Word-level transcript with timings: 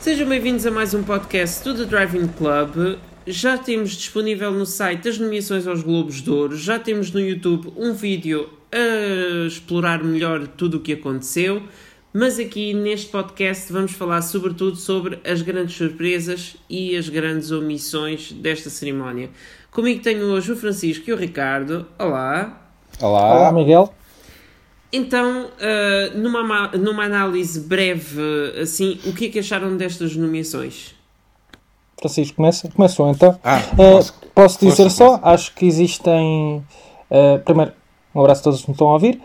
Sejam 0.00 0.28
bem-vindos 0.28 0.64
a 0.64 0.70
mais 0.70 0.94
um 0.94 1.02
podcast 1.02 1.64
do 1.64 1.74
The 1.74 1.84
Driving 1.84 2.28
Club. 2.28 2.98
Já 3.26 3.58
temos 3.58 3.90
disponível 3.90 4.52
no 4.52 4.64
site 4.64 5.08
as 5.08 5.18
nomeações 5.18 5.66
aos 5.66 5.82
Globos 5.82 6.22
de 6.22 6.30
Ouro, 6.30 6.56
já 6.56 6.78
temos 6.78 7.10
no 7.10 7.18
YouTube 7.20 7.72
um 7.76 7.92
vídeo 7.92 8.48
a 8.72 9.46
explorar 9.46 10.02
melhor 10.04 10.46
tudo 10.46 10.76
o 10.76 10.80
que 10.80 10.92
aconteceu, 10.92 11.64
mas 12.12 12.38
aqui 12.38 12.72
neste 12.72 13.10
podcast 13.10 13.72
vamos 13.72 13.92
falar 13.92 14.22
sobretudo 14.22 14.76
sobre 14.76 15.18
as 15.28 15.42
grandes 15.42 15.76
surpresas 15.76 16.56
e 16.70 16.96
as 16.96 17.08
grandes 17.08 17.50
omissões 17.50 18.30
desta 18.30 18.70
cerimónia. 18.70 19.30
Comigo 19.70 20.00
tenho 20.00 20.26
hoje 20.26 20.52
o 20.52 20.56
Francisco 20.56 21.10
e 21.10 21.12
o 21.12 21.16
Ricardo. 21.16 21.84
Olá. 21.98 22.70
Olá. 23.00 23.34
Olá, 23.34 23.52
Miguel. 23.52 23.92
Então, 24.92 25.46
uh, 25.46 26.18
numa, 26.18 26.68
numa 26.68 27.04
análise 27.04 27.60
breve, 27.60 28.20
assim, 28.60 28.98
o 29.04 29.12
que 29.12 29.26
é 29.26 29.28
que 29.28 29.38
acharam 29.38 29.76
destas 29.76 30.16
nomeações? 30.16 30.94
Francisco, 32.00 32.36
começa, 32.36 32.70
começou 32.70 33.10
então. 33.10 33.38
Ah, 33.44 33.60
Uh, 33.72 33.76
posso- 33.76 34.14
posso 34.34 34.58
dizer 34.60 34.84
força, 34.84 34.96
só, 34.96 35.08
força. 35.18 35.26
acho 35.28 35.54
que 35.54 35.66
existem. 35.66 36.64
uh, 37.10 37.38
primeiro, 37.44 37.72
um 38.14 38.20
abraço 38.20 38.40
a 38.40 38.44
todos 38.44 38.62
que 38.62 38.68
me 38.68 38.72
estão 38.72 38.88
a 38.88 38.92
ouvir. 38.94 39.20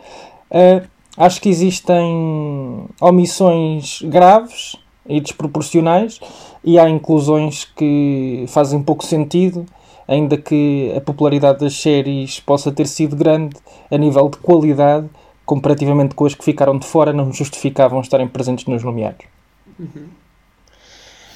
Uh, 0.51 0.85
acho 1.17 1.39
que 1.39 1.47
existem 1.49 2.85
omissões 2.99 4.01
graves 4.01 4.75
e 5.07 5.21
desproporcionais 5.21 6.19
e 6.63 6.77
há 6.79 6.89
inclusões 6.89 7.65
que 7.75 8.45
fazem 8.47 8.81
pouco 8.81 9.05
sentido, 9.05 9.65
ainda 10.07 10.35
que 10.35 10.91
a 10.97 11.01
popularidade 11.01 11.59
das 11.59 11.75
séries 11.79 12.39
possa 12.39 12.71
ter 12.71 12.87
sido 12.87 13.15
grande 13.15 13.55
a 13.91 13.97
nível 13.97 14.27
de 14.29 14.37
qualidade, 14.37 15.07
comparativamente 15.45 16.15
com 16.15 16.25
as 16.25 16.33
que 16.33 16.43
ficaram 16.43 16.77
de 16.77 16.85
fora, 16.85 17.11
não 17.13 17.31
justificavam 17.31 18.01
estarem 18.01 18.27
presentes 18.27 18.65
nos 18.65 18.83
nomeados. 18.83 19.25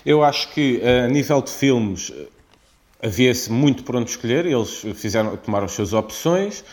Eu 0.05 0.23
acho 0.23 0.53
que 0.53 0.79
eh, 0.81 1.01
a 1.05 1.07
nível 1.07 1.41
de 1.41 1.51
filmes 1.51 2.13
eh, 2.15 2.27
havia-se 3.07 3.51
muito 3.51 3.83
por 3.83 3.95
onde 3.95 4.09
escolher, 4.09 4.45
eles 4.45 4.85
fizeram, 4.95 5.35
tomaram 5.37 5.65
as 5.65 5.73
suas 5.73 5.93
opções, 5.93 6.63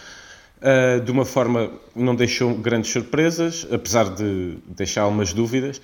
eh, 0.61 1.01
de 1.01 1.11
uma 1.11 1.25
forma 1.25 1.69
que 1.93 2.01
não 2.01 2.15
deixou 2.15 2.55
grandes 2.55 2.91
surpresas, 2.91 3.67
apesar 3.71 4.15
de 4.15 4.57
deixar 4.67 5.03
algumas 5.03 5.33
dúvidas. 5.33 5.81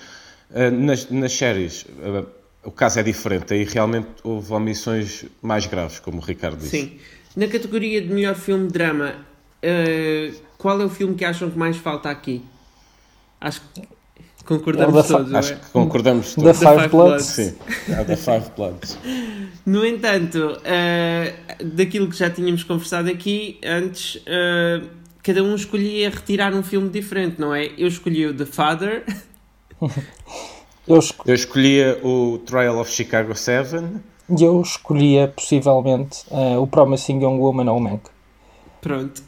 Eh, 0.54 0.70
Nas, 0.70 1.10
nas 1.10 1.32
séries, 1.32 1.86
eh, 2.02 2.24
o 2.64 2.70
caso 2.70 2.98
é 3.00 3.02
diferente, 3.02 3.52
aí 3.54 3.64
realmente 3.64 4.08
houve 4.22 4.52
omissões 4.52 5.24
mais 5.42 5.66
graves, 5.66 5.98
como 5.98 6.18
o 6.18 6.20
Ricardo 6.24 6.58
disse. 6.58 6.70
Sim. 6.70 6.98
Na 7.36 7.46
categoria 7.46 8.00
de 8.00 8.12
melhor 8.12 8.34
filme 8.34 8.66
de 8.66 8.72
drama, 8.72 9.14
uh, 9.62 10.34
qual 10.60 10.80
é 10.80 10.84
o 10.84 10.88
filme 10.90 11.14
que 11.14 11.24
acham 11.24 11.50
que 11.50 11.58
mais 11.58 11.76
falta 11.76 12.08
aqui? 12.10 12.42
Acho 13.40 13.60
que 13.74 13.82
concordamos 14.44 14.94
É 14.94 14.96
da 14.96 15.02
todos, 15.02 15.34
Acho 15.34 15.50
não 15.52 15.56
é? 15.56 15.60
que 15.60 15.70
concordamos 15.70 16.34
Da 16.34 16.42
todos. 16.42 16.58
The 16.58 16.66
Five 16.66 16.76
Five 16.82 16.88
Bloods. 16.88 17.24
Sim, 17.26 17.54
é 17.88 18.04
da 18.04 18.16
Five 18.16 18.50
Bloods. 18.56 18.98
No 19.66 19.84
entanto, 19.86 20.38
uh, 20.58 21.64
daquilo 21.64 22.08
que 22.08 22.16
já 22.16 22.30
tínhamos 22.30 22.64
conversado 22.64 23.10
aqui 23.10 23.58
antes, 23.64 24.16
uh, 24.16 24.88
cada 25.22 25.44
um 25.44 25.54
escolhia 25.54 26.08
retirar 26.10 26.54
um 26.54 26.62
filme 26.62 26.88
diferente, 26.88 27.38
não 27.38 27.54
é? 27.54 27.70
Eu 27.76 27.86
escolhi 27.86 28.26
o 28.26 28.34
The 28.34 28.46
Father, 28.46 29.04
Eu, 30.88 30.98
esco- 30.98 31.24
Eu 31.28 31.34
escolhia 31.34 32.00
o 32.02 32.38
Trial 32.38 32.78
of 32.80 32.90
Chicago 32.90 33.34
7. 33.34 33.76
E 34.38 34.42
eu 34.42 34.60
escolhia 34.60 35.28
possivelmente 35.28 36.24
eh, 36.30 36.56
o 36.56 36.66
Promising 36.66 37.20
Young 37.22 37.38
Woman 37.38 37.70
ou 37.70 37.76
o 37.78 37.80
Mank. 37.80 38.02
Pronto. 38.80 39.22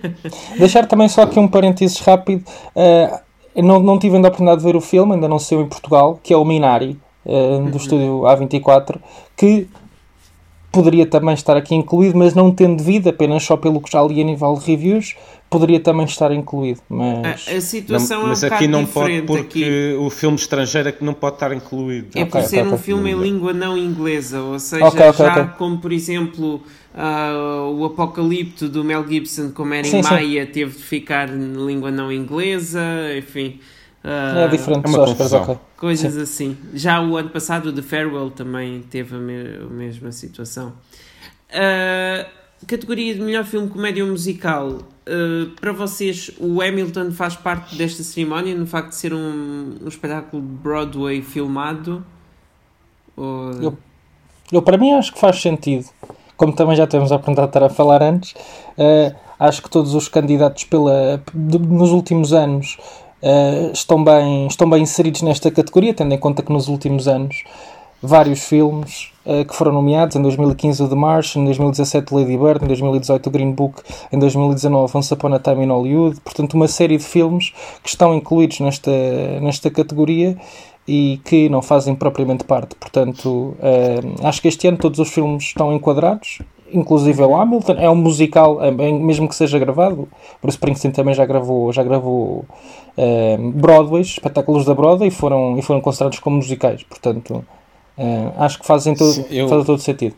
Deixar 0.58 0.86
também 0.86 1.08
só 1.08 1.22
aqui 1.22 1.38
um 1.38 1.48
parênteses 1.48 1.98
rápido. 2.00 2.44
eu 3.54 3.62
não, 3.62 3.80
não 3.80 3.98
tive 3.98 4.16
ainda 4.16 4.28
a 4.28 4.30
oportunidade 4.30 4.60
de 4.60 4.66
ver 4.66 4.76
o 4.76 4.80
filme, 4.80 5.14
ainda 5.14 5.28
não 5.28 5.38
saiu 5.38 5.62
em 5.62 5.68
Portugal, 5.68 6.18
que 6.22 6.32
é 6.32 6.36
o 6.36 6.44
Minari, 6.44 6.98
eh, 7.26 7.58
do 7.70 7.76
estúdio 7.76 8.22
A24, 8.22 8.96
que 9.36 9.68
poderia 10.72 11.06
também 11.06 11.34
estar 11.34 11.56
aqui 11.56 11.72
incluído, 11.74 12.18
mas 12.18 12.34
não 12.34 12.50
tendo 12.50 12.82
vida, 12.82 13.10
apenas 13.10 13.44
só 13.44 13.56
pelo 13.56 13.80
que 13.80 13.92
já 13.92 14.02
li 14.02 14.20
a 14.20 14.24
nível 14.24 14.54
de 14.54 14.66
reviews, 14.66 15.14
poderia 15.48 15.78
também 15.78 16.04
estar 16.04 16.32
incluído. 16.32 16.80
Mas 16.88 17.46
A, 17.48 17.52
a 17.56 17.60
situação 17.60 18.22
Não, 18.22 18.28
mas 18.28 18.42
é 18.42 18.50
um 18.50 18.54
aqui 18.54 18.66
não 18.66 18.84
pode 18.84 19.22
porque 19.22 19.40
aqui. 19.40 19.96
o 20.00 20.10
filme 20.10 20.36
estrangeiro 20.36 20.88
é 20.88 20.92
que 20.92 21.04
não 21.04 21.14
pode 21.14 21.36
estar 21.36 21.52
incluído. 21.52 22.08
É 22.16 22.24
por 22.24 22.38
Ok, 22.38 22.48
ser 22.48 22.56
ok, 22.58 22.70
um 22.72 22.74
ok. 22.74 22.78
filme 22.84 23.12
em 23.12 23.14
língua 23.14 23.52
não 23.52 23.78
inglesa, 23.78 24.40
ou 24.42 24.58
seja, 24.58 25.12
já 25.12 25.46
como 25.56 25.78
por 25.78 25.92
exemplo 25.92 26.60
ah, 26.94 27.68
o 27.72 27.84
Apocalipto 27.84 28.68
do 28.68 28.84
Mel 28.84 29.06
Gibson, 29.06 29.50
como 29.52 29.74
era 29.74 29.86
em 29.86 29.90
Sim, 29.90 30.02
sim. 30.02 30.08
Maia, 30.10 30.46
teve 30.46 30.76
de 30.76 30.82
ficar 30.82 31.28
em 31.28 31.52
língua 31.66 31.90
não 31.90 32.10
inglesa, 32.12 32.80
enfim. 33.16 33.60
ah, 34.02 34.44
é 34.44 34.48
diferente 34.48 34.80
é 34.86 34.90
dos 34.90 34.96
Oscars, 34.98 35.32
ok. 35.32 35.56
Coisas 35.76 36.16
assim. 36.16 36.56
Já 36.72 37.00
o 37.02 37.16
ano 37.16 37.28
passado, 37.30 37.66
o 37.66 37.72
The 37.72 37.82
Farewell 37.82 38.30
também 38.30 38.80
teve 38.88 39.14
a, 39.16 39.18
me- 39.18 39.56
a 39.62 39.68
mesma 39.70 40.12
situação. 40.12 40.72
Ah, 41.52 42.26
categoria 42.66 43.14
de 43.14 43.20
melhor 43.20 43.44
filme 43.44 43.68
comédia 43.68 44.04
musical. 44.04 44.78
ah, 45.06 45.50
para 45.60 45.72
vocês, 45.72 46.30
o 46.38 46.62
Hamilton 46.62 47.10
faz 47.12 47.36
parte 47.36 47.76
desta 47.76 48.02
cerimónia, 48.02 48.54
no 48.54 48.66
facto 48.66 48.90
de 48.90 48.96
ser 48.96 49.12
um, 49.12 49.76
um 49.82 49.88
espetáculo 49.88 50.40
de 50.42 50.48
Broadway 50.48 51.20
filmado? 51.22 52.04
Ou... 53.16 53.52
Eu- 53.62 53.78
Eu, 54.52 54.62
para 54.62 54.76
mim, 54.78 54.92
acho 54.92 55.12
que 55.12 55.18
faz 55.18 55.40
sentido. 55.40 55.86
Como 56.36 56.52
também 56.52 56.76
já 56.76 56.86
temos 56.86 57.12
a 57.12 57.16
estar 57.16 57.62
a 57.62 57.68
falar 57.68 58.02
antes, 58.02 58.34
eh, 58.76 59.14
acho 59.38 59.62
que 59.62 59.70
todos 59.70 59.94
os 59.94 60.08
candidatos 60.08 60.64
pela, 60.64 61.22
de- 61.32 61.58
nos 61.58 61.92
últimos 61.92 62.32
anos 62.32 62.76
eh, 63.22 63.70
estão, 63.72 64.02
bem, 64.02 64.46
estão 64.46 64.68
bem 64.68 64.82
inseridos 64.82 65.22
nesta 65.22 65.50
categoria, 65.50 65.94
tendo 65.94 66.12
em 66.12 66.18
conta 66.18 66.42
que 66.42 66.52
nos 66.52 66.68
últimos 66.68 67.08
anos 67.08 67.42
vários 68.02 68.40
filmes 68.40 69.10
eh, 69.24 69.44
que 69.44 69.54
foram 69.54 69.72
nomeados, 69.72 70.14
em 70.16 70.20
2015 70.20 70.82
o 70.82 70.88
The 70.88 70.94
Martian, 70.94 71.40
em 71.40 71.44
2017 71.46 72.12
o 72.12 72.18
Lady 72.18 72.36
Bird, 72.36 72.62
em 72.62 72.68
2018 72.68 73.26
o 73.26 73.30
Green 73.30 73.52
Book, 73.52 73.82
em 74.12 74.18
2019 74.18 74.94
Once 74.98 75.14
Upon 75.14 75.32
a 75.34 75.38
Time 75.38 75.64
in 75.64 75.68
Hollywood, 75.70 76.20
portanto 76.20 76.52
uma 76.54 76.68
série 76.68 76.98
de 76.98 77.04
filmes 77.04 77.52
que 77.82 77.88
estão 77.88 78.14
incluídos 78.14 78.60
nesta, 78.60 78.90
nesta 79.40 79.70
categoria 79.70 80.36
e 80.86 81.20
que 81.24 81.48
não 81.48 81.62
fazem 81.62 81.94
propriamente 81.94 82.44
parte. 82.44 82.74
Portanto, 82.76 83.56
eh, 83.60 84.00
acho 84.22 84.42
que 84.42 84.48
este 84.48 84.66
ano 84.68 84.76
todos 84.78 84.98
os 84.98 85.08
filmes 85.10 85.44
estão 85.44 85.72
enquadrados, 85.72 86.40
inclusive 86.72 87.22
o 87.22 87.34
Hamilton. 87.36 87.72
É 87.78 87.88
um 87.88 87.94
musical, 87.94 88.62
eh, 88.62 88.70
mesmo 88.70 89.28
que 89.28 89.34
seja 89.34 89.58
gravado. 89.58 90.08
Bruce 90.42 90.56
Springsteen 90.56 90.92
também 90.92 91.14
já 91.14 91.24
gravou, 91.24 91.72
já 91.72 91.82
gravou 91.82 92.44
eh, 92.96 93.38
Broadway, 93.54 94.02
espetáculos 94.02 94.64
da 94.66 94.74
Broadway, 94.74 95.08
e 95.08 95.10
foram, 95.10 95.58
e 95.58 95.62
foram 95.62 95.80
considerados 95.80 96.18
como 96.18 96.36
musicais. 96.36 96.82
Portanto, 96.82 97.44
eh, 97.96 98.30
acho 98.36 98.58
que 98.60 98.66
fazem 98.66 98.94
todo, 98.94 99.12
Sim, 99.12 99.24
eu- 99.30 99.48
fazem 99.48 99.64
todo 99.64 99.78
sentido. 99.80 100.14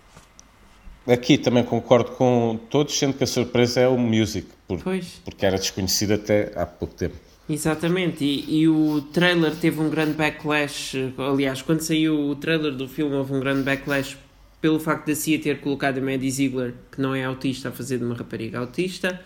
Aqui 1.08 1.38
também 1.38 1.62
concordo 1.62 2.10
com 2.12 2.58
todos, 2.68 2.98
sendo 2.98 3.14
que 3.14 3.22
a 3.22 3.26
surpresa 3.28 3.78
é 3.80 3.86
o 3.86 3.96
music, 3.96 4.48
por- 4.66 4.82
Pois. 4.82 5.20
porque 5.24 5.46
era 5.46 5.56
desconhecido 5.56 6.14
até 6.14 6.50
há 6.56 6.66
pouco 6.66 6.94
tempo. 6.94 7.14
Exatamente, 7.48 8.24
e, 8.24 8.62
e 8.62 8.68
o 8.68 9.00
trailer 9.12 9.54
teve 9.54 9.80
um 9.80 9.88
grande 9.88 10.14
backlash. 10.14 10.96
Aliás, 11.16 11.62
quando 11.62 11.80
saiu 11.80 12.28
o 12.28 12.34
trailer 12.34 12.72
do 12.72 12.88
filme, 12.88 13.14
houve 13.14 13.32
um 13.32 13.40
grande 13.40 13.62
backlash 13.62 14.16
pelo 14.60 14.80
facto 14.80 15.06
da 15.06 15.14
CIA 15.14 15.38
ter 15.38 15.60
colocado 15.60 15.98
a 15.98 16.00
Maddie 16.00 16.30
Ziegler, 16.30 16.74
que 16.90 17.00
não 17.00 17.14
é 17.14 17.24
autista, 17.24 17.68
a 17.68 17.72
fazer 17.72 17.98
de 17.98 18.04
uma 18.04 18.16
rapariga 18.16 18.58
autista. 18.58 19.20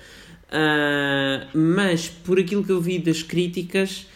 Ah, 0.50 1.46
mas 1.54 2.08
por 2.08 2.38
aquilo 2.38 2.62
que 2.62 2.72
eu 2.72 2.80
vi 2.80 2.98
das 2.98 3.22
críticas, 3.22 4.06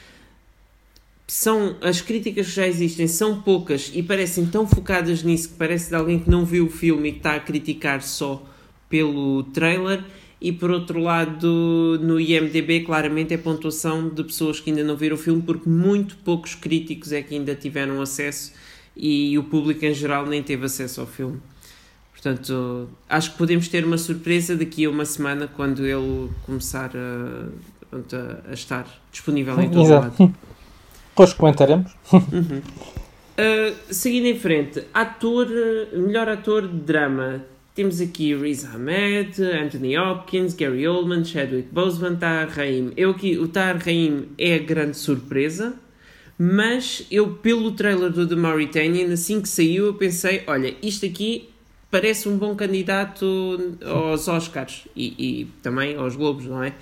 são 1.27 1.77
as 1.81 2.01
críticas 2.01 2.49
que 2.49 2.53
já 2.53 2.67
existem 2.67 3.09
são 3.09 3.41
poucas 3.41 3.91
e 3.95 4.03
parecem 4.03 4.45
tão 4.47 4.67
focadas 4.67 5.23
nisso 5.23 5.51
que 5.51 5.55
parece 5.55 5.89
de 5.89 5.95
alguém 5.95 6.19
que 6.19 6.29
não 6.29 6.45
viu 6.45 6.67
o 6.67 6.71
filme 6.71 7.09
e 7.09 7.13
que 7.13 7.19
está 7.19 7.37
a 7.37 7.41
criticar 7.41 8.03
só 8.03 8.45
pelo 8.91 9.45
trailer 9.45 10.05
e 10.45 10.53
por 10.53 10.71
outro 10.71 11.01
lado 11.01 11.99
no 12.03 12.21
IMDB 12.21 12.81
claramente 12.81 13.33
é 13.33 13.39
pontuação 13.39 14.09
de 14.09 14.23
pessoas 14.25 14.61
que 14.61 14.71
ainda 14.71 14.85
não 14.85 14.95
viram 14.97 15.17
o 15.17 15.19
filme 15.19 15.41
porque 15.41 15.69
muito 15.69 16.17
poucos 16.19 16.55
críticos 16.55 17.13
é 17.13 17.23
que 17.23 17.35
ainda 17.35 17.55
tiveram 17.55 18.01
acesso 18.03 18.53
e 18.97 19.39
o 19.39 19.45
público 19.45 19.85
em 19.87 19.95
geral 19.95 20.27
nem 20.27 20.43
teve 20.43 20.67
acesso 20.67 21.01
ao 21.01 21.07
filme 21.07 21.39
portanto 22.13 22.89
acho 23.09 23.33
que 23.33 23.39
podemos 23.39 23.69
ter 23.69 23.85
uma 23.85 23.97
surpresa 23.99 24.55
daqui 24.57 24.85
a 24.85 24.91
uma 24.91 25.05
semana 25.05 25.49
quando 25.49 25.87
ele 25.87 26.29
começar 26.45 26.91
a, 26.95 27.97
a- 27.97 28.51
a 28.51 28.53
estar 28.53 28.87
disponível 29.11 29.59
em 29.61 29.71
todo 29.71 29.83
Exato. 29.85 30.23
lado 30.23 30.35
Depois 31.11 31.33
comentaremos. 31.33 31.93
Uh, 33.37 33.75
seguindo 33.91 34.27
em 34.27 34.39
frente, 34.39 34.83
ator, 34.93 35.47
uh, 35.49 35.99
melhor 36.01 36.29
ator 36.29 36.67
de 36.69 36.77
drama. 36.79 37.45
Temos 37.75 38.01
aqui 38.01 38.33
Riz 38.37 38.65
Ahmed, 38.65 39.43
Anthony 39.43 39.99
Hopkins, 39.99 40.55
Gary 40.55 40.87
Oldman, 40.87 41.25
Chadwick 41.25 41.71
Boseman, 41.73 42.15
Tahar 42.15 42.49
Rahim. 42.49 42.93
Eu 42.97 43.11
aqui, 43.11 43.37
o 43.37 43.49
Tahar 43.49 43.79
Rahim 43.79 44.29
é 44.39 44.55
a 44.55 44.59
grande 44.59 44.97
surpresa, 44.97 45.75
mas 46.39 47.05
eu, 47.11 47.31
pelo 47.35 47.73
trailer 47.73 48.13
do 48.13 48.29
The 48.29 48.37
Mauritanian, 48.37 49.13
assim 49.13 49.41
que 49.41 49.49
saiu, 49.49 49.87
eu 49.87 49.95
pensei, 49.95 50.45
olha, 50.47 50.73
isto 50.81 51.05
aqui 51.05 51.51
parece 51.91 52.29
um 52.29 52.39
bom 52.39 52.55
candidato 52.55 53.77
aos 53.85 54.29
Oscars 54.29 54.87
e, 54.95 55.41
e 55.41 55.45
também 55.61 55.97
aos 55.97 56.15
Globos, 56.15 56.47
não 56.47 56.63
é? 56.63 56.75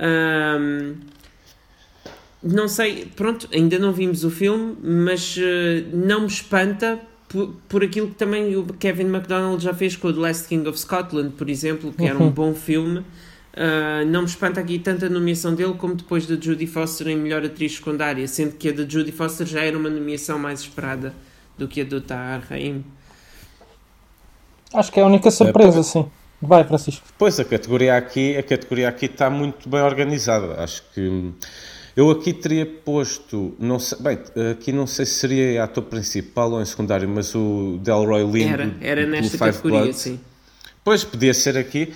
Um, 0.00 0.96
não 2.42 2.66
sei, 2.66 3.06
pronto, 3.14 3.48
ainda 3.52 3.78
não 3.78 3.92
vimos 3.92 4.24
o 4.24 4.30
filme, 4.30 4.76
mas 4.82 5.36
uh, 5.36 5.40
não 5.92 6.22
me 6.22 6.26
espanta 6.26 7.00
por, 7.32 7.54
por 7.68 7.82
aquilo 7.82 8.08
que 8.08 8.14
também 8.14 8.54
o 8.54 8.64
Kevin 8.64 9.06
MacDonald 9.06 9.62
já 9.62 9.72
fez 9.72 9.96
com 9.96 10.08
o 10.08 10.12
The 10.12 10.20
Last 10.20 10.48
King 10.48 10.68
of 10.68 10.78
Scotland, 10.78 11.30
por 11.30 11.48
exemplo, 11.48 11.92
que 11.92 12.04
era 12.04 12.18
um 12.18 12.24
uhum. 12.24 12.30
bom 12.30 12.54
filme. 12.54 12.98
Uh, 12.98 14.06
não 14.06 14.22
me 14.22 14.26
espanta 14.28 14.60
aqui 14.60 14.78
tanta 14.78 15.08
nomeação 15.08 15.54
dele 15.54 15.74
como 15.74 15.94
depois 15.94 16.26
da 16.26 16.36
Judy 16.36 16.66
Foster 16.66 17.08
em 17.08 17.16
melhor 17.16 17.44
atriz 17.44 17.76
secundária, 17.76 18.26
sendo 18.28 18.56
que 18.56 18.68
a 18.68 18.72
da 18.72 18.88
Judy 18.88 19.12
Foster 19.12 19.46
já 19.46 19.62
era 19.62 19.76
uma 19.76 19.90
nomeação 19.90 20.38
mais 20.38 20.60
esperada 20.60 21.14
do 21.58 21.66
que 21.66 21.80
a 21.80 21.84
do 21.84 22.00
Tahar 22.00 22.42
Rahim. 22.48 22.84
Acho 24.72 24.90
que 24.92 25.00
é 25.00 25.02
a 25.02 25.06
única 25.06 25.30
surpresa, 25.30 25.80
é, 25.80 25.82
sim. 25.82 26.06
Vai, 26.40 26.64
Francisco. 26.64 27.06
Pois, 27.18 27.38
a 27.38 27.44
categoria 27.44 27.96
aqui, 27.96 28.36
a 28.36 28.42
categoria 28.42 28.88
aqui 28.88 29.06
está 29.06 29.28
muito 29.28 29.68
bem 29.68 29.80
organizada. 29.80 30.62
Acho 30.62 30.82
que 30.94 31.32
eu 31.94 32.10
aqui 32.10 32.32
teria 32.32 32.64
posto, 32.64 33.54
não 33.58 33.78
sei, 33.78 33.98
bem, 33.98 34.18
aqui 34.50 34.72
não 34.72 34.86
sei 34.86 35.04
se 35.04 35.14
seria 35.14 35.64
ator 35.64 35.84
principal 35.84 36.52
ou 36.52 36.62
em 36.62 36.64
secundário, 36.64 37.08
mas 37.08 37.34
o 37.34 37.78
Delroy 37.82 38.24
Lindo. 38.24 38.52
Era, 38.52 38.74
era 38.80 39.06
nesta 39.06 39.36
categoria, 39.36 39.80
Blood. 39.80 39.96
sim. 39.96 40.20
Pois, 40.84 41.04
podia 41.04 41.34
ser 41.34 41.56
aqui, 41.56 41.92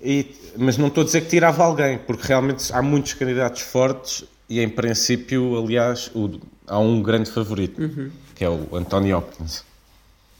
e, 0.00 0.26
mas 0.56 0.76
não 0.76 0.88
estou 0.88 1.02
a 1.02 1.04
dizer 1.04 1.22
que 1.22 1.28
tirava 1.28 1.64
alguém, 1.64 1.98
porque 1.98 2.26
realmente 2.26 2.72
há 2.72 2.82
muitos 2.82 3.14
candidatos 3.14 3.62
fortes 3.62 4.24
e 4.48 4.60
em 4.60 4.68
princípio, 4.68 5.58
aliás, 5.58 6.10
o, 6.14 6.38
há 6.66 6.78
um 6.78 7.02
grande 7.02 7.30
favorito, 7.30 7.80
uhum. 7.80 8.10
que 8.34 8.44
é 8.44 8.50
o 8.50 8.68
Anthony 8.76 9.14
Hopkins. 9.14 9.64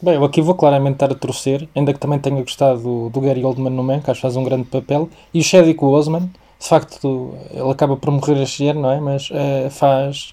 Bem, 0.02 0.14
eu 0.14 0.24
aqui 0.24 0.42
vou 0.42 0.54
claramente 0.54 0.94
estar 0.94 1.12
a 1.12 1.14
torcer, 1.14 1.68
ainda 1.74 1.94
que 1.94 2.00
também 2.00 2.18
tenha 2.18 2.40
gostado 2.42 2.82
do, 2.82 3.08
do 3.08 3.20
Gary 3.20 3.44
Oldman 3.44 3.70
no 3.70 3.82
Man, 3.82 4.00
que 4.00 4.10
acho 4.10 4.18
que 4.18 4.22
faz 4.22 4.36
um 4.36 4.44
grande 4.44 4.64
papel, 4.64 5.08
e 5.32 5.40
o 5.40 5.42
Chadwick 5.44 5.80
Boseman, 5.80 6.28
de 6.62 6.68
facto 6.68 7.36
ele 7.50 7.70
acaba 7.70 7.96
por 7.96 8.12
morrer 8.12 8.40
este 8.40 8.68
ano, 8.68 8.82
não 8.82 8.92
é? 8.92 9.00
Mas 9.00 9.28
uh, 9.30 9.68
faz 9.68 10.32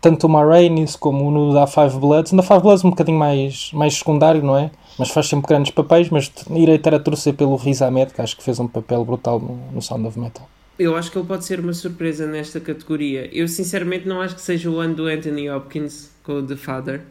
tanto 0.00 0.28
o 0.28 0.30
Ma 0.30 0.44
Rainey's 0.44 0.94
como 0.94 1.28
no 1.28 1.52
da 1.52 1.66
Five 1.66 1.98
Bloods, 1.98 2.30
na 2.30 2.42
Five 2.42 2.60
Bloods 2.60 2.84
um 2.84 2.90
bocadinho 2.90 3.18
mais, 3.18 3.72
mais 3.72 3.94
secundário, 3.94 4.42
não 4.42 4.56
é? 4.56 4.70
Mas 4.96 5.10
faz 5.10 5.26
sempre 5.26 5.48
grandes 5.48 5.72
papéis, 5.72 6.08
mas 6.08 6.32
irei 6.50 6.76
estar 6.76 6.94
a 6.94 7.00
torcer 7.00 7.34
pelo 7.34 7.56
Riz 7.56 7.82
Ahmed, 7.82 8.14
que 8.14 8.22
acho 8.22 8.36
que 8.36 8.44
fez 8.44 8.60
um 8.60 8.68
papel 8.68 9.04
brutal 9.04 9.40
no, 9.40 9.56
no 9.72 9.82
Sound 9.82 10.06
of 10.06 10.18
Metal. 10.18 10.48
Eu 10.78 10.96
acho 10.96 11.10
que 11.10 11.18
ele 11.18 11.26
pode 11.26 11.44
ser 11.44 11.58
uma 11.58 11.72
surpresa 11.72 12.26
nesta 12.26 12.60
categoria. 12.60 13.28
Eu 13.36 13.48
sinceramente 13.48 14.06
não 14.06 14.20
acho 14.20 14.36
que 14.36 14.40
seja 14.40 14.70
o 14.70 14.78
ano 14.78 14.94
do 14.94 15.06
Anthony 15.06 15.50
Hopkins 15.50 16.10
com 16.22 16.34
o 16.34 16.42
The 16.46 16.56
Father. 16.56 17.02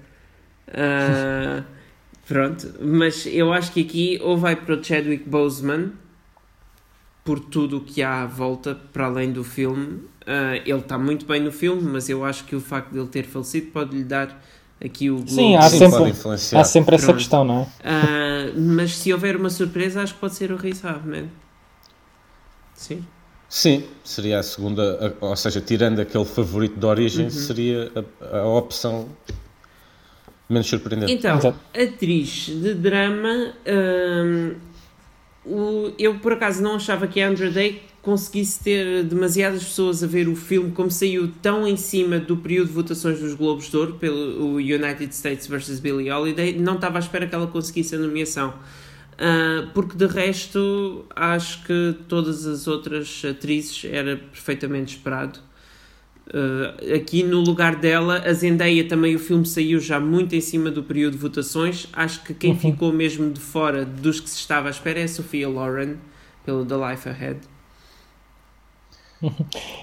Uh, 0.70 1.62
pronto, 2.26 2.74
mas 2.80 3.26
eu 3.26 3.52
acho 3.52 3.74
que 3.74 3.82
aqui 3.82 4.20
ou 4.24 4.38
vai 4.38 4.56
para 4.56 4.76
o 4.76 4.84
Chadwick 4.84 5.28
Boseman 5.28 5.92
por 7.30 7.40
tudo 7.40 7.78
o 7.78 7.82
que 7.82 8.02
há 8.02 8.24
à 8.24 8.26
volta 8.26 8.74
para 8.92 9.06
além 9.06 9.32
do 9.32 9.44
filme. 9.44 9.98
Uh, 10.24 10.56
ele 10.66 10.80
está 10.80 10.98
muito 10.98 11.28
bem 11.28 11.40
no 11.40 11.52
filme, 11.52 11.84
mas 11.84 12.10
eu 12.10 12.26
acho 12.26 12.44
que 12.46 12.56
o 12.56 12.60
facto 12.60 12.92
de 12.92 12.98
ele 12.98 13.08
ter 13.08 13.24
falecido 13.24 13.68
pode 13.68 13.96
lhe 13.96 14.04
dar 14.04 14.44
aqui 14.84 15.12
o 15.12 15.24
Sim, 15.28 15.56
há 15.56 15.70
sempre, 15.70 16.12
há 16.58 16.64
sempre 16.64 16.96
essa 16.96 17.06
Pronto. 17.06 17.18
questão, 17.20 17.44
não 17.44 17.62
é? 17.84 18.56
Uh, 18.56 18.60
mas 18.60 18.98
se 18.98 19.14
houver 19.14 19.36
uma 19.36 19.52
surpresa, 19.52 20.02
acho 20.02 20.16
que 20.16 20.20
pode 20.20 20.34
ser 20.34 20.52
o 20.52 20.56
Riz 20.56 20.84
Ahmed. 20.84 21.30
Sim. 22.74 23.06
Sim, 23.48 23.84
seria 24.04 24.40
a 24.40 24.44
segunda, 24.44 25.16
ou 25.22 25.36
seja, 25.36 25.62
tirando 25.62 26.00
aquele 26.00 26.26
favorito 26.26 26.80
de 26.80 26.86
origem, 26.88 27.26
uhum. 27.26 27.30
seria 27.30 27.92
a, 28.22 28.38
a 28.40 28.48
opção 28.48 29.08
menos 30.50 30.66
surpreendente. 30.68 31.14
Então, 31.14 31.38
Exato. 31.38 31.60
atriz 31.80 32.48
de 32.48 32.74
drama, 32.74 33.54
hum, 33.68 34.56
o, 35.46 35.92
eu 35.98 36.20
por 36.20 36.34
acaso 36.34 36.62
não 36.62 36.76
achava 36.76 37.08
que 37.08 37.22
a 37.22 37.30
Andra 37.30 37.50
Day 37.50 37.82
conseguisse 38.02 38.64
ter 38.64 39.04
demasiadas 39.04 39.64
pessoas 39.64 40.04
a 40.04 40.08
ver 40.08 40.28
o 40.28 40.36
filme, 40.36 40.72
como 40.72 40.90
saiu 40.90 41.32
tão 41.42 41.68
em 41.68 41.76
cima 41.76 42.18
do 42.18 42.38
período 42.38 42.68
de 42.68 42.74
votações 42.74 43.20
dos 43.20 43.34
Globos 43.34 43.70
de 43.70 43.78
Ouro 43.78 43.94
pelo 43.94 44.56
United 44.56 45.14
States 45.14 45.48
vs. 45.48 45.80
Billie 45.80 46.12
Holiday, 46.12 46.58
não 46.58 46.76
estava 46.76 46.98
à 46.98 47.00
espera 47.00 47.28
que 47.28 47.36
ela 47.36 47.48
conseguisse 47.48 47.96
a 47.96 47.98
nomeação. 47.98 48.54
Uh, 49.20 49.70
porque 49.74 49.98
de 49.98 50.06
resto 50.06 51.06
acho 51.14 51.66
que 51.66 51.96
todas 52.08 52.48
as 52.48 52.68
outras 52.68 53.22
atrizes 53.30 53.84
era 53.84 54.16
perfeitamente 54.16 54.96
esperado. 54.96 55.40
Uh, 56.32 56.96
aqui 56.96 57.24
no 57.24 57.40
lugar 57.40 57.76
dela, 57.76 58.22
a 58.24 58.32
Zendaya 58.34 58.88
também 58.88 59.16
o 59.16 59.20
filme 59.20 59.46
saiu 59.46 59.80
já 59.80 60.00
muito 60.00 60.36
em 60.36 60.42
cima 60.42 60.70
do 60.70 60.84
período 60.84 61.14
de 61.14 61.20
votações. 61.20 61.88
Acho 61.92 62.24
que 62.24 62.34
quem 62.34 62.52
uhum. 62.52 62.60
ficou 62.60 62.94
mesmo 62.94 63.32
de 63.32 63.40
fora 63.40 63.84
dos 63.84 64.20
que 64.20 64.30
se 64.30 64.38
estava 64.38 64.68
à 64.68 64.72
espera 64.72 65.00
é 65.00 65.04
a 65.04 65.08
Sofia 65.08 65.50
Loren, 65.50 65.96
pelo 66.46 66.64
The 66.66 66.76
Life 66.76 67.10
Ahead. 67.10 67.40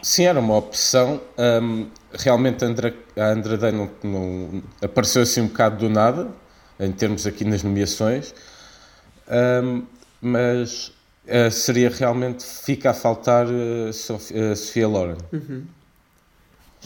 Sim, 0.02 0.24
era 0.24 0.40
uma 0.40 0.56
opção. 0.56 1.20
Um, 1.38 1.88
realmente 2.12 2.64
a, 2.64 2.68
Andra, 2.68 2.94
a 3.16 3.26
Andrade 3.28 3.72
não, 3.72 3.90
não, 4.02 4.62
apareceu 4.82 5.22
assim 5.22 5.42
um 5.42 5.48
bocado 5.48 5.78
do 5.78 5.90
nada, 5.90 6.28
em 6.78 6.92
termos 6.92 7.26
aqui 7.26 7.44
nas 7.44 7.62
nomeações, 7.62 8.34
um, 9.64 9.82
mas 10.20 10.92
uh, 11.26 11.50
seria 11.50 11.90
realmente, 11.90 12.44
fica 12.44 12.90
a 12.90 12.94
faltar 12.94 13.46
uh, 13.46 13.92
Sofia, 13.92 14.52
uh, 14.52 14.56
Sofia 14.56 14.88
Loren. 14.88 15.18
Uhum. 15.32 15.64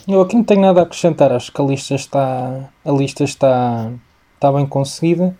Eu 0.08 0.20
aqui 0.22 0.34
não 0.34 0.44
tenho 0.44 0.60
nada 0.60 0.80
a 0.80 0.82
acrescentar, 0.84 1.32
acho 1.32 1.52
que 1.52 1.60
a 1.60 1.64
lista 1.64 1.94
está, 1.94 2.70
a 2.84 2.90
lista 2.90 3.22
está, 3.24 3.90
está 4.34 4.52
bem 4.52 4.66
conseguida. 4.66 5.36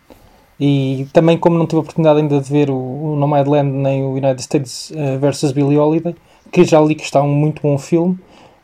E 0.61 1.07
também, 1.15 1.39
como 1.39 1.59
não 1.59 1.67
tive 1.67 1.79
a 1.79 1.81
oportunidade 1.81 2.21
ainda 2.21 2.39
de 2.39 2.51
ver 2.51 2.69
o, 2.69 2.77
o 2.77 3.17
Nomadland 3.17 3.71
nem 3.71 4.05
o 4.05 4.11
United 4.11 4.43
States 4.43 4.91
uh, 4.91 5.19
versus 5.19 5.53
Billie 5.53 5.79
Holiday, 5.79 6.15
que 6.53 6.65
já 6.65 6.79
li 6.81 6.95
que 6.95 7.03
está 7.03 7.23
um 7.23 7.33
muito 7.33 7.63
bom 7.63 7.79
filme, 7.79 8.19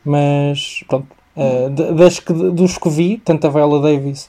mas 0.04 0.84
pronto, 0.86 1.06
uh, 1.36 1.70
das 1.94 2.20
que, 2.20 2.34
dos 2.34 2.76
que 2.76 2.90
vi, 2.90 3.16
tanto 3.16 3.46
a 3.46 3.50
Viola 3.50 3.80
Davis, 3.80 4.28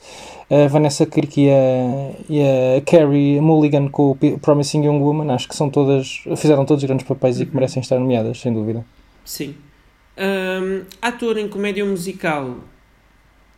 a 0.50 0.69
Vanessa 0.69 1.06
Kirk 1.06 1.42
e 1.42 1.50
a, 1.50 2.12
e 2.30 2.42
a 2.42 2.81
Carrie 2.86 3.42
Mulligan 3.42 3.89
com 3.89 4.12
o 4.12 4.39
Promising 4.39 4.86
Young 4.86 5.01
Woman, 5.01 5.33
acho 5.33 5.50
que 5.50 5.56
são 5.56 5.69
todas, 5.69 6.24
fizeram 6.38 6.63
todos 6.63 6.86
grandes 6.86 7.06
papéis 7.06 7.42
e 7.42 7.45
que 7.45 7.54
merecem 7.54 7.81
estar 7.81 8.00
nomeadas, 8.00 8.39
sem 8.39 8.54
dúvida. 8.54 8.86
Sim. 9.25 9.54
Um, 10.18 10.84
ator 11.02 11.38
em 11.38 11.48
comédia 11.48 11.86
musical. 11.86 12.64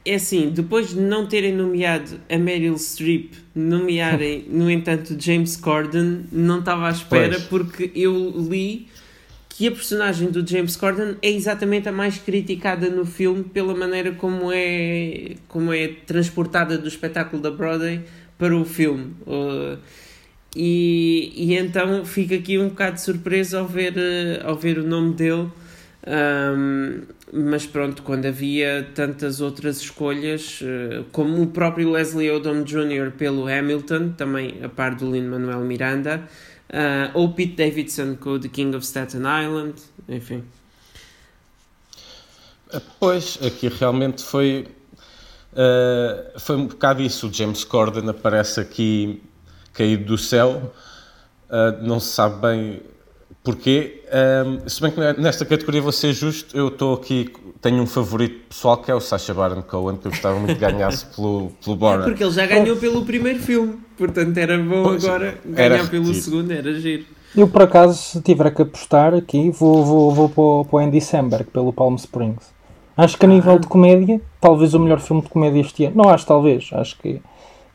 É 0.06 0.16
assim, 0.16 0.50
depois 0.50 0.90
de 0.90 1.00
não 1.00 1.26
terem 1.26 1.54
nomeado 1.54 2.20
a 2.30 2.38
Meryl 2.38 2.78
Streep, 2.78 3.34
nomearem, 3.54 4.46
no 4.50 4.70
entanto, 4.70 5.16
James 5.20 5.56
Corden, 5.56 6.26
não 6.32 6.60
estava 6.60 6.88
à 6.88 6.92
espera, 6.92 7.40
pois. 7.40 7.44
porque 7.44 7.92
eu 7.96 8.34
li 8.50 8.88
que 9.50 9.68
a 9.68 9.72
personagem 9.72 10.32
do 10.32 10.48
James 10.48 10.78
Corden 10.78 11.18
é 11.22 11.30
exatamente 11.30 11.90
a 11.90 11.92
mais 11.92 12.18
criticada 12.18 12.90
no 12.90 13.06
filme 13.06 13.44
pela 13.44 13.76
maneira 13.76 14.14
como 14.14 14.52
é, 14.54 15.36
como 15.50 15.74
é 15.74 15.90
transportada 16.08 16.78
do 16.78 16.88
espetáculo 16.88 17.42
da 17.42 17.52
Broadway 17.52 18.02
para 18.38 18.56
o 18.56 18.64
filme. 18.64 19.14
Uh, 19.28 19.78
e, 20.56 21.34
e 21.36 21.58
então 21.58 22.06
fico 22.06 22.34
aqui 22.34 22.58
um 22.58 22.70
bocado 22.70 23.02
surpreso 23.02 23.58
ao 23.58 23.68
ver, 23.68 23.94
uh, 23.94 24.48
ao 24.48 24.56
ver 24.56 24.80
o 24.80 24.84
nome 24.88 25.14
dele 25.14 25.50
um, 26.08 27.02
mas 27.34 27.66
pronto, 27.66 28.04
quando 28.04 28.26
havia 28.26 28.88
tantas 28.96 29.42
outras 29.42 29.82
escolhas, 29.82 30.62
uh, 30.62 31.04
como 31.12 31.42
o 31.42 31.48
próprio 31.48 31.92
Leslie 31.92 32.32
Odom 32.32 32.64
Jr. 32.64 33.12
pelo 33.18 33.48
Hamilton, 33.48 34.14
também 34.14 34.64
a 34.64 34.70
par 34.70 34.96
do 34.96 35.12
Lin-Manuel 35.12 35.60
Miranda, 35.62 36.24
uh, 36.70 37.12
ou 37.14 37.34
Pete 37.34 37.56
Davidson 37.56 38.16
com 38.16 38.32
o 38.32 38.40
The 38.40 38.48
King 38.48 38.76
of 38.78 38.86
Staten 38.86 39.22
Island, 39.22 39.76
enfim. 40.08 40.44
Pois, 43.00 43.38
aqui 43.46 43.68
realmente 43.68 44.24
foi, 44.24 44.68
uh, 45.54 46.40
foi 46.40 46.56
um 46.56 46.68
bocado 46.68 47.02
isso. 47.02 47.28
O 47.28 47.34
James 47.34 47.64
Corden 47.64 48.08
aparece 48.10 48.60
aqui 48.60 49.22
caído 49.74 50.06
do 50.06 50.18
céu, 50.18 50.74
não 51.82 52.00
se 52.00 52.14
sabe 52.14 52.42
bem 52.42 52.82
Porquê? 53.50 54.04
Um, 54.46 54.70
se 54.70 54.80
bem 54.80 54.92
que 54.92 55.00
nesta 55.20 55.44
categoria 55.44 55.82
vou 55.82 55.92
ser 55.92 56.14
justo, 56.14 56.56
eu 56.56 56.68
estou 56.68 56.94
aqui, 56.94 57.34
tenho 57.60 57.82
um 57.82 57.88
favorito 57.88 58.48
pessoal 58.48 58.78
que 58.78 58.92
é 58.92 58.94
o 58.94 59.00
Sacha 59.00 59.34
Baron 59.34 59.64
Cohen, 59.64 59.98
que 59.98 60.06
eu 60.06 60.12
gostava 60.12 60.38
muito 60.38 60.54
de 60.54 60.60
ganhasse 60.60 61.08
pelo, 61.18 61.52
pelo 61.64 61.76
Borat. 61.76 62.02
É 62.02 62.04
porque 62.04 62.24
ele 62.24 62.32
já 62.32 62.46
ganhou 62.46 62.78
pelo 62.78 63.04
primeiro 63.04 63.40
filme, 63.40 63.80
portanto 63.98 64.38
era 64.38 64.56
bom 64.56 64.84
pois, 64.84 65.04
agora 65.04 65.36
ganhar 65.44 65.90
pelo 65.90 66.14
segundo, 66.14 66.52
era 66.52 66.80
giro. 66.80 67.06
Eu 67.36 67.48
por 67.48 67.64
acaso, 67.64 67.98
se 68.00 68.22
tiver 68.22 68.54
que 68.54 68.62
apostar 68.62 69.16
aqui, 69.16 69.50
vou, 69.50 69.84
vou, 69.84 70.12
vou 70.12 70.30
para, 70.30 70.44
o, 70.44 70.66
para 70.66 70.76
o 70.76 70.80
Andy 70.80 71.02
Samberg, 71.02 71.46
pelo 71.46 71.74
Palm 71.74 71.96
Springs. 71.96 72.54
Acho 72.96 73.18
que 73.18 73.26
a 73.26 73.30
nível 73.30 73.54
ah. 73.54 73.58
de 73.58 73.68
comédia, 73.68 74.22
talvez 74.40 74.76
o 74.76 74.80
melhor 74.80 75.00
filme 75.00 75.24
de 75.24 75.30
comédia 75.30 75.62
este 75.62 75.86
ano. 75.86 75.96
Não 76.04 76.10
acho, 76.10 76.28
talvez, 76.28 76.70
acho 76.72 77.00
que 77.00 77.20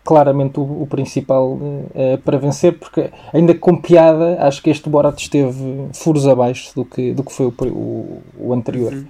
claramente 0.04 0.60
o, 0.60 0.82
o 0.82 0.86
principal 0.86 1.54
uh, 1.54 2.18
para 2.24 2.36
vencer, 2.36 2.78
porque 2.78 3.10
ainda 3.32 3.54
com 3.54 3.76
piada, 3.76 4.36
acho 4.46 4.62
que 4.62 4.70
este 4.70 4.88
Borat 4.88 5.20
esteve 5.20 5.88
furos 5.94 6.26
abaixo 6.26 6.74
do 6.74 6.84
que, 6.84 7.12
do 7.12 7.24
que 7.24 7.32
foi 7.32 7.46
o, 7.46 7.54
o, 7.70 8.22
o 8.38 8.52
anterior. 8.52 8.92
Uhum. 8.92 9.06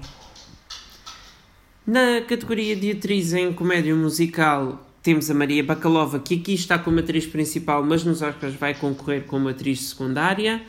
Na 1.86 2.22
categoria 2.22 2.74
de 2.74 2.92
atriz 2.92 3.34
em 3.34 3.52
comédia 3.52 3.94
musical, 3.94 4.80
temos 5.02 5.30
a 5.30 5.34
Maria 5.34 5.62
Bakalova, 5.62 6.18
que 6.18 6.36
aqui 6.36 6.54
está 6.54 6.78
como 6.78 6.98
atriz 6.98 7.26
principal, 7.26 7.84
mas 7.84 8.04
nos 8.04 8.22
Oscars 8.22 8.54
vai 8.54 8.72
concorrer 8.72 9.24
como 9.26 9.48
atriz 9.50 9.90
secundária. 9.90 10.62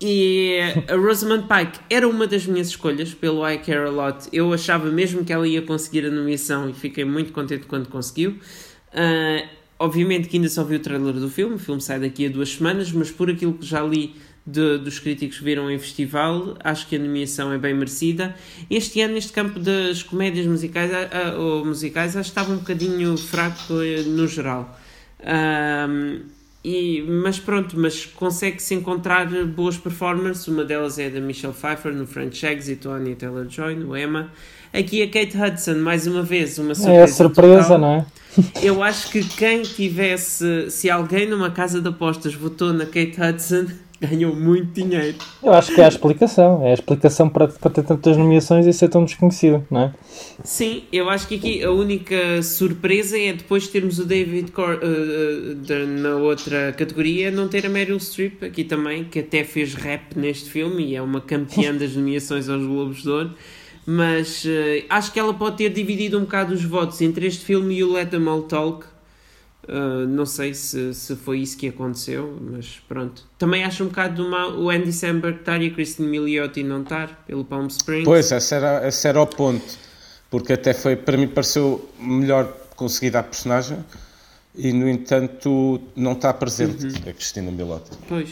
E 0.00 0.58
a 0.90 0.96
Rosamund 0.96 1.46
Pike 1.46 1.78
era 1.88 2.08
uma 2.08 2.26
das 2.26 2.46
minhas 2.46 2.66
escolhas 2.66 3.14
pelo 3.14 3.48
I 3.48 3.58
Care 3.58 3.86
A 3.86 3.90
Lot. 3.90 4.28
Eu 4.32 4.52
achava 4.52 4.90
mesmo 4.90 5.24
que 5.24 5.32
ela 5.32 5.46
ia 5.46 5.62
conseguir 5.62 6.04
a 6.04 6.10
nomeação 6.10 6.68
e 6.68 6.72
fiquei 6.72 7.04
muito 7.04 7.32
contente 7.32 7.66
quando 7.66 7.88
conseguiu. 7.88 8.34
Uh, 8.94 9.48
obviamente 9.78 10.28
que 10.28 10.36
ainda 10.36 10.48
só 10.48 10.62
vi 10.62 10.76
o 10.76 10.80
trailer 10.80 11.14
do 11.14 11.28
filme, 11.28 11.56
o 11.56 11.58
filme 11.58 11.80
sai 11.80 11.98
daqui 11.98 12.26
a 12.26 12.28
duas 12.28 12.50
semanas, 12.50 12.92
mas 12.92 13.10
por 13.10 13.28
aquilo 13.28 13.54
que 13.54 13.66
já 13.66 13.82
li 13.82 14.14
de, 14.46 14.78
dos 14.78 14.98
críticos 14.98 15.38
que 15.38 15.44
viram 15.44 15.70
em 15.70 15.78
festival, 15.78 16.56
acho 16.62 16.86
que 16.86 16.96
a 16.96 16.98
nomeação 16.98 17.52
é 17.52 17.58
bem 17.58 17.74
merecida. 17.74 18.34
Este 18.70 19.00
ano, 19.00 19.14
neste 19.14 19.32
campo 19.32 19.58
das 19.58 20.02
comédias 20.02 20.46
musicais, 20.46 20.90
ou 21.38 21.64
musicais 21.64 22.16
acho 22.16 22.30
que 22.30 22.38
estava 22.38 22.52
um 22.52 22.58
bocadinho 22.58 23.16
fraco 23.16 23.80
eh, 23.80 24.02
no 24.02 24.28
geral. 24.28 24.78
Um, 25.20 26.20
e, 26.62 27.02
mas 27.02 27.38
pronto, 27.38 27.78
mas 27.78 28.06
consegue-se 28.06 28.74
encontrar 28.74 29.26
boas 29.46 29.76
performances. 29.76 30.46
Uma 30.48 30.64
delas 30.64 30.98
é 30.98 31.10
da 31.10 31.20
Michelle 31.20 31.54
Pfeiffer 31.54 31.92
no 31.92 32.06
French 32.06 32.44
Exit, 32.44 32.86
o 32.86 32.90
Anya 32.90 33.14
Taylor-Joy 33.16 33.76
no 33.76 33.96
Emma. 33.96 34.30
Aqui 34.74 35.04
a 35.04 35.06
Kate 35.06 35.38
Hudson, 35.38 35.76
mais 35.76 36.04
uma 36.04 36.24
vez, 36.24 36.58
uma 36.58 36.74
surpresa. 36.74 36.98
É 36.98 37.02
a 37.04 37.06
surpresa, 37.06 37.62
total. 37.62 37.78
não 37.78 37.94
é? 37.94 38.06
Eu 38.60 38.82
acho 38.82 39.08
que 39.08 39.22
quem 39.22 39.62
tivesse, 39.62 40.68
se 40.68 40.90
alguém 40.90 41.28
numa 41.28 41.48
casa 41.48 41.80
de 41.80 41.88
apostas 41.88 42.34
votou 42.34 42.72
na 42.72 42.84
Kate 42.84 43.14
Hudson, 43.20 43.66
ganhou 44.02 44.34
muito 44.34 44.72
dinheiro. 44.72 45.16
Eu 45.40 45.52
acho 45.52 45.72
que 45.72 45.80
é 45.80 45.84
a 45.84 45.88
explicação. 45.88 46.60
É 46.60 46.72
a 46.72 46.74
explicação 46.74 47.28
para, 47.28 47.46
para 47.46 47.70
ter 47.70 47.84
tantas 47.84 48.16
nomeações 48.16 48.66
e 48.66 48.72
ser 48.72 48.88
tão 48.88 49.04
desconhecido, 49.04 49.64
não 49.70 49.82
é? 49.82 49.92
Sim, 50.42 50.82
eu 50.92 51.08
acho 51.08 51.28
que 51.28 51.36
aqui 51.36 51.62
a 51.62 51.70
única 51.70 52.42
surpresa 52.42 53.16
é 53.16 53.32
depois 53.32 53.68
termos 53.68 54.00
o 54.00 54.04
David 54.04 54.50
Cor 54.50 54.80
uh, 54.82 55.86
na 55.86 56.16
outra 56.16 56.72
categoria, 56.72 57.30
não 57.30 57.46
ter 57.46 57.64
a 57.64 57.68
Meryl 57.68 58.00
Streep 58.00 58.42
aqui 58.42 58.64
também, 58.64 59.04
que 59.04 59.20
até 59.20 59.44
fez 59.44 59.74
rap 59.74 60.18
neste 60.18 60.50
filme 60.50 60.84
e 60.84 60.96
é 60.96 61.00
uma 61.00 61.20
campeã 61.20 61.72
das 61.78 61.94
nomeações 61.94 62.48
aos 62.48 62.66
Globos 62.66 63.04
de 63.04 63.08
Ouro. 63.08 63.30
Mas 63.86 64.44
uh, 64.44 64.84
acho 64.88 65.12
que 65.12 65.18
ela 65.18 65.34
pode 65.34 65.58
ter 65.58 65.70
dividido 65.70 66.18
um 66.18 66.22
bocado 66.22 66.54
os 66.54 66.64
votos 66.64 67.00
entre 67.00 67.26
este 67.26 67.44
filme 67.44 67.76
e 67.76 67.84
o 67.84 67.92
Let 67.92 68.10
Them 68.10 68.28
All 68.28 68.42
Talk 68.42 68.86
Uh, 69.66 70.06
não 70.06 70.26
sei 70.26 70.52
se, 70.52 70.92
se 70.92 71.16
foi 71.16 71.38
isso 71.38 71.56
que 71.56 71.68
aconteceu, 71.68 72.38
mas 72.38 72.82
pronto. 72.86 73.22
Também 73.38 73.64
acho 73.64 73.82
um 73.82 73.86
bocado 73.86 74.22
do 74.22 74.28
mal 74.28 74.52
o 74.52 74.68
Andy 74.68 74.92
Samberg 74.92 75.38
estar 75.38 75.62
e 75.62 75.68
a 75.68 75.70
Kristen 75.70 76.06
Milioti 76.06 76.62
não 76.62 76.82
estar 76.82 77.24
pelo 77.26 77.44
Palm 77.44 77.66
Springs. 77.68 78.04
Pois, 78.04 78.30
esse 78.30 78.54
era, 78.54 78.86
esse 78.86 79.08
era 79.08 79.20
o 79.20 79.26
ponto, 79.26 79.64
porque 80.30 80.52
até 80.52 80.74
foi, 80.74 80.96
para 80.96 81.16
mim, 81.16 81.28
pareceu 81.28 81.88
melhor 81.98 82.52
conseguir 82.76 83.16
a 83.16 83.22
personagem 83.22 83.78
e, 84.54 84.70
no 84.72 84.86
entanto, 84.88 85.80
não 85.96 86.12
está 86.12 86.32
presente 86.34 86.84
uhum. 86.84 87.08
a 87.08 87.12
Cristina 87.12 87.50
Milioti. 87.50 87.90
Pois. 88.06 88.30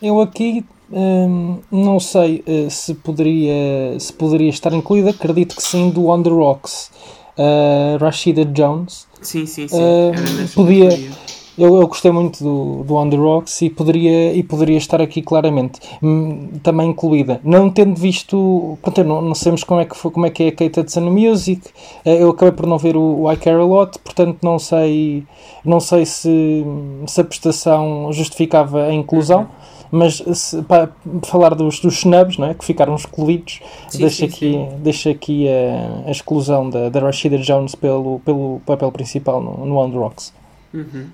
Eu 0.00 0.20
aqui 0.20 0.64
hum, 0.90 1.58
não 1.70 2.00
sei 2.00 2.44
uh, 2.46 2.70
se, 2.70 2.94
poderia, 2.94 3.98
se 3.98 4.12
poderia 4.12 4.48
estar 4.48 4.72
incluída, 4.72 5.10
acredito 5.10 5.56
que 5.56 5.62
sim, 5.62 5.90
do 5.90 6.08
On 6.08 6.22
The 6.22 6.30
Rocks, 6.30 6.90
uh, 7.38 8.02
Rashida 8.02 8.44
Jones. 8.44 9.06
Sim, 9.20 9.46
sim, 9.46 9.66
sim. 9.68 9.76
Uh, 9.76 10.48
podia, 10.54 10.88
eu, 11.58 11.76
eu 11.80 11.88
gostei 11.88 12.10
muito 12.10 12.42
do, 12.42 12.84
do 12.84 12.94
On 12.94 13.10
The 13.10 13.16
Rocks 13.16 13.60
e 13.62 13.70
poderia, 13.70 14.32
e 14.32 14.42
poderia 14.42 14.78
estar 14.78 15.02
aqui 15.02 15.20
claramente. 15.22 15.80
Hum, 16.02 16.48
também 16.62 16.90
incluída. 16.90 17.40
Não 17.42 17.68
tendo 17.68 17.98
visto, 17.98 18.78
pronto, 18.80 19.04
não, 19.04 19.20
não 19.20 19.34
sabemos 19.34 19.64
como 19.64 19.80
é, 19.80 19.84
que 19.84 19.96
foi, 19.96 20.10
como 20.10 20.26
é 20.26 20.30
que 20.30 20.42
é 20.44 20.48
a 20.48 20.80
Hudson 20.80 21.00
no 21.00 21.10
Music, 21.10 21.62
eu 22.04 22.30
acabei 22.30 22.52
por 22.52 22.66
não 22.66 22.78
ver 22.78 22.96
o, 22.96 23.22
o 23.22 23.32
I 23.32 23.36
Care 23.36 23.60
A 23.60 23.64
Lot, 23.64 23.98
portanto 23.98 24.38
não 24.42 24.58
sei, 24.58 25.24
não 25.64 25.80
sei 25.80 26.06
se, 26.06 26.64
se 27.06 27.20
a 27.20 27.24
prestação 27.24 28.12
justificava 28.12 28.84
a 28.84 28.92
inclusão. 28.94 29.40
Uhum 29.40 29.57
mas 29.90 30.16
se, 30.16 30.62
para 30.62 30.90
falar 31.24 31.54
dos, 31.54 31.80
dos 31.80 31.98
snubs, 31.98 32.36
não 32.36 32.48
é? 32.48 32.54
que 32.54 32.64
ficaram 32.64 32.94
excluídos, 32.94 33.60
sim, 33.88 33.98
deixa, 33.98 34.16
sim, 34.16 34.24
aqui, 34.24 34.52
sim. 34.52 34.68
deixa 34.80 35.10
aqui 35.10 35.46
a, 35.48 36.08
a 36.08 36.10
exclusão 36.10 36.68
da, 36.68 36.88
da 36.88 37.00
Rashida 37.00 37.38
Jones 37.38 37.74
pelo, 37.74 38.20
pelo 38.20 38.60
papel 38.66 38.90
principal 38.92 39.40
no, 39.42 39.64
no 39.64 39.76
On 39.78 39.90
The 39.90 39.96
Rocks. 39.96 40.32
Uhum. 40.72 41.06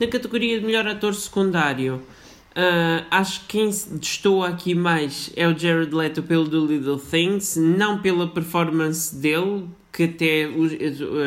Na 0.00 0.06
categoria 0.06 0.60
de 0.60 0.66
melhor 0.66 0.86
ator 0.86 1.14
secundário, 1.14 1.96
uh, 1.96 3.04
acho 3.10 3.40
que 3.42 3.58
quem 3.58 3.68
destoa 3.68 4.48
aqui 4.48 4.74
mais 4.74 5.32
é 5.36 5.46
o 5.46 5.58
Jared 5.58 5.94
Leto 5.94 6.22
pelo 6.22 6.44
Do 6.44 6.66
Little 6.66 6.98
Things, 6.98 7.56
não 7.56 7.98
pela 7.98 8.26
performance 8.28 9.14
dele, 9.14 9.68
que 9.92 10.04
até 10.04 10.46
os, 10.46 10.72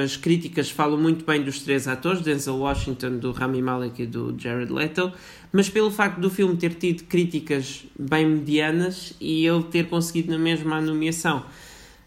as 0.03 0.15
críticas 0.15 0.69
falam 0.69 0.97
muito 0.97 1.25
bem 1.25 1.43
dos 1.43 1.61
três 1.61 1.87
atores, 1.87 2.21
Denzel 2.21 2.57
Washington, 2.57 3.17
do 3.17 3.31
Rami 3.31 3.61
Malek 3.61 4.03
e 4.03 4.05
do 4.05 4.35
Jared 4.37 4.71
Leto, 4.71 5.11
mas 5.51 5.69
pelo 5.69 5.91
facto 5.91 6.19
do 6.19 6.29
filme 6.29 6.55
ter 6.55 6.75
tido 6.75 7.03
críticas 7.03 7.83
bem 7.99 8.25
medianas 8.25 9.13
e 9.19 9.45
ele 9.45 9.63
ter 9.63 9.89
conseguido 9.89 10.31
na 10.31 10.39
mesma 10.39 10.77
a 10.77 10.81
nomeação. 10.81 11.43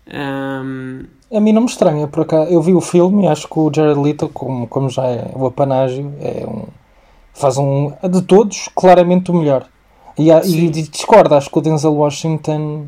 Um... 0.06 1.04
A 1.34 1.40
mim 1.40 1.52
não 1.52 1.62
me 1.62 1.68
estranha, 1.68 2.06
por 2.06 2.22
acaso. 2.22 2.50
Eu 2.50 2.62
vi 2.62 2.74
o 2.74 2.80
filme 2.80 3.24
e 3.24 3.26
acho 3.26 3.48
que 3.48 3.58
o 3.58 3.70
Jared 3.74 3.98
Leto, 3.98 4.28
como, 4.28 4.66
como 4.68 4.88
já 4.88 5.04
é 5.06 5.32
o 5.34 5.46
apanágio, 5.46 6.12
é 6.20 6.46
um, 6.46 6.66
faz 7.32 7.58
um. 7.58 7.92
de 8.08 8.22
todos, 8.22 8.68
claramente 8.74 9.30
o 9.30 9.34
melhor. 9.34 9.66
E, 10.16 10.30
e, 10.30 10.66
e 10.66 10.70
discordo, 10.70 11.34
acho 11.34 11.50
que 11.50 11.58
o 11.58 11.60
Denzel 11.60 11.94
Washington 11.94 12.86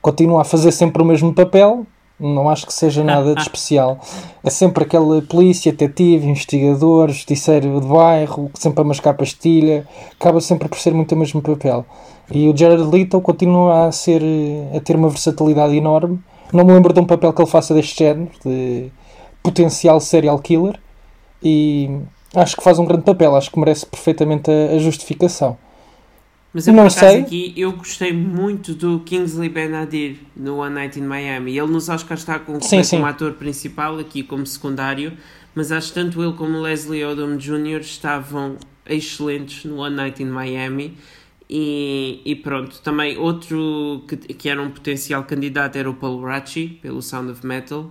continua 0.00 0.42
a 0.42 0.44
fazer 0.44 0.72
sempre 0.72 1.02
o 1.02 1.04
mesmo 1.04 1.34
papel, 1.34 1.86
não 2.24 2.48
acho 2.48 2.66
que 2.66 2.72
seja 2.72 3.04
nada 3.04 3.34
de 3.34 3.42
especial. 3.42 3.98
É 4.42 4.50
sempre 4.50 4.84
aquela 4.84 5.20
polícia, 5.22 5.70
detetive, 5.70 6.26
investigador, 6.26 7.08
justiceiro 7.08 7.80
de 7.80 7.86
bairro, 7.86 8.50
sempre 8.54 8.80
a 8.80 8.84
mascar 8.84 9.14
pastilha. 9.14 9.86
Acaba 10.18 10.40
sempre 10.40 10.68
por 10.68 10.78
ser 10.78 10.94
muito 10.94 11.12
o 11.14 11.18
mesmo 11.18 11.42
papel. 11.42 11.84
E 12.30 12.48
o 12.48 12.56
Jared 12.56 12.82
Leto 12.82 13.20
continua 13.20 13.86
a, 13.86 13.92
ser, 13.92 14.22
a 14.74 14.80
ter 14.80 14.96
uma 14.96 15.08
versatilidade 15.08 15.76
enorme. 15.76 16.18
Não 16.52 16.64
me 16.64 16.72
lembro 16.72 16.92
de 16.92 17.00
um 17.00 17.04
papel 17.04 17.32
que 17.32 17.42
ele 17.42 17.50
faça 17.50 17.74
deste 17.74 17.98
género, 17.98 18.30
de 18.44 18.90
potencial 19.42 20.00
serial 20.00 20.38
killer. 20.38 20.80
E 21.42 21.90
acho 22.34 22.56
que 22.56 22.62
faz 22.62 22.78
um 22.78 22.86
grande 22.86 23.04
papel. 23.04 23.36
Acho 23.36 23.50
que 23.50 23.58
merece 23.58 23.84
perfeitamente 23.84 24.50
a, 24.50 24.74
a 24.74 24.78
justificação. 24.78 25.58
Mas 26.54 26.68
eu, 26.68 26.72
não 26.72 26.88
sei. 26.88 27.22
aqui, 27.22 27.52
eu 27.56 27.72
gostei 27.72 28.12
muito 28.12 28.74
do 28.74 29.00
Kingsley 29.00 29.48
Ben-Adir 29.48 30.18
no 30.36 30.58
One 30.58 30.72
Night 30.72 31.00
in 31.00 31.02
Miami. 31.02 31.58
Ele 31.58 31.66
nos 31.66 31.88
Oscars 31.88 32.20
está 32.20 32.38
com, 32.38 32.60
sim, 32.60 32.76
como 32.76 32.84
sim. 32.84 33.02
ator 33.02 33.32
principal, 33.32 33.98
aqui 33.98 34.22
como 34.22 34.46
secundário, 34.46 35.14
mas 35.52 35.72
acho 35.72 35.88
que 35.88 35.94
tanto 35.94 36.22
ele 36.22 36.32
como 36.34 36.60
Leslie 36.60 37.04
Odom 37.04 37.36
Jr. 37.36 37.80
estavam 37.80 38.56
excelentes 38.86 39.64
no 39.64 39.78
One 39.78 39.96
Night 39.96 40.22
in 40.22 40.26
Miami. 40.26 40.96
E, 41.50 42.22
e 42.24 42.36
pronto, 42.36 42.80
também 42.82 43.18
outro 43.18 44.04
que, 44.06 44.16
que 44.16 44.48
era 44.48 44.62
um 44.62 44.70
potencial 44.70 45.24
candidato 45.24 45.74
era 45.76 45.90
o 45.90 45.94
Paul 45.94 46.22
Ratchie, 46.22 46.78
pelo 46.80 47.02
Sound 47.02 47.32
of 47.32 47.44
Metal. 47.44 47.90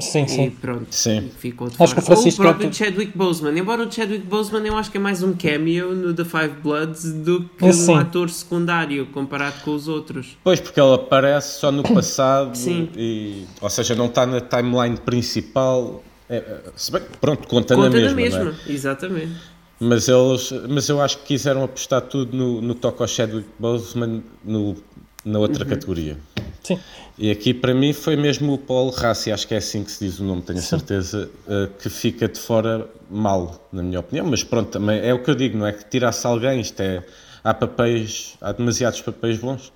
Sim, 0.00 0.28
sim. 0.28 0.46
E 0.46 0.50
pronto, 0.50 0.86
sim. 0.90 1.30
ficou 1.38 1.68
de 1.68 1.82
acho 1.82 1.94
que 1.94 2.00
o 2.00 2.02
Francisco 2.02 2.42
Ou 2.42 2.48
o 2.48 2.52
próprio 2.52 2.74
Chadwick 2.74 3.16
Boseman. 3.16 3.58
Embora 3.58 3.82
o 3.86 3.90
Chadwick 3.90 4.26
Boseman 4.26 4.66
eu 4.66 4.76
acho 4.76 4.90
que 4.90 4.98
é 4.98 5.00
mais 5.00 5.22
um 5.22 5.32
cameo 5.32 5.94
no 5.94 6.12
The 6.12 6.24
Five 6.24 6.60
Bloods 6.62 7.10
do 7.10 7.44
que 7.44 7.64
um 7.64 7.96
ator 7.96 8.28
secundário 8.28 9.06
comparado 9.06 9.62
com 9.64 9.74
os 9.74 9.88
outros. 9.88 10.36
Pois, 10.44 10.60
porque 10.60 10.78
ele 10.78 10.94
aparece 10.94 11.58
só 11.60 11.72
no 11.72 11.82
passado, 11.82 12.54
sim. 12.54 12.90
E, 12.94 13.46
ou 13.60 13.70
seja, 13.70 13.94
não 13.94 14.06
está 14.06 14.26
na 14.26 14.40
timeline 14.40 14.98
principal. 14.98 16.04
É, 16.28 16.36
é 16.36 16.60
se 16.76 16.92
bem, 16.92 17.02
pronto, 17.18 17.48
conta, 17.48 17.74
conta 17.74 17.88
na 17.88 17.96
mesma. 17.96 18.10
Na 18.10 18.14
mesma, 18.14 18.54
é? 18.66 18.72
exatamente. 18.72 19.32
Mas, 19.80 20.08
eles, 20.08 20.52
mas 20.68 20.88
eu 20.88 21.00
acho 21.00 21.18
que 21.18 21.26
quiseram 21.26 21.62
apostar 21.62 22.02
tudo 22.02 22.36
no, 22.36 22.60
no 22.60 22.74
toque 22.74 23.00
ao 23.00 23.08
Chadwick 23.08 23.48
Boseman 23.58 24.22
no, 24.44 24.76
na 25.24 25.38
outra 25.38 25.64
uhum. 25.64 25.70
categoria. 25.70 26.16
Sim. 26.62 26.78
E 27.18 27.30
aqui 27.30 27.52
para 27.52 27.74
mim 27.74 27.92
foi 27.92 28.16
mesmo 28.16 28.54
o 28.54 28.58
Paul 28.58 28.90
Rassi, 28.90 29.32
acho 29.32 29.48
que 29.48 29.54
é 29.54 29.56
assim 29.56 29.82
que 29.82 29.90
se 29.90 30.04
diz 30.04 30.20
o 30.20 30.24
nome, 30.24 30.42
tenho 30.42 30.58
a 30.58 30.62
certeza, 30.62 31.28
uh, 31.46 31.68
que 31.78 31.90
fica 31.90 32.28
de 32.28 32.38
fora 32.38 32.88
mal, 33.10 33.68
na 33.72 33.82
minha 33.82 34.00
opinião. 34.00 34.26
Mas 34.26 34.44
pronto, 34.44 34.70
também 34.70 35.00
é 35.00 35.12
o 35.12 35.22
que 35.22 35.30
eu 35.30 35.34
digo, 35.34 35.58
não 35.58 35.66
é 35.66 35.72
que 35.72 35.84
tirasse 35.84 36.26
alguém, 36.26 36.60
isto 36.60 36.80
é. 36.80 37.02
Há 37.42 37.54
papéis, 37.54 38.36
há 38.40 38.52
demasiados 38.52 39.00
papéis 39.00 39.38
bons. 39.38 39.72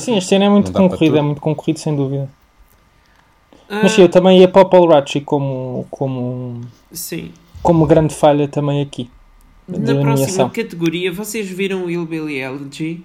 Sim, 0.00 0.16
este 0.16 0.34
ano 0.34 0.44
é 0.44 0.48
muito 0.48 0.72
concorrido, 0.72 1.16
é 1.16 1.22
muito 1.22 1.40
concorrido 1.40 1.78
sem 1.78 1.94
dúvida. 1.94 2.28
Ah. 3.68 3.80
Mas 3.82 3.92
sim, 3.92 4.02
eu 4.02 4.08
também 4.08 4.40
ia 4.40 4.48
para 4.48 4.62
o 4.62 4.64
Paul 4.66 4.88
Ratchi 4.88 5.20
como, 5.20 5.86
como, 5.90 6.60
sim. 6.92 7.32
como 7.62 7.86
grande 7.86 8.14
falha 8.14 8.48
também 8.48 8.82
aqui. 8.82 9.10
Na 9.66 9.94
próxima 9.94 10.50
categoria, 10.50 11.12
vocês 11.12 11.48
viram 11.48 11.84
o 11.84 11.90
Hillbilly 11.90 12.38
Elegy? 12.38 13.04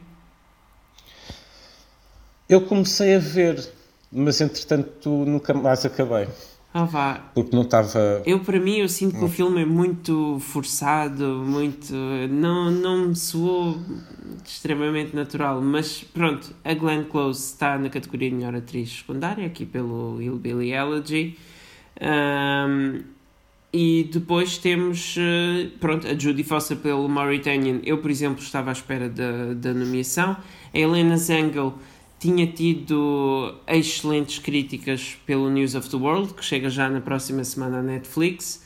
Eu 2.50 2.62
comecei 2.62 3.16
a 3.16 3.20
ver, 3.20 3.68
mas 4.12 4.40
entretanto 4.40 5.10
nunca 5.26 5.54
mais 5.54 5.86
acabei. 5.86 6.28
Ah, 6.74 6.86
vá. 6.86 7.16
Porque 7.34 7.56
não 7.56 7.64
estava. 7.64 8.22
Eu, 8.26 8.40
para 8.42 8.60
mim, 8.60 8.78
eu 8.78 8.88
sinto 8.88 9.18
que 9.18 9.24
o 9.24 9.28
filme 9.28 9.64
é 9.64 9.66
muito 9.66 10.38
forçado, 10.40 11.44
muito. 11.46 11.94
Não, 12.30 12.70
não 12.70 13.08
me 13.08 13.16
soou 13.16 13.80
extremamente 14.46 15.16
natural, 15.16 15.62
mas 15.62 16.04
pronto, 16.04 16.54
a 16.64 16.74
Glenn 16.74 17.06
Close 17.06 17.54
está 17.54 17.78
na 17.78 17.90
categoria 17.90 18.30
de 18.30 18.36
melhor 18.36 18.56
atriz 18.56 18.98
secundária, 19.00 19.46
aqui 19.46 19.66
pelo 19.66 20.22
Hillbilly 20.22 20.72
Elegy. 20.72 21.38
Um, 22.00 23.02
e 23.74 24.10
depois 24.14 24.58
temos 24.58 25.18
uh, 25.18 25.70
pronto, 25.80 26.08
a 26.08 26.18
Judy 26.18 26.44
Foster 26.44 26.78
pelo 26.78 27.08
Mauritanian. 27.10 27.80
Eu, 27.84 27.98
por 27.98 28.12
exemplo, 28.12 28.42
estava 28.42 28.70
à 28.70 28.74
espera 28.74 29.10
da, 29.10 29.54
da 29.54 29.74
nomeação. 29.74 30.38
A 30.74 30.78
Helena 30.78 31.18
Zengel 31.18 31.74
tinha 32.20 32.48
tido 32.48 33.56
excelentes 33.68 34.40
críticas 34.40 35.18
pelo 35.26 35.50
News 35.50 35.76
of 35.76 35.90
the 35.90 35.98
World, 35.98 36.34
que 36.34 36.44
chega 36.44 36.70
já 36.70 36.90
na 36.90 37.02
próxima 37.02 37.44
semana 37.44 37.80
à 37.80 37.82
Netflix. 37.82 38.66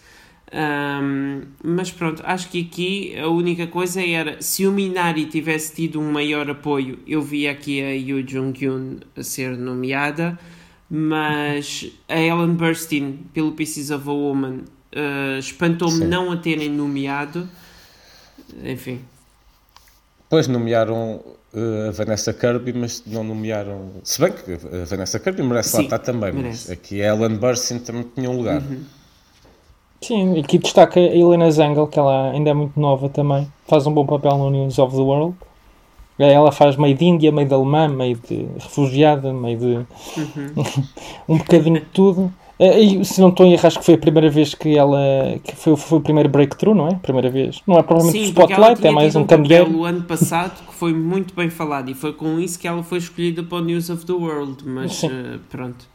Um, 0.54 1.44
mas 1.64 1.92
pronto, 1.92 2.22
acho 2.26 2.50
que 2.50 2.62
aqui 2.62 3.18
a 3.18 3.28
única 3.28 3.68
coisa 3.68 4.06
era 4.06 4.42
se 4.42 4.68
o 4.68 4.72
Minari 4.72 5.26
tivesse 5.26 5.74
tido 5.74 6.00
um 6.00 6.12
maior 6.12 6.50
apoio, 6.50 7.00
eu 7.08 7.22
via 7.22 7.52
aqui 7.52 7.82
a 7.82 7.92
Yoo 7.92 8.28
Jung-kyun 8.28 8.98
a 9.16 9.24
ser 9.24 9.58
nomeada, 9.58 10.38
mas 10.90 11.90
a 12.10 12.20
Ellen 12.20 12.56
Burstyn 12.56 13.20
pelo 13.34 13.54
Pieces 13.54 13.92
of 13.92 14.10
a 14.10 14.12
Woman 14.12 14.64
uh, 14.94 15.40
espantou-me 15.40 16.04
não 16.06 16.32
a 16.32 16.38
terem 16.38 16.70
nomeado. 16.70 17.48
Enfim. 18.64 19.00
Pois 20.30 20.48
nomearam 20.48 21.24
a 21.54 21.92
Vanessa 21.92 22.34
Kirby, 22.34 22.74
mas 22.74 23.04
não 23.06 23.24
nomearam. 23.24 23.92
Se 24.04 24.22
bem 24.22 24.32
que 24.32 24.54
a 24.54 24.86
Vanessa 24.86 25.20
Kirby 25.20 25.44
merece 25.44 25.70
Sim, 25.70 25.78
lá 25.78 25.84
estar 25.84 26.00
também, 26.00 26.32
merece. 26.32 26.70
mas 26.70 26.78
aqui 26.78 27.02
a 27.02 27.08
Ellen 27.08 27.38
Burstyn 27.38 27.80
também 27.80 28.06
tinha 28.16 28.30
um 28.30 28.38
lugar. 28.38 28.62
Uhum. 28.62 28.84
Sim, 30.02 30.40
aqui 30.40 30.58
destaca 30.58 31.00
a 31.00 31.04
Helena 31.04 31.52
Zengel, 31.52 31.88
que 31.88 32.00
ela 32.00 32.32
ainda 32.32 32.50
é 32.50 32.54
muito 32.54 32.80
nova 32.80 33.08
também, 33.08 33.48
faz 33.68 33.86
um 33.86 33.94
bom 33.94 34.06
papel 34.06 34.38
no 34.38 34.50
News 34.50 34.80
of 34.80 34.96
the 34.96 35.02
World. 35.02 35.36
Ela 36.18 36.52
faz 36.52 36.76
meio 36.76 36.96
de 36.96 37.06
Índia, 37.06 37.32
meio 37.32 37.48
de 37.48 37.54
alemã, 37.54 37.88
meio 37.88 38.16
de 38.28 38.48
refugiada, 38.60 39.34
meio 39.34 39.58
de. 39.58 39.66
Uhum. 39.66 40.64
um 41.36 41.38
bocadinho 41.38 41.80
de 41.80 41.86
tudo. 41.88 42.32
Eh, 42.62 42.80
e, 42.80 43.04
se 43.06 43.20
não 43.20 43.30
estou 43.30 43.44
em 43.44 43.54
erro, 43.54 43.66
acho 43.66 43.80
que 43.80 43.86
foi 43.86 43.96
a 43.96 43.98
primeira 43.98 44.30
vez 44.30 44.54
que 44.54 44.78
ela. 44.78 45.00
que 45.44 45.56
foi, 45.56 45.76
foi 45.76 45.98
o 45.98 46.02
primeiro 46.02 46.30
breakthrough, 46.30 46.76
não 46.76 46.88
é? 46.88 46.96
Primeira 46.96 47.28
vez. 47.28 47.60
Não 47.66 47.80
é 47.80 47.82
provavelmente 47.82 48.24
Sim, 48.24 48.30
Spotlight, 48.30 48.86
é 48.86 48.92
mais 48.92 49.16
um, 49.16 49.22
um 49.22 49.26
candeeiro. 49.26 49.76
o 49.76 49.84
ano 49.84 50.04
passado 50.04 50.64
que 50.68 50.74
foi 50.76 50.94
muito 50.94 51.34
bem 51.34 51.50
falado 51.50 51.90
e 51.90 51.96
foi 51.96 52.14
com 52.14 52.40
isso 52.40 52.60
que 52.60 52.68
ela 52.68 52.84
foi 52.84 53.00
escolhida 53.00 53.42
para 53.42 53.58
o 53.58 53.62
News 53.62 53.90
of 53.90 54.06
the 54.06 54.14
World, 54.14 54.64
mas 54.64 55.02
uh, 55.02 55.40
pronto. 55.50 55.90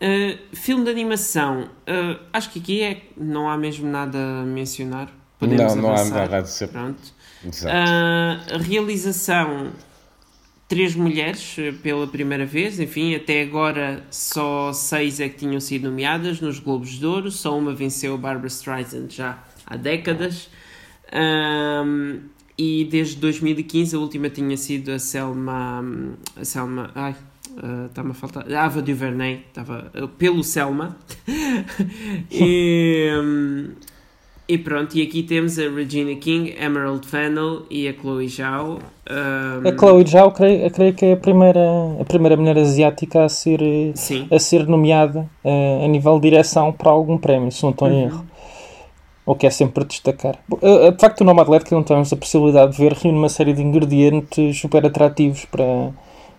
Uh, 0.00 0.38
filme 0.52 0.84
de 0.84 0.90
animação, 0.90 1.62
uh, 1.62 2.20
acho 2.30 2.50
que 2.50 2.58
aqui 2.58 2.82
é, 2.82 3.02
não 3.16 3.48
há 3.48 3.56
mesmo 3.56 3.88
nada 3.88 4.18
a 4.18 4.44
mencionar. 4.44 5.08
Podemos 5.38 5.74
não, 5.74 5.88
avançar. 5.88 6.10
não 6.10 6.16
há 6.16 6.20
nada 6.20 6.36
a 6.36 6.40
dizer. 6.42 6.68
Pronto. 6.68 7.18
Uh, 7.44 8.58
realização, 8.58 9.68
três 10.68 10.94
mulheres 10.94 11.56
pela 11.82 12.06
primeira 12.06 12.44
vez. 12.44 12.78
Enfim, 12.78 13.14
até 13.14 13.42
agora 13.42 14.04
só 14.10 14.72
seis 14.72 15.18
é 15.18 15.28
que 15.28 15.38
tinham 15.38 15.58
sido 15.58 15.88
nomeadas 15.88 16.40
nos 16.40 16.60
Globos 16.60 16.90
de 16.90 17.06
Ouro. 17.06 17.30
Só 17.30 17.58
uma 17.58 17.74
venceu 17.74 18.14
a 18.14 18.18
Barbara 18.18 18.46
Streisand 18.46 19.08
já 19.08 19.42
há 19.66 19.76
décadas. 19.76 20.50
e 22.56 22.84
desde 22.90 23.16
2015 23.16 23.96
a 23.96 23.98
última 23.98 24.28
tinha 24.28 24.56
sido 24.56 24.92
a 24.92 24.98
Selma. 24.98 25.84
A 26.36 26.44
Selma. 26.44 26.90
Ai, 26.94 27.16
Está-me 27.88 28.10
ah, 28.10 28.10
uh, 28.10 28.10
a 28.10 28.14
faltar. 28.14 28.52
A 28.52 28.64
Ava 28.64 28.80
DuVernay, 28.80 29.44
estava 29.48 29.90
uh, 30.00 30.08
pelo 30.08 30.44
Selma. 30.44 30.96
e, 32.30 33.10
um, 33.20 33.72
e 34.48 34.56
pronto, 34.56 34.96
e 34.96 35.02
aqui 35.02 35.22
temos 35.22 35.58
a 35.58 35.68
Regina 35.68 36.14
King, 36.14 36.54
Emerald 36.58 37.06
Fennell 37.06 37.66
e 37.70 37.86
a 37.86 37.92
Chloe 37.92 38.26
Zhao. 38.28 38.78
Um, 39.10 39.68
a 39.68 39.76
Chloe 39.76 40.06
Zhao, 40.06 40.32
creio, 40.32 40.70
creio 40.70 40.94
que 40.94 41.04
é 41.04 41.12
a 41.12 41.16
primeira, 41.18 41.60
a 42.00 42.04
primeira 42.04 42.34
mulher 42.34 42.56
asiática 42.56 43.24
a 43.24 43.28
ser, 43.28 43.60
a 44.30 44.38
ser 44.38 44.66
nomeada 44.66 45.28
uh, 45.44 45.84
a 45.84 45.88
nível 45.88 46.18
de 46.18 46.30
direção 46.30 46.72
para 46.72 46.90
algum 46.90 47.18
prémio, 47.18 47.52
se 47.52 47.62
não 47.62 47.72
estou 47.72 47.88
em 47.88 47.92
uhum. 47.92 48.02
erro. 48.04 48.26
O 49.26 49.34
que 49.34 49.46
é 49.46 49.50
sempre 49.50 49.84
destacar. 49.84 50.38
De 50.48 50.98
facto, 50.98 51.20
o 51.20 51.24
Nomadland, 51.24 51.62
que 51.62 51.74
não 51.74 51.82
temos 51.82 52.10
a 52.10 52.16
possibilidade 52.16 52.72
de 52.72 52.78
ver, 52.78 52.94
reúne 52.94 53.18
uma 53.18 53.28
série 53.28 53.52
de 53.52 53.60
ingredientes 53.60 54.58
super 54.58 54.86
atrativos 54.86 55.44
para 55.44 55.90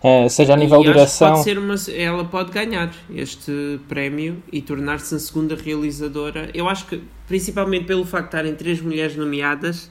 é, 0.02 0.28
seja 0.28 0.54
a 0.54 0.56
nível 0.56 0.80
de 0.80 0.86
duração. 0.86 1.32
Pode 1.32 1.44
ser 1.44 1.58
uma, 1.58 1.74
ela 1.94 2.24
pode 2.24 2.50
ganhar 2.50 2.90
este 3.14 3.78
prémio 3.86 4.42
e 4.50 4.62
tornar-se 4.62 5.14
a 5.14 5.18
segunda 5.18 5.54
realizadora. 5.54 6.50
Eu 6.54 6.68
acho 6.68 6.86
que, 6.86 7.02
principalmente 7.28 7.84
pelo 7.84 8.06
facto 8.06 8.24
de 8.24 8.28
estarem 8.28 8.54
três 8.54 8.80
mulheres 8.80 9.14
nomeadas, 9.14 9.90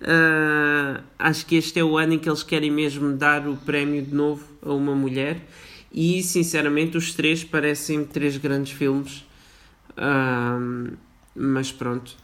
uh, 0.00 1.02
acho 1.18 1.44
que 1.44 1.56
este 1.56 1.78
é 1.78 1.84
o 1.84 1.98
ano 1.98 2.14
em 2.14 2.18
que 2.18 2.28
eles 2.28 2.42
querem 2.42 2.70
mesmo 2.70 3.12
dar 3.12 3.46
o 3.46 3.54
prémio 3.56 4.02
de 4.02 4.14
novo 4.14 4.44
a 4.64 4.72
uma 4.72 4.94
mulher. 4.94 5.36
E, 5.92 6.22
sinceramente, 6.22 6.96
os 6.96 7.12
três 7.12 7.44
parecem 7.44 8.04
três 8.04 8.38
grandes 8.38 8.72
filmes. 8.72 9.26
Uh, 9.90 10.96
mas 11.34 11.70
pronto. 11.70 12.16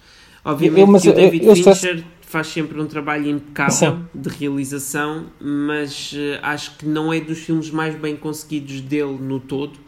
Obviamente 0.44 0.80
eu, 0.80 0.86
mas, 0.86 1.02
que 1.02 1.08
o 1.08 1.12
David 1.12 1.44
eu, 1.44 1.50
eu 1.50 1.56
Fincher 1.56 2.04
faz 2.36 2.48
sempre 2.48 2.78
um 2.78 2.86
trabalho 2.86 3.30
impecável 3.30 3.72
Sim. 3.72 4.04
de 4.14 4.28
realização, 4.28 5.24
mas 5.40 6.12
uh, 6.12 6.38
acho 6.42 6.76
que 6.76 6.84
não 6.84 7.10
é 7.10 7.18
dos 7.18 7.38
filmes 7.38 7.70
mais 7.70 7.94
bem 7.94 8.14
conseguidos 8.14 8.82
dele 8.82 9.16
no 9.18 9.40
todo. 9.40 9.78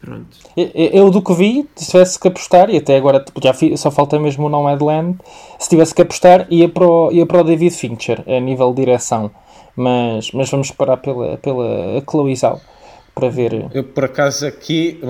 Pronto. 0.00 0.36
Eu, 0.56 0.70
eu 0.74 1.10
do 1.10 1.22
que 1.22 1.32
vi, 1.34 1.68
se 1.76 1.92
tivesse 1.92 2.18
que 2.18 2.26
apostar, 2.26 2.68
e 2.68 2.78
até 2.78 2.96
agora 2.96 3.20
tipo, 3.20 3.40
já 3.40 3.54
só 3.76 3.92
falta 3.92 4.18
mesmo 4.18 4.46
o 4.46 4.48
Nomadland, 4.48 5.18
se 5.60 5.68
tivesse 5.68 5.94
que 5.94 6.02
apostar, 6.02 6.48
ia 6.50 6.68
para 6.68 6.84
o, 6.84 7.12
ia 7.12 7.24
para 7.24 7.40
o 7.40 7.44
David 7.44 7.76
Fincher, 7.76 8.24
a 8.26 8.40
nível 8.40 8.70
de 8.70 8.84
direção. 8.84 9.30
Mas, 9.76 10.32
mas 10.32 10.50
vamos 10.50 10.72
parar 10.72 10.96
pela, 10.96 11.36
pela 11.36 12.02
Chloe 12.10 12.34
Zhao 12.34 12.60
para 13.14 13.28
ver. 13.28 13.52
Eu, 13.74 13.84
por 13.84 14.04
acaso, 14.04 14.46
aqui, 14.46 15.00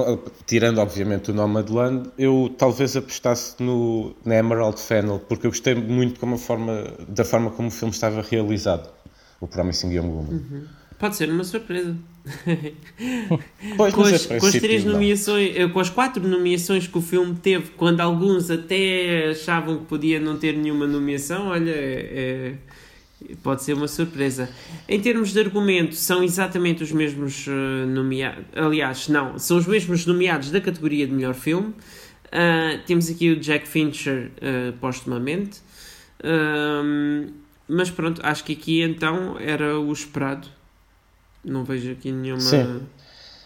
tirando 0.47 0.79
obviamente 0.79 1.31
o 1.31 1.35
Nomadland, 1.35 2.11
eu 2.19 2.53
talvez 2.59 2.97
apostasse 2.97 3.63
no, 3.63 4.15
na 4.25 4.37
Emerald 4.37 4.81
Fennel, 4.81 5.21
porque 5.29 5.47
eu 5.47 5.51
gostei 5.51 5.75
muito 5.75 6.19
como 6.19 6.37
forma, 6.37 6.85
da 7.09 7.25
forma 7.25 7.51
como 7.51 7.69
o 7.69 7.71
filme 7.71 7.93
estava 7.93 8.23
realizado, 8.23 8.91
o 9.41 9.47
Promising 9.47 9.93
Young 9.93 10.09
Woman. 10.09 10.33
Uhum. 10.33 10.65
Pode 10.99 11.17
ser 11.17 11.31
uma 11.31 11.45
surpresa. 11.45 11.97
Pois, 13.77 13.93
com, 13.95 14.03
as, 14.03 14.27
com 14.27 14.47
as 14.47 14.53
três 14.53 14.85
nomeações, 14.85 15.57
eh, 15.57 15.67
com 15.67 15.81
as 15.81 15.91
quatro 15.91 16.27
nomeações 16.27 16.87
que 16.87 16.97
o 16.97 17.01
filme 17.01 17.35
teve, 17.35 17.71
quando 17.71 18.01
alguns 18.01 18.51
até 18.51 19.31
achavam 19.31 19.79
que 19.79 19.85
podia 19.87 20.21
não 20.21 20.37
ter 20.37 20.57
nenhuma 20.57 20.87
nomeação, 20.87 21.49
olha, 21.49 21.73
é, 21.73 22.55
Pode 23.43 23.63
ser 23.63 23.75
uma 23.75 23.89
surpresa. 23.89 24.49
Em 24.89 25.01
termos 25.01 25.33
de 25.33 25.41
argumento, 25.41 25.95
são 25.95 26.23
exatamente 26.23 26.83
os 26.83 26.93
mesmos 26.93 27.47
uh, 27.47 27.87
nomeados. 27.87 28.45
Aliás, 28.55 29.09
não, 29.09 29.39
são 29.39 29.57
os 29.57 29.67
mesmos 29.67 30.07
nomeados 30.07 30.51
da 30.51 30.61
categoria 30.61 31.07
de 31.07 31.13
melhor 31.13 31.35
filme. 31.35 31.69
Uh, 31.69 32.83
temos 32.87 33.11
aqui 33.11 33.31
o 33.31 33.41
Jack 33.41 33.69
Fincher 33.69 34.31
uh, 34.37 34.73
postumamente. 34.79 35.61
Mas 37.69 37.91
pronto, 37.91 38.21
acho 38.25 38.45
que 38.45 38.53
aqui 38.53 38.83
então 38.83 39.37
era 39.39 39.79
o 39.79 39.93
esperado. 39.93 40.47
Não 41.45 41.65
vejo 41.65 41.91
aqui 41.91 42.13
nenhuma. 42.13 42.41
Sim. 42.41 42.83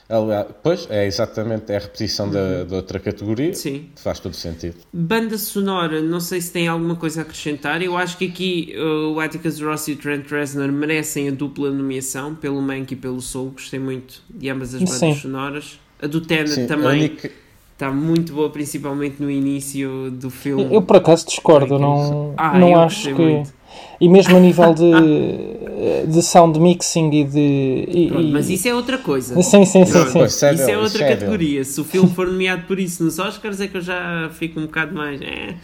Aliás, 0.09 0.47
pois, 0.63 0.87
é 0.89 1.05
exatamente 1.05 1.73
é 1.73 1.77
a 1.77 1.81
repetição 1.81 2.27
uhum. 2.27 2.33
da, 2.33 2.65
da, 2.65 2.77
outra 2.77 3.01
categoria. 3.01 3.53
Sim. 3.55 3.87
Faz 3.97 4.21
todo 4.21 4.35
sentido. 4.35 4.77
Banda 4.93 5.37
sonora, 5.37 6.01
não 6.01 6.21
sei 6.21 6.41
se 6.41 6.53
tem 6.53 6.69
alguma 6.69 6.95
coisa 6.95 7.21
a 7.21 7.23
acrescentar. 7.23 7.83
Eu 7.83 7.97
acho 7.97 8.17
que 8.17 8.27
aqui 8.27 8.75
uh, 8.77 9.13
o 9.15 9.21
Atticus 9.21 9.61
Ross 9.61 9.89
e 9.89 9.93
o 9.93 9.97
Trent 9.97 10.31
Reznor 10.31 10.71
merecem 10.71 11.29
a 11.29 11.33
dupla 11.33 11.71
nomeação 11.71 12.35
pelo 12.35 12.63
Mank 12.63 12.93
e 12.93 12.97
pelo 12.97 13.21
Soul. 13.21 13.51
Gostei 13.51 13.81
muito 13.81 14.23
de 14.31 14.49
ambas 14.49 14.75
as 14.75 14.81
bandas 14.81 14.99
Sim. 14.99 15.15
sonoras. 15.15 15.81
A 16.01 16.07
do 16.07 16.21
Tenet 16.21 16.67
também. 16.67 17.01
Única... 17.01 17.31
Está 17.73 17.91
muito 17.91 18.33
boa, 18.33 18.49
principalmente 18.49 19.23
no 19.23 19.31
início 19.31 20.11
do 20.11 20.31
filme. 20.31 20.65
Eu, 20.65 20.73
eu 20.73 20.83
por 20.83 20.97
acaso 20.97 21.27
discordo, 21.27 21.79
não, 21.79 22.33
ah, 22.39 22.59
não 22.59 22.81
acho 22.81 23.15
que. 23.15 23.23
Muito. 23.23 23.53
E 24.01 24.09
mesmo 24.09 24.37
a 24.37 24.41
nível 24.41 24.75
de, 24.75 26.07
de 26.07 26.23
sound 26.23 26.59
mixing 26.61 27.11
e 27.11 27.25
de. 27.25 27.89
E, 27.89 28.09
Pronto, 28.09 28.29
mas 28.29 28.51
isso 28.51 28.69
é 28.69 28.75
outra 28.75 28.99
coisa. 28.99 29.41
Sim, 29.43 29.65
sim, 29.65 29.85
sim. 29.85 30.07
sim. 30.07 30.25
Isso 30.25 30.45
é 30.45 30.79
outra 30.79 31.09
categoria. 31.09 31.65
Se 31.65 31.81
o 31.81 31.85
filme 31.85 32.11
for 32.11 32.27
nomeado 32.27 32.65
por 32.65 32.79
isso 32.79 33.03
nos 33.03 33.19
Oscars, 33.19 33.61
é 33.61 33.69
que 33.69 33.77
eu 33.77 33.81
já 33.81 34.31
fico 34.33 34.61
um 34.61 34.67
bocado 34.67 34.95
mais. 34.95 35.21
É. 35.23 35.55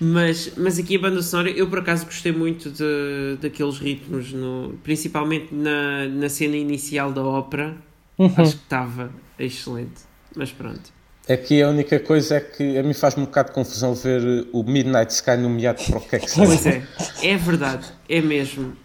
Mas, 0.00 0.52
mas 0.56 0.78
aqui 0.78 0.96
a 0.96 0.98
banda 0.98 1.22
sonora, 1.22 1.50
eu 1.50 1.68
por 1.68 1.78
acaso 1.78 2.04
gostei 2.04 2.30
muito 2.30 2.70
de, 2.70 3.38
daqueles 3.40 3.78
ritmos, 3.78 4.30
no, 4.32 4.74
principalmente 4.82 5.54
na, 5.54 6.06
na 6.06 6.28
cena 6.28 6.56
inicial 6.56 7.12
da 7.12 7.24
ópera. 7.24 7.74
Uhum. 8.18 8.26
Acho 8.36 8.56
que 8.56 8.62
estava 8.62 9.10
excelente. 9.38 10.02
Mas 10.34 10.52
pronto. 10.52 10.92
Aqui 11.28 11.60
a 11.60 11.68
única 11.68 11.98
coisa 11.98 12.36
é 12.36 12.40
que 12.40 12.78
a 12.78 12.82
mim 12.84 12.94
faz-me 12.94 13.22
um 13.22 13.26
bocado 13.26 13.48
de 13.48 13.54
confusão 13.54 13.94
ver 13.94 14.46
o 14.52 14.62
Midnight 14.62 15.12
Sky 15.12 15.36
nomeado 15.36 15.82
para 15.84 15.98
o 15.98 16.00
que 16.00 16.16
é 16.16 16.18
que. 16.20 16.32
Pois 16.32 16.64
é, 16.66 16.86
é 17.20 17.36
verdade, 17.36 17.86
é 18.08 18.20
mesmo. 18.20 18.76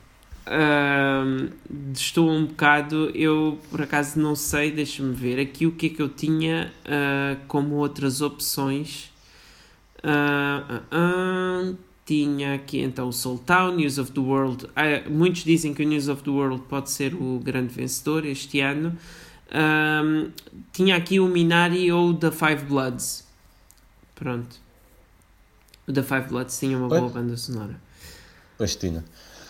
Uh, 0.47 1.51
estou 1.93 2.27
um 2.27 2.47
bocado, 2.47 3.11
eu 3.13 3.59
por 3.69 3.83
acaso 3.83 4.19
não 4.19 4.35
sei, 4.35 4.71
deixa-me 4.71 5.13
ver 5.13 5.39
aqui 5.39 5.67
o 5.67 5.71
que 5.71 5.85
é 5.85 5.89
que 5.89 6.01
eu 6.01 6.09
tinha 6.09 6.73
uh, 6.85 7.37
como 7.47 7.75
outras 7.75 8.21
opções. 8.21 9.11
Uh, 10.03 11.77
tinha 12.07 12.55
aqui 12.55 12.81
então 12.81 13.07
o 13.07 13.13
Soul 13.13 13.37
Town, 13.37 13.75
News 13.75 13.99
of 13.99 14.11
the 14.11 14.19
World. 14.19 14.67
muitos 15.09 15.43
dizem 15.43 15.75
que 15.75 15.83
o 15.83 15.87
News 15.87 16.07
of 16.07 16.23
the 16.23 16.31
World 16.31 16.63
pode 16.67 16.89
ser 16.89 17.13
o 17.13 17.39
grande 17.39 17.71
vencedor 17.71 18.25
este 18.25 18.59
ano. 18.61 18.97
Um, 19.53 20.31
tinha 20.71 20.95
aqui 20.95 21.19
o 21.19 21.27
Minari 21.27 21.91
ou 21.91 22.13
The 22.13 22.31
Five 22.31 22.65
Bloods. 22.65 23.27
Pronto. 24.15 24.59
O 25.87 25.91
The 25.91 26.03
Five 26.03 26.27
Bloods 26.29 26.57
tinha 26.57 26.77
uma 26.77 26.87
boa 26.87 27.09
banda 27.09 27.35
sonora. 27.35 27.75
Pois 28.57 28.75
tinha. 28.75 29.03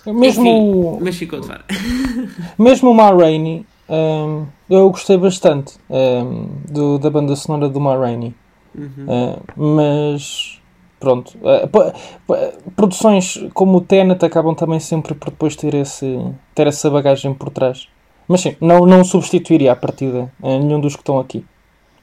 Mesmo, 0.06 0.96
Enfim, 0.96 1.04
mas 1.04 1.16
ficou 1.16 1.40
de 1.40 1.48
fora. 1.48 1.64
mesmo 2.58 2.90
o 2.90 2.94
Ma 2.94 3.12
Rainey, 3.12 3.66
hum, 3.88 4.48
eu 4.68 4.90
gostei 4.90 5.18
bastante 5.18 5.78
hum, 5.90 6.50
do, 6.68 6.98
da 6.98 7.10
banda 7.10 7.36
sonora 7.36 7.70
do 7.70 7.80
Ma 7.80 7.96
Rainey. 7.96 8.34
Uhum. 8.74 9.06
Uh, 9.06 9.44
mas 9.56 10.60
pronto, 11.00 11.38
uh, 11.38 12.72
produções 12.76 13.44
como 13.54 13.78
o 13.78 13.82
Tenet 13.82 14.24
acabam 14.24 14.56
também 14.56 14.80
sempre 14.80 15.14
por 15.14 15.30
depois 15.30 15.56
ter, 15.56 15.74
esse, 15.76 16.18
ter 16.56 16.68
essa 16.68 16.90
bagagem 16.90 17.34
por 17.34 17.50
trás. 17.50 17.88
Mas 18.28 18.42
sim, 18.42 18.56
não, 18.62 18.86
não 18.86 19.04
substituiria 19.04 19.72
à 19.72 19.76
partida 19.76 20.32
uh, 20.42 20.60
nenhum 20.60 20.80
dos 20.80 20.96
que 20.96 21.02
estão 21.02 21.20
aqui. 21.20 21.46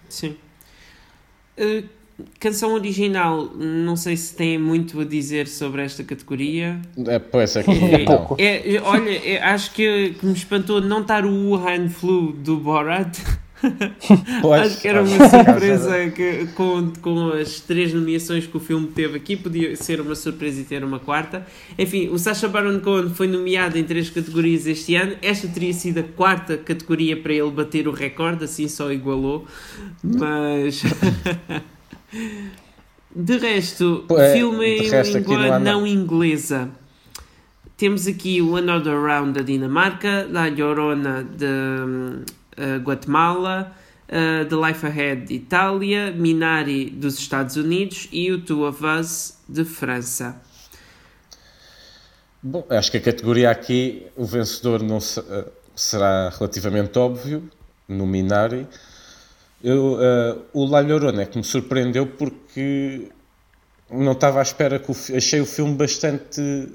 Sim. 0.09 0.37
Uh, 1.59 1.85
canção 2.39 2.75
original, 2.75 3.45
não 3.55 3.97
sei 3.97 4.17
se 4.17 4.35
tem 4.35 4.59
muito 4.59 5.01
a 5.01 5.05
dizer 5.05 5.47
sobre 5.47 5.83
esta 5.83 6.03
categoria. 6.03 6.81
É, 7.07 7.19
pois 7.19 7.57
é 7.57 7.63
que 7.63 7.71
É 7.71 7.99
não. 7.99 8.05
pouco. 8.05 8.37
É, 8.39 8.75
é, 8.75 8.83
olha, 8.83 9.11
é, 9.11 9.43
acho 9.43 9.73
que, 9.73 10.15
que 10.19 10.27
me 10.27 10.33
espantou 10.33 10.81
não 10.81 11.03
estar 11.03 11.25
o 11.25 11.51
Wuhan 11.51 11.89
Flu 11.89 12.33
do 12.33 12.57
Borat. 12.57 13.19
Pois, 14.41 14.63
acho 14.63 14.81
que 14.81 14.89
era 14.89 15.03
uma 15.03 15.29
surpresa 15.29 16.11
que, 16.11 16.47
com, 16.55 16.93
com 17.01 17.29
as 17.31 17.61
três 17.61 17.93
nomeações 17.93 18.47
que 18.47 18.57
o 18.57 18.61
filme 18.61 18.87
teve 18.89 19.17
aqui. 19.17 19.37
Podia 19.37 19.75
ser 19.77 20.01
uma 20.01 20.15
surpresa 20.15 20.61
e 20.61 20.65
ter 20.65 20.85
uma 20.85 20.99
quarta. 20.99 21.47
Enfim, 21.79 22.09
o 22.09 22.19
Sacha 22.19 22.49
Baron 22.49 22.81
Cohen 22.81 23.11
foi 23.11 23.27
nomeado 23.27 23.79
em 23.79 23.85
três 23.85 24.11
categorias 24.11 24.67
este 24.67 24.95
ano. 24.95 25.17
Esta 25.21 25.49
teria 25.49 25.73
sido 25.73 25.99
a 26.01 26.03
quarta 26.03 26.57
categoria 26.57 27.17
para 27.17 27.33
ele 27.33 27.51
bater 27.51 27.89
o 27.89 27.93
recorde, 27.93 28.45
assim 28.45 28.69
só 28.69 28.93
igualou. 28.93 29.47
Mas. 30.03 30.83
De 33.15 33.39
resto, 33.39 34.05
é, 34.11 34.35
filme 34.35 34.81
de 34.81 34.87
em 34.87 34.91
resto 34.91 35.19
língua 35.19 35.59
não 35.59 35.87
inglesa. 35.87 36.71
Temos 37.77 38.07
aqui 38.07 38.41
o 38.43 38.57
Another 38.57 39.01
Round 39.01 39.33
da 39.33 39.43
Dinamarca, 39.43 40.29
La 40.31 40.49
Llorona 40.49 41.25
de 41.25 41.47
eh, 42.59 42.79
Guatemala, 42.79 43.73
eh, 44.09 44.45
The 44.45 44.57
Life 44.57 44.87
Ahead 44.87 45.27
de 45.27 45.35
Itália, 45.35 46.11
Minari 46.11 46.91
dos 46.91 47.19
Estados 47.19 47.57
Unidos 47.57 48.09
e 48.13 48.31
o 48.33 48.41
Two 48.43 48.67
of 48.69 48.85
Us 48.85 49.39
de 49.49 49.65
França. 49.65 50.41
Bom, 52.43 52.65
acho 52.71 52.91
que 52.91 52.99
a 52.99 53.01
categoria 53.01 53.51
aqui, 53.51 54.07
o 54.17 54.25
vencedor 54.25 54.83
não 54.83 55.01
se- 55.01 55.21
eh, 55.21 55.45
será 55.75 56.29
relativamente 56.31 56.99
óbvio, 56.99 57.49
no 57.89 58.07
Minari. 58.07 58.67
Eu, 59.63 59.99
eh, 60.01 60.37
o 60.53 60.65
La 60.67 60.81
Llorona 60.81 61.23
é 61.23 61.27
que 61.27 61.37
me 61.37 61.45
surpreendeu 61.45 62.07
porque 62.07 63.09
não 63.91 64.13
estava 64.13 64.39
à 64.39 64.43
espera 64.43 64.79
que 64.79 64.91
o, 64.91 64.97
achei 65.17 65.41
o 65.41 65.47
filme 65.47 65.75
bastante 65.75 66.69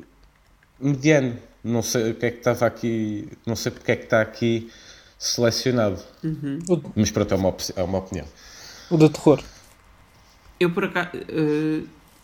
mediano. 0.79 1.37
Não 1.63 1.81
sei 1.81 2.11
o 2.11 2.15
que 2.15 2.25
é 2.25 2.31
que 2.31 2.37
estava 2.39 2.65
aqui, 2.65 3.29
não 3.45 3.55
sei 3.55 3.71
porque 3.71 3.91
é 3.93 3.95
que 3.95 4.03
está 4.03 4.19
aqui 4.21 4.69
selecionado. 5.23 6.01
Mas 6.95 7.11
pronto, 7.11 7.33
é 7.33 7.37
uma, 7.37 7.49
op- 7.49 7.73
é 7.75 7.83
uma 7.83 7.97
opinião. 7.99 8.25
O 8.89 8.97
de 8.97 9.09
terror. 9.09 9.41
Eu 10.59 10.69
por, 10.71 10.85
acaso, 10.85 11.09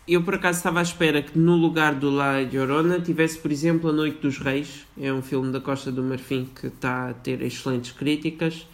eu 0.06 0.22
por 0.22 0.34
acaso 0.34 0.58
estava 0.58 0.78
à 0.80 0.82
espera 0.82 1.22
que 1.22 1.38
no 1.38 1.56
lugar 1.56 1.94
do 1.94 2.10
La 2.10 2.40
Llorona 2.40 3.00
tivesse, 3.00 3.38
por 3.38 3.50
exemplo, 3.50 3.90
A 3.90 3.92
Noite 3.92 4.20
dos 4.20 4.38
Reis. 4.38 4.86
É 5.00 5.12
um 5.12 5.22
filme 5.22 5.50
da 5.52 5.60
Costa 5.60 5.90
do 5.90 6.02
Marfim 6.02 6.48
que 6.54 6.66
está 6.68 7.10
a 7.10 7.14
ter 7.14 7.42
excelentes 7.42 7.92
críticas. 7.92 8.66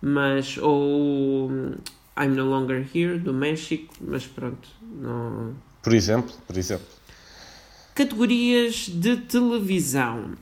Mas, 0.00 0.56
ou 0.58 1.50
I'm 2.18 2.28
No 2.34 2.44
Longer 2.44 2.86
Here, 2.94 3.18
do 3.18 3.32
México. 3.32 3.92
Mas 4.00 4.26
pronto, 4.26 4.68
não... 5.00 5.54
Por 5.82 5.94
exemplo, 5.94 6.32
por 6.46 6.56
exemplo. 6.56 6.86
Categorias 7.94 8.88
de 8.88 9.16
televisão. 9.18 10.32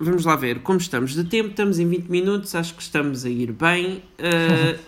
Vamos 0.00 0.24
lá 0.24 0.36
ver 0.36 0.60
como 0.60 0.78
estamos 0.78 1.14
de 1.14 1.24
tempo. 1.24 1.50
Estamos 1.50 1.78
em 1.78 1.88
20 1.88 2.08
minutos, 2.08 2.54
acho 2.54 2.74
que 2.74 2.82
estamos 2.82 3.24
a 3.24 3.28
ir 3.28 3.52
bem. 3.52 4.02
Uh, 4.18 4.78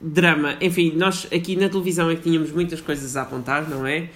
drama, 0.00 0.56
enfim, 0.60 0.92
nós 0.96 1.26
aqui 1.32 1.56
na 1.56 1.68
televisão 1.68 2.10
é 2.10 2.16
que 2.16 2.22
tínhamos 2.22 2.50
muitas 2.50 2.80
coisas 2.80 3.16
a 3.16 3.22
apontar, 3.22 3.68
não 3.68 3.86
é? 3.86 4.10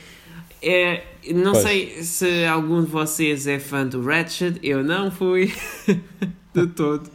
É, 0.60 1.04
não 1.32 1.52
Pois. 1.52 1.62
sei 1.64 2.02
se 2.02 2.44
algum 2.44 2.82
de 2.82 2.90
vocês 2.90 3.46
é 3.46 3.58
fã 3.60 3.86
do 3.86 4.02
Ratchet, 4.04 4.58
eu 4.62 4.82
não 4.82 5.10
fui 5.10 5.52
de 6.52 6.66
todo. 6.66 7.08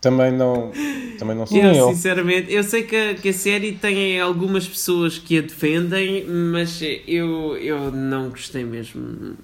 Também 0.00 0.30
não, 0.30 0.70
também 1.18 1.34
não. 1.34 1.46
Nem 1.50 1.62
Eu, 1.64 1.74
eu. 1.74 1.88
sinceramente, 1.94 2.52
eu 2.52 2.62
sei 2.62 2.82
que 2.82 2.94
a, 2.94 3.14
que 3.14 3.30
a 3.30 3.32
série 3.32 3.72
tem 3.72 4.20
algumas 4.20 4.68
pessoas 4.68 5.16
que 5.18 5.38
a 5.38 5.40
defendem, 5.40 6.26
mas 6.26 6.82
eu, 7.06 7.56
eu 7.56 7.90
não 7.90 8.28
gostei 8.28 8.64
mesmo. 8.64 9.34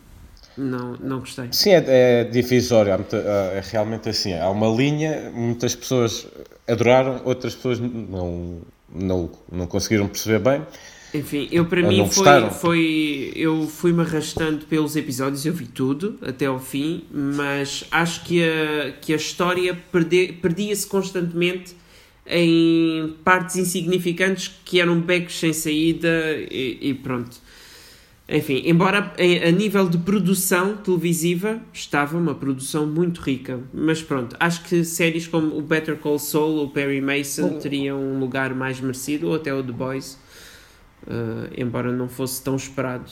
Não, 0.60 0.96
não 1.00 1.20
gostei. 1.20 1.46
Sim, 1.52 1.70
é, 1.70 1.84
é 1.86 2.24
divisório, 2.24 2.92
é 2.92 3.62
realmente 3.70 4.08
assim. 4.08 4.34
Há 4.34 4.48
uma 4.50 4.68
linha, 4.68 5.30
muitas 5.34 5.74
pessoas 5.74 6.26
adoraram, 6.68 7.20
outras 7.24 7.54
pessoas 7.54 7.78
não, 7.80 8.60
não, 8.92 9.30
não 9.50 9.66
conseguiram 9.66 10.06
perceber 10.08 10.38
bem. 10.38 10.66
Enfim, 11.12 11.48
eu 11.50 11.64
para 11.66 11.80
Ah, 11.80 11.88
mim 11.88 12.08
foi, 12.08 12.50
foi. 12.50 13.32
Eu 13.34 13.66
fui-me 13.66 14.02
arrastando 14.02 14.66
pelos 14.66 14.94
episódios, 14.94 15.44
eu 15.44 15.52
vi 15.52 15.66
tudo 15.66 16.18
até 16.22 16.46
ao 16.46 16.60
fim, 16.60 17.04
mas 17.10 17.84
acho 17.90 18.24
que 18.24 18.42
a, 18.44 18.92
que 19.00 19.12
a 19.12 19.16
história 19.16 19.76
perde- 19.90 20.34
perdia-se 20.40 20.86
constantemente 20.86 21.74
em 22.26 23.14
partes 23.24 23.56
insignificantes 23.56 24.52
que 24.64 24.80
eram 24.80 25.00
becos 25.00 25.38
sem 25.38 25.52
saída 25.52 26.08
e, 26.50 26.78
e 26.80 26.94
pronto. 26.94 27.38
Enfim, 28.32 28.62
embora 28.64 29.12
em- 29.18 29.42
a 29.42 29.50
nível 29.50 29.88
de 29.88 29.98
produção 29.98 30.76
televisiva 30.76 31.58
estava 31.72 32.16
uma 32.16 32.32
produção 32.34 32.86
muito 32.86 33.20
rica, 33.20 33.58
mas 33.74 34.00
pronto, 34.02 34.36
acho 34.38 34.62
que 34.64 34.84
séries 34.84 35.26
como 35.26 35.58
o 35.58 35.60
Better 35.60 35.96
Call 35.96 36.16
Saul 36.18 36.58
ou 36.58 36.68
Perry 36.70 37.00
Mason 37.00 37.58
teriam 37.58 37.98
um 38.00 38.20
lugar 38.20 38.54
mais 38.54 38.80
merecido, 38.80 39.26
ou 39.28 39.34
até 39.34 39.52
o 39.52 39.62
The 39.64 39.72
Boys, 39.72 40.16
eh, 41.08 41.50
embora 41.62 41.90
não 41.90 42.08
fosse 42.08 42.40
tão 42.42 42.54
esperado 42.54 43.10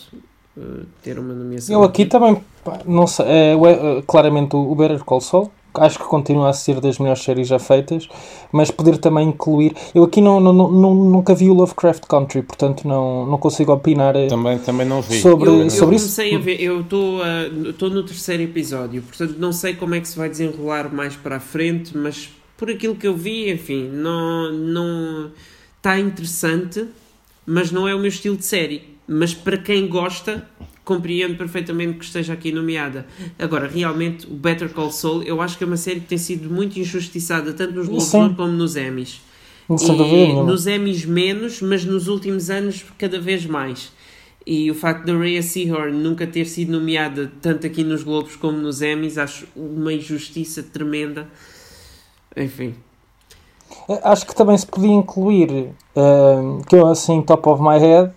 eh, 0.57 0.61
ter 1.03 1.19
uma 1.19 1.35
nomeação. 1.35 1.75
Eu 1.75 1.83
aqui 1.83 2.07
também, 2.07 2.41
pá, 2.65 2.79
não 2.87 3.07
sei, 3.09 3.27
é, 3.27 3.53
é, 3.55 4.03
claramente 4.07 4.55
o 4.55 4.73
Better 4.77 5.03
Call 5.05 5.21
Saul, 5.21 5.51
acho 5.75 5.99
que 5.99 6.05
continua 6.05 6.49
a 6.51 6.53
ser 6.53 6.81
das 6.81 6.99
melhores 6.99 7.23
séries 7.23 7.47
já 7.49 7.59
feitas, 7.59 8.09
mas 8.53 8.71
poder 8.71 8.99
também 8.99 9.29
incluir. 9.29 9.75
Eu 9.95 10.05
aqui 10.05 10.21
não, 10.21 10.41
não, 10.41 10.53
não- 10.53 10.95
nunca 10.95 11.35
vi 11.35 11.49
o 11.51 11.55
Lovecraft 11.55 12.05
Country, 12.07 12.43
portanto 12.43 12.87
não, 12.87 13.27
não 13.27 13.39
consigo 13.39 13.73
opinar. 13.73 14.17
eh, 14.17 14.27
Também, 14.27 14.59
também 14.59 14.87
não 14.87 15.01
vi. 15.03 15.21
Sobre- 15.21 15.49
eu, 15.49 15.63
eu 15.65 15.71
sobre 15.71 15.97
isso- 15.97 16.07
comecei 16.07 16.35
a 16.35 16.39
ver, 16.39 16.61
eu 16.61 16.81
estou 16.81 17.23
a- 17.23 17.69
estou 17.71 17.91
no 17.91 18.03
terceiro 18.03 18.43
episódio, 18.43 19.03
portanto 19.03 19.37
não 19.39 19.53
sei 19.53 19.75
como 19.75 19.95
é 19.95 20.01
que 20.01 20.09
se 20.09 20.17
vai 20.19 20.29
desenrolar 20.29 20.93
mais 20.93 21.15
para 21.17 21.37
a 21.37 21.41
frente, 21.41 21.97
mas 21.97 22.29
por 22.57 22.71
aquilo 22.71 22.97
que 22.97 23.07
eu 23.07 23.15
vi, 23.17 23.51
enfim, 23.53 23.89
não 23.93 24.51
não 24.53 25.31
está 25.77 25.99
interessante, 26.01 26.87
mas 27.47 27.71
não 27.71 27.87
é 27.87 27.95
o 27.95 27.99
meu 27.99 28.09
estilo 28.09 28.37
de 28.37 28.45
série. 28.45 28.97
Mas 29.07 29.33
para 29.33 29.57
quem 29.57 29.89
gosta, 29.89 30.47
compreendo 30.89 31.37
perfeitamente 31.37 31.99
que 31.99 32.05
esteja 32.07 32.33
aqui 32.33 32.51
nomeada. 32.51 33.07
Agora, 33.39 33.69
realmente, 33.69 34.27
o 34.27 34.31
Better 34.31 34.71
Call 34.71 34.91
Saul, 34.91 35.23
eu 35.23 35.43
acho 35.43 35.59
que 35.59 35.65
é 35.65 35.67
uma 35.67 35.77
série 35.77 36.01
que 36.01 36.07
tem 36.07 36.17
sido 36.17 36.49
muito 36.49 36.81
injustiçada, 36.81 37.53
tanto 37.53 37.75
nos 37.75 37.89
Globos 37.89 38.35
como 38.35 38.53
nos 38.53 38.75
Emmys. 38.75 39.21
E 39.69 40.33
nos 40.33 40.67
Emmys 40.67 41.05
menos, 41.05 41.61
mas 41.61 41.85
nos 41.85 42.09
últimos 42.09 42.49
anos 42.49 42.87
cada 42.97 43.21
vez 43.21 43.45
mais. 43.45 43.93
E 44.47 44.71
o 44.71 44.75
facto 44.75 45.05
da 45.05 45.15
Rhea 45.15 45.43
Seahorn 45.43 45.93
nunca 45.93 46.27
ter 46.27 46.47
sido 46.47 46.73
nomeada 46.73 47.31
tanto 47.43 47.67
aqui 47.67 47.85
nos 47.85 48.03
Globos 48.03 48.35
como 48.35 48.57
nos 48.57 48.81
Emmys, 48.81 49.19
acho 49.19 49.47
uma 49.55 49.93
injustiça 49.93 50.63
tremenda. 50.63 51.29
Enfim. 52.35 52.75
Eh, 53.91 54.01
Acho 54.03 54.27
que 54.27 54.35
também 54.35 54.57
se 54.57 54.67
podia 54.67 54.91
incluir, 54.91 55.51
eh, 55.95 56.63
que 56.67 56.75
eu 56.75 56.87
assim, 56.87 57.21
top 57.21 57.47
of 57.47 57.63
my 57.63 57.79
head, 57.79 58.11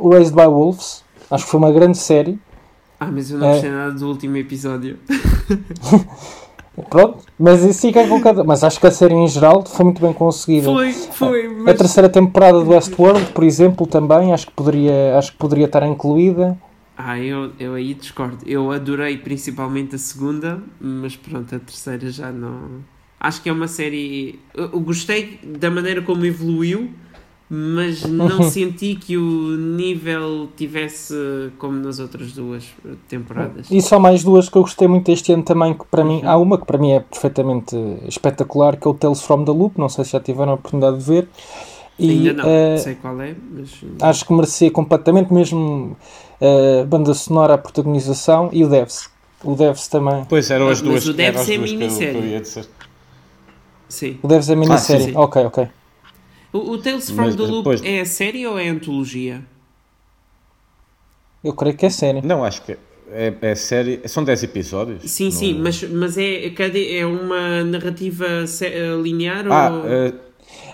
o 0.00 0.08
Raised 0.08 0.34
by 0.34 0.46
Wolves. 0.46 1.04
Acho 1.30 1.44
que 1.44 1.50
foi 1.50 1.58
uma 1.58 1.72
grande 1.72 1.98
série. 1.98 2.38
Ah, 2.98 3.10
mas 3.12 3.30
eu 3.30 3.38
não 3.38 3.48
É. 3.48 3.52
gostei 3.52 3.70
nada 3.70 3.92
do 3.92 4.08
último 4.08 4.36
episódio. 4.36 4.98
Pronto, 6.90 7.24
mas 7.38 7.64
isso 7.64 7.80
fica 7.80 8.06
com 8.06 8.20
cada. 8.20 8.44
Mas 8.44 8.62
acho 8.62 8.78
que 8.78 8.86
a 8.86 8.90
série 8.90 9.14
em 9.14 9.26
geral 9.26 9.64
foi 9.64 9.84
muito 9.84 10.00
bem 10.00 10.12
conseguida. 10.12 10.66
Foi, 10.66 10.92
foi, 10.92 11.46
A 11.46 11.50
mas... 11.50 11.78
terceira 11.78 12.08
temporada 12.08 12.62
do 12.62 12.70
Westworld, 12.70 13.32
por 13.32 13.44
exemplo, 13.44 13.86
também 13.86 14.32
acho 14.32 14.46
que 14.46 14.52
poderia, 14.52 15.16
acho 15.18 15.32
que 15.32 15.38
poderia 15.38 15.64
estar 15.64 15.86
incluída. 15.86 16.56
Ah, 16.96 17.18
eu, 17.18 17.50
eu 17.58 17.74
aí 17.74 17.94
discordo. 17.94 18.38
Eu 18.46 18.70
adorei 18.70 19.16
principalmente 19.18 19.94
a 19.94 19.98
segunda, 19.98 20.62
mas 20.80 21.16
pronto, 21.16 21.54
a 21.54 21.58
terceira 21.58 22.10
já 22.10 22.30
não. 22.30 22.82
Acho 23.18 23.42
que 23.42 23.48
é 23.48 23.52
uma 23.52 23.68
série. 23.68 24.38
Eu 24.54 24.78
gostei 24.80 25.38
da 25.58 25.70
maneira 25.70 26.02
como 26.02 26.24
evoluiu, 26.26 26.90
mas 27.48 28.02
não 28.04 28.42
senti 28.50 28.96
que 28.96 29.16
o 29.16 29.56
nível 29.56 30.48
tivesse 30.56 31.14
como 31.58 31.78
nas 31.78 31.98
outras 31.98 32.32
duas 32.32 32.64
temporadas. 33.08 33.70
E 33.70 33.80
só 33.80 33.98
mais 33.98 34.24
duas 34.24 34.48
que 34.48 34.56
eu 34.56 34.62
gostei 34.62 34.88
muito 34.88 35.10
este 35.10 35.32
ano 35.32 35.42
também, 35.42 35.74
que 35.74 35.84
para 35.86 36.04
mim, 36.04 36.22
há 36.24 36.36
uma 36.36 36.58
que 36.58 36.66
para 36.66 36.78
mim 36.78 36.92
é 36.92 37.00
perfeitamente 37.00 37.76
espetacular, 38.06 38.76
que 38.76 38.86
é 38.86 38.90
o 38.90 38.94
Tales 38.94 39.22
from 39.22 39.44
the 39.44 39.52
Loop, 39.52 39.78
não 39.78 39.88
sei 39.88 40.04
se 40.04 40.12
já 40.12 40.20
tiveram 40.20 40.52
a 40.52 40.54
oportunidade 40.54 40.98
de 40.98 41.04
ver. 41.04 41.28
E, 41.98 42.10
Ainda 42.10 42.32
não, 42.34 42.44
eh, 42.46 42.76
sei 42.76 42.94
qual 42.96 43.18
é, 43.22 43.34
mas. 43.52 43.70
acho 44.02 44.26
que 44.26 44.32
merecia 44.32 44.70
completamente, 44.70 45.32
mesmo 45.32 45.96
a 46.40 46.84
banda 46.84 47.14
sonora, 47.14 47.54
a 47.54 47.58
protagonização 47.58 48.50
e 48.52 48.62
o 48.64 48.68
Devs. 48.68 49.08
O 49.42 49.54
Devs 49.54 49.88
também. 49.88 50.24
Pois 50.28 50.50
eram 50.50 50.68
as 50.68 50.82
Mas 50.82 50.90
duas 50.90 51.08
o 51.08 51.14
Devs 51.14 51.48
é 51.48 51.56
minissérie. 51.56 52.42
Sim. 53.88 54.18
O 54.22 54.28
Devs 54.28 54.50
é 54.50 54.56
minissérie. 54.56 55.04
sim, 55.04 55.10
sim. 55.12 55.16
ok, 55.16 55.44
ok. 55.46 55.68
O, 56.56 56.70
o 56.72 56.78
Tales 56.78 57.10
from 57.10 57.24
Mas 57.26 57.36
the 57.36 57.42
Loop 57.42 57.58
depois- 57.58 57.82
é 57.84 58.00
a 58.00 58.04
série 58.06 58.46
ou 58.46 58.58
é 58.58 58.68
a 58.68 58.72
antologia? 58.72 59.42
Eu 61.44 61.52
creio 61.52 61.76
que 61.76 61.86
é 61.86 61.90
série. 61.90 62.22
Não, 62.22 62.44
acho 62.44 62.62
que 62.62 62.76
é, 63.10 63.34
é 63.40 63.54
série. 63.54 64.00
São 64.08 64.24
10 64.24 64.42
episódios. 64.42 65.08
Sim, 65.10 65.24
Não- 65.26 65.30
sim, 65.30 65.54
mas, 65.54 65.82
mas 65.84 66.18
é, 66.18 66.50
cada, 66.50 66.78
é 66.78 67.06
uma 67.06 67.62
narrativa 67.64 68.26
eh, 68.62 68.96
linear 69.02 69.46
Ah, 69.50 69.70
ou. 69.70 69.86
eh, 69.88 70.12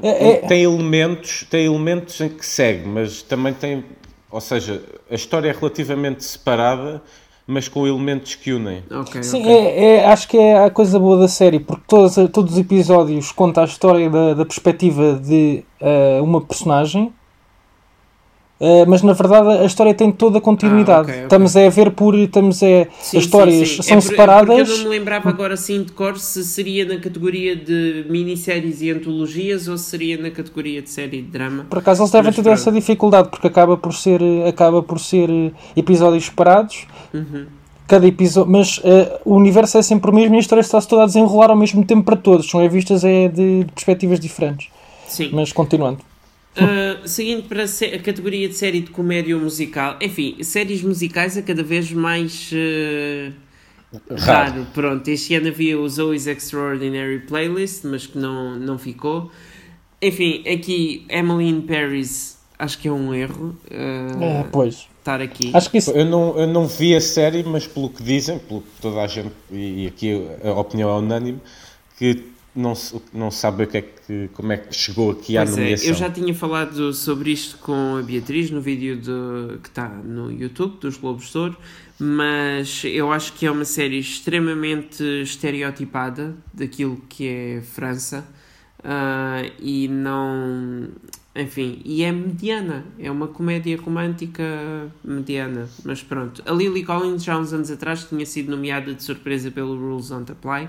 É- 0.03 0.29
é- 0.31 0.37
tem 0.47 0.63
elementos, 0.65 1.45
tem 1.51 1.67
elementos 1.67 2.21
em 2.21 2.29
que 2.29 2.45
segue, 2.45 2.87
mas 2.89 3.23
também 3.23 3.53
tem, 3.55 3.85
ou 4.31 4.41
seja, 4.41 4.83
a 5.11 5.15
história 5.15 5.49
é 5.49 5.53
relativamente 5.53 6.25
separada, 6.25 7.03
mas 7.47 7.69
com 7.69 7.87
elementos 7.87 8.35
que 8.35 8.53
unem. 8.53 8.83
Ok, 8.91 9.23
Sim, 9.23 9.41
ok. 9.43 9.53
é, 9.53 9.85
é- 9.97 10.07
acho 10.07 10.29
que 10.29 10.37
é 10.39 10.65
a 10.65 10.71
coisa 10.71 10.99
boa 10.99 11.19
da 11.19 11.29
série, 11.29 11.59
porque 11.61 11.83
todos, 11.87 12.15
todos 12.33 12.53
os 12.53 12.59
episódios 12.59 13.33
contam 13.33 13.63
a 13.63 13.67
história 13.67 14.09
da, 14.09 14.35
da 14.35 14.45
perspectiva 14.45 15.15
de 15.15 15.65
eh, 15.81 16.21
uma 16.23 16.41
personagem, 16.41 17.13
eh, 18.65 18.87
mas 18.87 19.03
na 19.03 19.13
verdade 19.13 19.49
a 19.59 19.65
história 19.65 19.93
tem 19.93 20.13
toda 20.13 20.39
a 20.39 20.41
continuidade. 20.41 21.01
Ah, 21.01 21.03
ok, 21.03 21.15
ok. 21.15 21.23
Estamos 21.25 21.57
a 21.57 21.69
ver 21.69 21.91
por. 21.91 22.15
Estamos 22.15 22.63
a, 22.63 22.67
Sim, 23.01 23.17
as 23.19 23.25
histórias 23.25 23.69
sim, 23.69 23.77
sim. 23.77 23.83
são 23.83 23.99
É 23.99 24.01
por- 24.01 24.07
separadas. 24.09 24.69
Eu 24.71 24.77
não 24.79 24.85
me 24.85 24.91
lembrava 24.91 25.29
agora 25.29 25.55
assim 25.55 25.83
de 25.83 25.91
cor 25.93 26.17
se 26.19 26.45
seria 26.45 26.85
na 26.85 26.97
categoria 26.99 27.57
de 27.57 28.07
minisséries 28.09 28.81
e 28.81 28.91
antologias 28.91 29.67
ou 29.67 29.77
se 29.77 29.85
seria 29.91 30.17
na 30.17 30.31
categoria 30.31 30.81
de 30.81 30.89
série 30.89 31.21
de 31.23 31.29
drama. 31.29 31.67
Por 31.69 31.79
acaso 31.79 32.03
eles 32.03 32.13
devem 32.13 32.27
Mas 32.29 32.37
ter 32.37 32.43
pronto. 32.43 32.55
essa 32.55 32.71
dificuldade, 32.73 33.29
porque 33.31 33.49
acaba 33.49 33.77
por 33.77 33.93
ser, 33.93 34.21
acaba 34.47 34.83
por 34.83 35.01
ser 35.01 35.29
eh, 35.29 35.51
episódios 35.77 36.27
separados. 36.27 36.87
Uhum. 37.13 37.47
Cada 37.89 38.07
episódio, 38.07 38.51
mas 38.51 38.81
eh, 38.85 39.21
o 39.25 39.35
universo 39.35 39.77
é 39.77 39.83
sempre 39.83 40.11
o 40.11 40.15
mesmo 40.15 40.35
e 40.35 40.39
a 40.39 40.41
história 40.41 40.61
está-se 40.61 40.87
toda 40.89 41.03
a 41.03 41.07
desenrolar 41.07 41.51
ao 41.51 41.57
mesmo 41.57 41.85
tempo 41.85 42.05
para 42.05 42.17
todos. 42.17 42.49
São 42.49 42.67
vistas 42.69 43.05
é 43.05 43.29
de, 43.29 43.65
de 43.65 43.73
perspectivas 43.73 44.21
diferentes. 44.21 44.69
Sim. 45.07 45.31
Mas 45.33 45.53
continuando. 45.53 45.99
Uh, 46.55 47.09
seguindo 47.09 47.49
para 47.49 47.65
a 47.65 47.99
categoria 47.99 48.47
de 48.47 48.55
série 48.55 48.81
de 48.81 48.91
comédia 48.91 49.35
ou 49.35 49.43
musical, 49.43 49.97
enfim, 50.03 50.37
séries 50.43 50.83
musicais 50.83 51.37
é 51.37 51.43
cada 51.43 51.63
vez 51.63 51.91
mais 51.93 52.51
uh, 52.53 53.33
Raro. 54.19 54.51
raro. 54.53 54.67
Pronto, 54.75 55.09
este 55.09 55.35
ano 55.35 55.49
havia 55.49 55.79
o 55.79 55.89
Zoe's 55.89 56.27
Extraordinary 56.27 57.21
Playlist, 57.21 57.85
mas 57.85 58.07
que 58.07 58.19
não, 58.19 58.57
não 58.59 58.79
ficou. 58.79 59.31
Enfim, 60.01 60.43
aqui 60.47 61.07
Emily 61.09 61.49
in 61.49 61.63
Paris, 61.63 62.39
acho 62.59 62.79
que 62.79 62.89
é 62.89 62.93
um 62.93 63.15
erro 63.15 63.57
uh, 63.71 64.23
É, 64.23 64.45
pois. 64.53 64.89
estar 64.99 65.23
aqui. 65.23 65.51
Acho 65.55 65.71
que 65.71 65.79
isso. 65.79 65.91
Eu 65.93 66.05
não, 66.05 66.39
eu 66.39 66.47
não 66.47 66.67
vi 66.67 66.95
a 66.95 67.01
série, 67.01 67.43
mas 67.45 67.67
pelo 67.67 67.89
que 67.89 68.03
dizem, 68.03 68.39
pelo 68.39 68.61
que 68.61 68.69
toda 68.81 69.01
a 69.01 69.07
gente, 69.07 69.33
e 69.51 69.85
e 69.85 69.87
aqui 69.87 70.27
a 70.45 70.51
opinião 70.53 70.91
é 70.91 70.99
unânime, 70.99 71.41
que 71.99 72.32
não 72.55 72.75
se, 72.75 73.01
não 73.13 73.31
sabe 73.31 73.65
o 73.65 73.67
que 73.67 73.79
é 73.79 73.83
que, 73.83 74.29
como 74.35 74.53
é 74.53 74.59
que 74.59 74.75
chegou 74.75 75.11
aqui 75.11 75.37
à 75.37 75.43
Pois 75.43 75.57
é, 75.57 75.61
nomeação. 75.61 75.89
eu 75.89 75.95
já 75.95 76.11
tinha 76.11 76.35
falado 76.35 76.93
sobre 76.93 77.31
isto 77.31 77.59
com 77.59 77.97
a 77.97 78.03
Beatriz 78.03 78.51
no 78.51 78.61
vídeo 78.61 78.97
de, 78.97 79.59
que 79.59 79.69
está 79.69 79.89
no 79.89 80.31
YouTube 80.31 80.79
dos 80.79 80.97
Globos 80.97 81.31
de 81.31 81.39
Ouro, 81.39 81.57
mas 81.99 82.83
eu 82.85 83.11
acho 83.11 83.33
que 83.33 83.47
é 83.47 83.51
uma 83.51 83.65
série 83.65 83.99
extremamente 83.99 85.03
estereotipada 85.23 86.35
daquilo 86.53 87.01
que 87.09 87.27
é 87.27 87.63
França 87.63 88.27
ah, 88.85 89.43
e 89.61 89.89
não. 89.89 90.89
Enfim, 91.35 91.81
e 91.83 92.03
é 92.03 92.13
mediana, 92.13 92.85
é 92.99 93.11
uma 93.11 93.27
comédia 93.27 93.75
romântica 93.81 94.45
mediana, 95.03 95.67
mas 95.83 96.03
pronto. 96.03 96.43
A 96.45 96.53
Lily 96.53 96.85
Collins 96.85 97.25
já 97.25 97.33
há 97.33 97.39
uns 97.39 97.55
anos 97.55 97.71
atrás 97.71 98.05
tinha 98.05 98.27
sido 98.27 98.51
nomeada 98.51 98.93
de 98.93 99.03
surpresa 99.03 99.51
pelo 99.51 99.75
Rules 99.75 100.11
Don't 100.11 100.31
Apply 100.31 100.69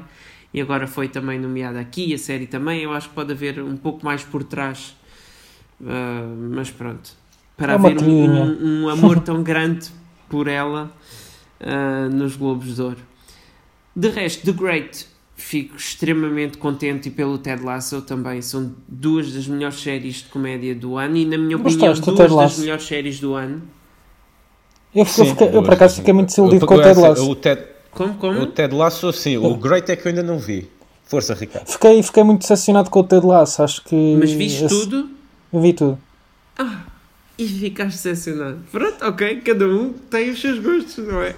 e 0.53 0.61
agora 0.61 0.85
foi 0.87 1.07
também 1.07 1.39
nomeada 1.39 1.79
aqui, 1.79 2.13
a 2.13 2.17
série 2.17 2.45
também. 2.47 2.81
Eu 2.81 2.91
acho 2.93 3.09
que 3.09 3.15
pode 3.15 3.31
haver 3.31 3.59
um 3.61 3.75
pouco 3.77 4.05
mais 4.05 4.23
por 4.23 4.43
trás, 4.43 4.95
ah, 5.85 6.25
mas 6.51 6.69
pronto. 6.69 7.11
Para 7.57 7.73
É 7.73 7.75
haver 7.75 7.97
um, 8.01 8.43
um- 8.43 8.83
um 8.85 8.89
amor 8.89 9.19
tão 9.19 9.41
grande 9.43 9.87
por 10.29 10.47
ela 10.47 10.91
ah, 11.59 12.07
nos 12.11 12.35
Globos 12.35 12.75
de 12.75 12.81
Ouro. 12.81 12.97
De 13.95 14.09
resto, 14.09 14.43
The 14.45 14.51
Great, 14.53 15.05
fico 15.35 15.75
extremamente 15.75 16.57
contente 16.57 17.09
e 17.09 17.11
pelo 17.11 17.37
Ted 17.37 17.63
Lasso 17.63 18.01
também. 18.01 18.41
São 18.41 18.73
duas 18.87 19.31
das 19.33 19.47
melhores 19.47 19.79
séries 19.81 20.15
de 20.17 20.25
comédia 20.25 20.73
do 20.73 20.97
ano 20.97 21.15
e, 21.17 21.25
na 21.25 21.37
minha 21.37 21.57
opinião, 21.57 21.89
Gostaste 21.93 22.05
do 22.05 22.15
duas 22.15 22.35
das 22.35 22.57
melhores 22.59 22.83
séries 22.85 23.19
do 23.19 23.33
ano. 23.35 23.61
Eu, 24.95 25.01
eu, 25.01 25.05
Sim, 25.05 25.25
fiquei- 25.25 25.47
eu, 25.55 25.63
por 25.63 25.73
acaso 25.73 25.95
fiquei 25.97 26.13
muito 26.13 26.25
Eu- 26.29 26.35
desiludido 26.35 26.65
com 26.67 26.73
o 26.75 26.77
eu- 26.77 26.83
Ted 26.83 26.99
Lasso. 26.99 27.29
O 27.31 27.35
Ted, 27.35 27.61
Como? 27.95 28.13
Como? 28.15 28.41
o 28.41 28.47
Ted 28.47 28.73
Lasso, 28.75 29.11
sim. 29.13 29.37
O 29.37 29.55
Great 29.55 29.91
é 29.91 29.95
que 29.95 30.07
eu 30.07 30.09
ainda 30.09 30.23
não 30.23 30.37
vi. 30.39 30.69
Força, 31.05 31.33
Ricardo. 31.33 31.67
Fiquei, 31.67 32.01
fiquei 32.01 32.23
muito 32.23 32.41
decepcionado 32.41 32.89
com 32.89 32.99
o 32.99 33.03
Ted 33.03 33.25
Lasso. 33.25 33.61
Acho 33.63 33.83
que. 33.83 34.15
Mas 34.19 34.31
viste 34.31 34.65
esse- 34.65 34.79
tudo? 34.79 35.09
Eu 35.51 35.61
vi 35.61 35.73
tudo. 35.73 35.97
E 37.37 37.47
ficaste 37.47 37.95
decepcionado. 37.95 38.59
Pronto, 38.71 39.03
ok, 39.05 39.41
cada 39.41 39.65
um 39.67 39.93
tem 40.09 40.29
os 40.29 40.39
seus 40.39 40.59
gostos, 40.59 41.05
não 41.07 41.21
é? 41.21 41.35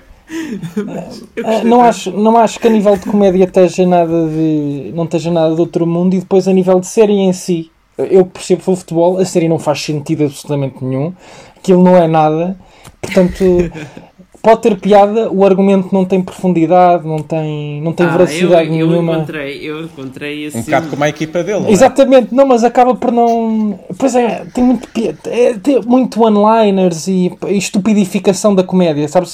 Ah, 1.44 1.64
não, 1.64 1.82
acho, 1.82 2.12
não 2.12 2.38
acho 2.38 2.60
que 2.60 2.68
a 2.68 2.70
nível 2.70 2.98
de 2.98 3.06
comédia 3.06 3.46
esteja 3.46 3.86
nada 3.86 4.28
de. 4.28 4.92
não 4.94 5.06
esteja 5.06 5.32
nada 5.32 5.54
de 5.56 5.62
outro 5.62 5.86
mundo 5.88 6.16
e 6.16 6.20
depois 6.20 6.48
a 6.48 6.54
nível 6.54 6.80
de 6.80 6.88
série 6.88 7.14
em 7.14 7.32
si. 7.34 7.72
Eu 7.98 8.26
percebo 8.26 8.62
o 8.72 8.76
futebol, 8.76 9.18
a 9.20 9.26
série 9.26 9.48
não 9.48 9.58
faz 9.58 9.82
sentido 9.82 10.26
absolutamente 10.26 10.84
nenhum, 10.84 11.14
aquilo 11.56 11.82
não 11.82 11.96
é 11.96 12.08
nada, 12.10 12.58
portanto 13.02 13.44
pode 14.46 14.62
ter 14.62 14.80
piada, 14.80 15.28
o 15.32 15.44
argumento 15.44 15.90
não 15.92 16.06
tem 16.06 16.22
profundidade, 16.22 17.08
não 17.08 17.18
tem, 17.18 17.82
não 17.82 17.92
tem 17.92 18.06
Ah, 18.06 18.12
veracidade 18.12 18.70
eu, 18.70 18.82
eu 18.82 18.88
nenhuma. 18.88 19.14
encontrei, 19.16 19.60
eu 19.68 19.84
encontrei 19.84 20.46
esse. 20.46 20.58
Um 20.60 20.62
bocado 20.62 20.88
como 20.90 21.04
a 21.04 21.10
equipa 21.10 21.44
dele. 21.44 21.62
não 21.62 21.68
é? 21.68 21.72
Exatamente, 21.72 22.36
não, 22.36 22.46
mas 22.46 22.64
acaba 22.64 22.94
por 22.94 23.12
não. 23.12 23.80
Pois 23.98 24.14
é, 24.14 24.46
tem 24.54 24.64
muito, 24.64 24.88
é, 25.26 25.54
tem 25.56 25.82
muito 25.82 26.24
one-liners 26.24 27.08
e, 27.08 27.36
e 27.48 27.58
estupidificação 27.58 28.54
da 28.54 28.62
comédia, 28.64 29.08
sabes? 29.08 29.34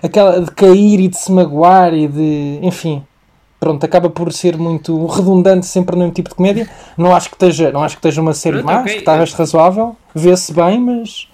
Aquela 0.00 0.40
de 0.40 0.50
cair 0.52 1.00
e 1.00 1.08
de 1.08 1.18
se 1.18 1.32
magoar 1.32 1.92
e 1.92 2.06
de. 2.06 2.60
Enfim. 2.62 3.02
Pronto, 3.58 3.84
acaba 3.84 4.10
por 4.10 4.32
ser 4.32 4.56
muito 4.56 5.06
redundante 5.06 5.66
sempre 5.66 5.94
no 5.96 6.02
mesmo 6.02 6.14
tipo 6.14 6.28
de 6.30 6.34
comédia. 6.36 6.68
Não 6.96 7.14
acho 7.14 7.28
que 7.30 7.34
esteja, 7.36 7.70
não 7.72 7.82
acho 7.82 7.96
que 7.96 8.00
esteja 8.00 8.20
uma 8.20 8.32
série 8.34 8.58
Pronto, 8.58 8.66
má, 8.66 8.80
ok. 8.80 8.84
acho 8.84 8.94
que 8.94 9.00
está 9.00 9.16
resto 9.16 9.36
razoável, 9.38 9.96
vê-se 10.14 10.52
bem, 10.52 10.80
mas 10.80 11.28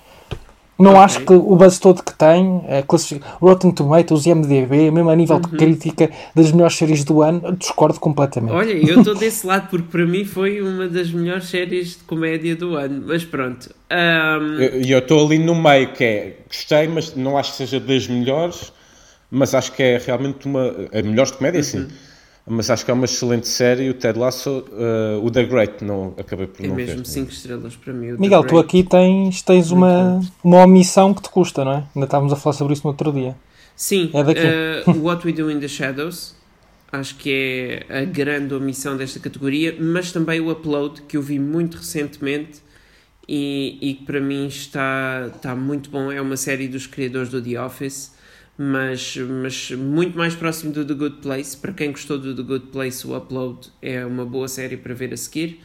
não 0.78 0.92
Ok. 0.92 1.02
acho 1.02 1.20
que 1.20 1.32
o 1.32 1.56
buzz 1.56 1.78
todo 1.78 2.02
que 2.02 2.14
tem, 2.16 2.62
a 2.68 2.82
classific... 2.82 3.24
Rotten 3.40 3.72
Tomatoes 3.72 4.26
e 4.26 4.30
MDB, 4.34 4.90
mesmo 4.90 5.10
a 5.10 5.16
nível 5.16 5.36
Uhum. 5.36 5.42
de 5.42 5.48
crítica 5.56 6.10
das 6.34 6.52
melhores 6.52 6.76
séries 6.76 7.02
do 7.04 7.20
ano, 7.22 7.56
discordo 7.56 7.98
completamente. 7.98 8.52
Olha, 8.52 8.72
eu 8.72 8.98
estou 9.00 9.14
desse 9.18 9.46
lado 9.46 9.68
porque 9.68 9.88
para 9.90 10.06
mim 10.06 10.24
foi 10.24 10.60
uma 10.62 10.86
das 10.88 11.10
melhores 11.10 11.46
séries 11.46 11.96
de 11.96 12.04
comédia 12.04 12.54
do 12.54 12.76
ano. 12.76 13.02
Mas 13.06 13.24
pronto. 13.24 13.70
E 14.82 14.90
eu 14.90 14.98
estou 14.98 15.24
ali 15.26 15.38
no 15.38 15.54
meio, 15.54 15.92
que 15.92 16.04
é 16.04 16.36
gostei, 16.46 16.86
mas 16.88 17.14
não 17.16 17.36
acho 17.36 17.52
que 17.52 17.56
seja 17.58 17.80
das 17.80 18.06
melhores, 18.06 18.72
mas 19.30 19.54
acho 19.54 19.72
que 19.72 19.82
é 19.82 19.98
realmente 20.04 20.46
uma. 20.46 20.74
A 20.92 21.02
melhores 21.02 21.32
de 21.32 21.38
comédia, 21.38 21.58
Uhum. 21.60 21.64
sim. 21.64 21.88
Mas 22.48 22.70
acho 22.70 22.84
que 22.84 22.90
é 22.90 22.94
uma 22.94 23.04
excelente 23.04 23.46
série. 23.48 23.88
O 23.90 23.94
Ted 23.94 24.18
Lasso, 24.18 24.64
eh, 24.72 25.18
o 25.22 25.30
The 25.30 25.44
Great, 25.44 25.84
não 25.84 26.14
acabei 26.18 26.46
por 26.46 26.64
é 26.64 26.68
não 26.68 26.74
mesmo 26.74 26.96
ver. 26.98 27.04
5 27.06 27.30
estrelas 27.30 27.76
para 27.76 27.92
mim. 27.92 28.12
o 28.12 28.16
The 28.16 28.20
Miguel, 28.20 28.44
tu 28.44 28.58
aqui 28.58 28.82
tens, 28.82 29.42
tens 29.42 29.70
uma, 29.70 30.20
uma 30.42 30.64
omissão 30.64 31.12
que 31.12 31.22
te 31.22 31.28
custa, 31.30 31.64
não 31.64 31.72
é? 31.72 31.84
Ainda 31.94 32.04
estávamos 32.06 32.32
a 32.32 32.36
falar 32.36 32.54
sobre 32.54 32.72
isso 32.72 32.82
no 32.84 32.90
outro 32.90 33.12
dia. 33.12 33.36
Sim, 33.76 34.10
É 34.12 34.22
daqui. 34.24 34.40
eh, 34.42 34.82
What 35.00 35.26
We 35.26 35.32
Do 35.32 35.50
in 35.50 35.60
the 35.60 35.68
Shadows. 35.68 36.36
Acho 36.90 37.16
que 37.16 37.84
é 37.88 38.00
a 38.00 38.04
grande 38.04 38.54
omissão 38.54 38.96
desta 38.96 39.20
categoria, 39.20 39.76
mas 39.78 40.10
também 40.10 40.40
o 40.40 40.50
Upload, 40.50 41.02
que 41.02 41.18
eu 41.18 41.22
vi 41.22 41.38
muito 41.38 41.76
recentemente 41.76 42.62
e, 43.28 43.76
e 43.82 43.94
que 43.94 44.04
para 44.04 44.20
mim 44.20 44.46
está, 44.46 45.30
está 45.36 45.54
muito 45.54 45.90
bom. 45.90 46.10
É 46.10 46.18
uma 46.20 46.36
série 46.38 46.66
dos 46.66 46.86
criadores 46.86 47.28
do 47.28 47.42
The 47.42 47.60
Office, 47.62 48.12
mas, 48.58 49.16
mas 49.16 49.70
muito 49.70 50.18
mais 50.18 50.34
próximo 50.34 50.72
do 50.72 50.84
The 50.84 50.94
Good 50.94 51.16
Place. 51.18 51.56
Para 51.56 51.72
quem 51.72 51.92
gostou 51.92 52.18
do 52.18 52.34
The 52.34 52.42
Good 52.42 52.66
Place, 52.66 53.06
o 53.06 53.16
Upload 53.16 53.70
é 53.80 54.04
uma 54.04 54.26
boa 54.26 54.48
série 54.48 54.76
para 54.76 54.92
ver 54.94 55.14
a 55.14 55.16
seguir. 55.16 55.60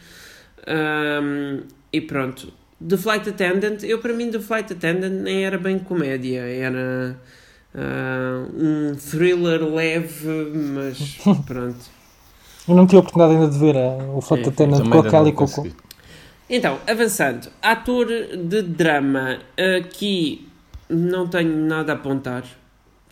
Um, 0.67 1.63
e 1.91 1.99
pronto. 1.99 2.53
The 2.87 2.97
Flight 2.97 3.29
Attendant, 3.29 3.81
eu 3.83 3.99
para 3.99 4.13
mim 4.13 4.29
The 4.29 4.39
Flight 4.39 4.73
Attendant 4.73 5.11
nem 5.11 5.43
era 5.43 5.57
bem 5.57 5.79
comédia, 5.79 6.41
era 6.41 7.17
ah, 7.73 8.45
um 8.53 8.93
thriller 8.95 9.63
leve, 9.63 10.27
mas 10.53 11.17
pronto. 11.47 11.79
Eu 12.67 12.75
não 12.75 12.85
tive 12.85 12.97
a 12.97 12.99
oportunidade 12.99 13.35
ainda 13.35 13.51
de 13.51 13.59
ver 13.59 13.75
eh, 13.75 13.97
o 14.13 14.21
Flight 14.21 14.45
É, 14.45 14.49
Attendant 14.49 14.89
com 14.89 14.99
a 14.99 15.09
Kelly 15.09 15.31
Coco. 15.31 15.67
Então, 16.49 16.77
avançando, 16.87 17.49
ator 17.61 18.07
de 18.07 18.61
drama, 18.61 19.39
aqui 19.79 20.47
não 20.89 21.27
tenho 21.27 21.55
nada 21.55 21.93
a 21.93 21.95
apontar, 21.95 22.43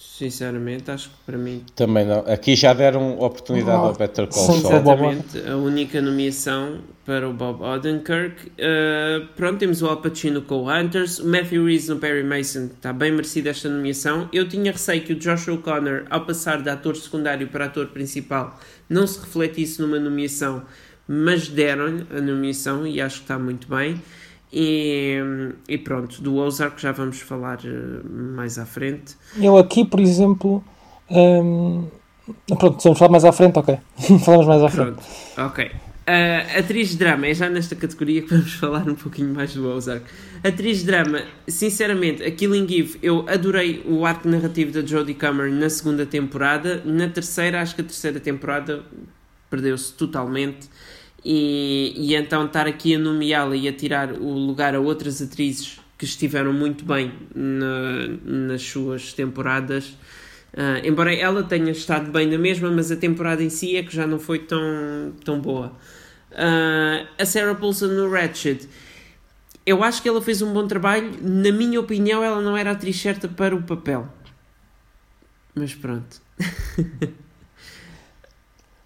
Sinceramente, 0.03 0.89
acho 0.89 1.09
que 1.09 1.15
para 1.27 1.37
mim. 1.37 1.63
Também 1.75 2.03
não. 2.03 2.19
Aqui 2.21 2.55
já 2.55 2.73
deram 2.73 3.19
oportunidade 3.19 3.85
ao 3.85 3.93
Better 3.93 4.25
Call 4.27 4.45
Saul. 4.45 4.57
Exatamente, 4.57 5.47
a 5.47 5.55
única 5.55 6.01
nomeação 6.01 6.79
para 7.05 7.29
o 7.29 7.33
Bob 7.33 7.61
Odenkirk. 7.61 8.47
Uh, 8.47 9.27
pronto, 9.35 9.59
temos 9.59 9.83
o 9.83 9.87
Al 9.87 9.97
Pacino 9.97 10.41
com 10.41 10.55
o 10.55 10.71
Hunters, 10.71 11.19
o 11.19 11.27
Matthew 11.27 11.65
Reeves 11.65 11.87
no 11.87 11.97
Perry 11.97 12.23
Mason, 12.23 12.65
está 12.65 12.91
bem 12.91 13.11
merecido 13.11 13.49
esta 13.49 13.69
nomeação. 13.69 14.27
Eu 14.33 14.49
tinha 14.49 14.71
receio 14.71 15.03
que 15.03 15.13
o 15.13 15.15
Josh 15.15 15.47
O'Connor, 15.47 16.05
ao 16.09 16.25
passar 16.25 16.63
de 16.63 16.69
ator 16.71 16.95
secundário 16.95 17.47
para 17.49 17.65
ator 17.65 17.87
principal, 17.87 18.59
não 18.89 19.05
se 19.05 19.19
refletisse 19.19 19.79
numa 19.79 19.99
nomeação, 19.99 20.63
mas 21.07 21.47
deram-lhe 21.47 22.07
a 22.09 22.19
nomeação 22.19 22.87
e 22.87 22.99
acho 22.99 23.17
que 23.17 23.23
está 23.25 23.37
muito 23.37 23.67
bem. 23.67 24.01
E, 24.53 25.17
e 25.67 25.77
pronto, 25.77 26.21
do 26.21 26.35
Ozark 26.35 26.81
já 26.81 26.91
vamos 26.91 27.21
falar 27.21 27.59
uh, 27.59 28.09
mais 28.09 28.57
à 28.57 28.65
frente. 28.65 29.15
Eu 29.37 29.57
aqui, 29.57 29.85
por 29.85 29.99
exemplo. 29.99 30.63
hum, 31.09 31.87
pronto, 32.59 32.83
vamos 32.83 32.99
falar 32.99 33.11
mais 33.11 33.25
à 33.25 33.31
frente, 33.31 33.57
ok. 33.57 33.77
Falamos 34.25 34.47
mais 34.47 34.63
à 34.63 34.69
frente. 34.69 34.97
Pronto, 35.35 35.51
ok. 35.51 35.71
Uh, 36.01 36.59
atriz 36.59 36.89
de 36.89 36.97
drama, 36.97 37.27
é 37.27 37.33
já 37.33 37.47
nesta 37.47 37.75
categoria 37.75 38.21
que 38.23 38.27
vamos 38.35 38.53
falar 38.53 38.89
um 38.89 38.95
pouquinho 38.95 39.33
mais 39.33 39.53
do 39.53 39.65
Ozark. 39.69 40.03
Atriz 40.43 40.79
de 40.79 40.85
drama, 40.85 41.21
sinceramente, 41.47 42.21
a 42.23 42.31
Killing 42.31 42.67
Eve, 42.69 42.99
eu 43.01 43.23
adorei 43.29 43.81
o 43.87 44.05
arco 44.05 44.27
narrativo 44.27 44.73
da 44.73 44.85
Jodie 44.85 45.13
Comer 45.13 45.49
na 45.51 45.69
segunda 45.69 46.05
temporada. 46.05 46.81
Na 46.83 47.07
terceira, 47.07 47.61
acho 47.61 47.75
que 47.75 47.81
a 47.81 47.85
terceira 47.85 48.19
temporada 48.19 48.83
perdeu-se 49.49 49.93
totalmente. 49.93 50.69
E, 51.23 51.93
e 51.95 52.15
então 52.15 52.45
estar 52.45 52.67
aqui 52.67 52.95
a 52.95 52.99
nomeá-la 52.99 53.55
e 53.55 53.67
a 53.67 53.73
tirar 53.73 54.11
o 54.13 54.31
lugar 54.33 54.73
a 54.73 54.79
outras 54.79 55.21
atrizes 55.21 55.79
que 55.97 56.05
estiveram 56.05 56.51
muito 56.51 56.83
bem 56.83 57.11
na- 57.35 58.07
nas 58.23 58.63
suas 58.63 59.13
temporadas. 59.13 59.95
Ah, 60.57 60.81
embora 60.83 61.13
ela 61.13 61.43
tenha 61.43 61.71
estado 61.71 62.11
bem 62.11 62.27
na 62.27 62.37
mesma, 62.39 62.71
mas 62.71 62.91
a 62.91 62.95
temporada 62.95 63.43
em 63.43 63.49
si 63.49 63.75
é 63.77 63.83
que 63.83 63.95
já 63.95 64.07
não 64.07 64.17
foi 64.19 64.39
tão, 64.39 65.13
tão 65.23 65.39
boa. 65.39 65.77
Ah, 66.33 67.05
a 67.19 67.25
Sarah 67.25 67.53
Paulson 67.55 67.87
no 67.87 68.09
Ratchet, 68.09 68.67
eu 69.65 69.83
acho 69.83 70.01
que 70.01 70.09
ela 70.09 70.21
fez 70.21 70.41
um 70.41 70.51
bom 70.51 70.67
trabalho. 70.67 71.11
Na 71.21 71.51
minha 71.51 71.79
opinião, 71.79 72.23
ela 72.23 72.41
não 72.41 72.57
era 72.57 72.71
a 72.71 72.73
atriz 72.73 72.99
certa 72.99 73.27
para 73.27 73.55
o 73.55 73.61
papel. 73.61 74.07
Mas 75.53 75.75
pronto. 75.75 76.19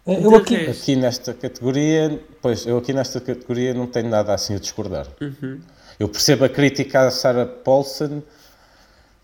Eu 0.08 0.30
De 0.30 0.36
aqui, 0.36 0.56
resto- 0.56 0.82
Aqui 0.84 0.96
nesta 0.96 1.34
categoria, 1.34 2.20
pois, 2.42 2.66
eu 2.66 2.78
aqui 2.78 2.94
nesta 2.94 3.20
categoria 3.20 3.74
não 3.74 3.88
tenho 3.88 4.08
nada 4.10 4.34
assim 4.34 4.56
a 4.56 4.60
discordar. 4.60 5.08
Uhum. 5.20 5.60
Eu 6.00 6.08
percebo 6.08 6.46
a 6.46 6.50
crítica 6.50 7.08
à 7.08 7.12
Sarah 7.12 7.46
Paulson, 7.48 8.22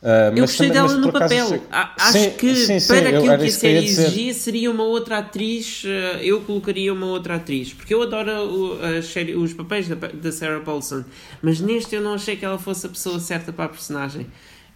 ah, 0.02 0.08
Eu 0.08 0.32
mas 0.32 0.40
gostei 0.42 0.70
também- 0.72 0.82
dela 0.88 1.00
no 1.00 1.10
acaso 1.10 1.24
papel. 1.24 1.46
achei- 1.46 1.62
A- 1.72 1.96
Acho 2.00 2.12
Sim, 2.18 2.30
que 2.32 2.56
sim, 2.56 2.80
sim, 2.80 2.88
para 2.88 3.10
aquilo 3.10 3.38
que 3.38 3.46
a 3.46 3.52
série 3.52 3.78
exigia 3.86 4.34
seria 4.34 4.72
uma 4.72 4.84
outra 4.84 5.20
atriz. 5.20 5.84
eh, 5.86 6.20
Eu 6.24 6.42
colocaria 6.42 6.92
uma 6.92 7.06
outra 7.08 7.36
atriz. 7.36 7.74
Porque 7.74 7.94
eu 7.94 8.02
adoro 8.02 8.32
o- 8.32 9.04
série- 9.04 9.36
os 9.36 9.54
papéis 9.54 9.88
da, 9.88 9.96
da 9.96 10.32
Sarah 10.32 10.62
Paulson. 10.62 11.04
Mas 11.44 11.60
neste 11.60 11.94
eu 11.94 12.02
não 12.02 12.16
achei 12.16 12.36
que 12.36 12.44
ela 12.44 12.58
fosse 12.58 12.88
a 12.88 12.90
pessoa 12.90 13.20
certa 13.20 13.54
para 13.54 13.66
a 13.66 13.70
personagem. 13.70 14.26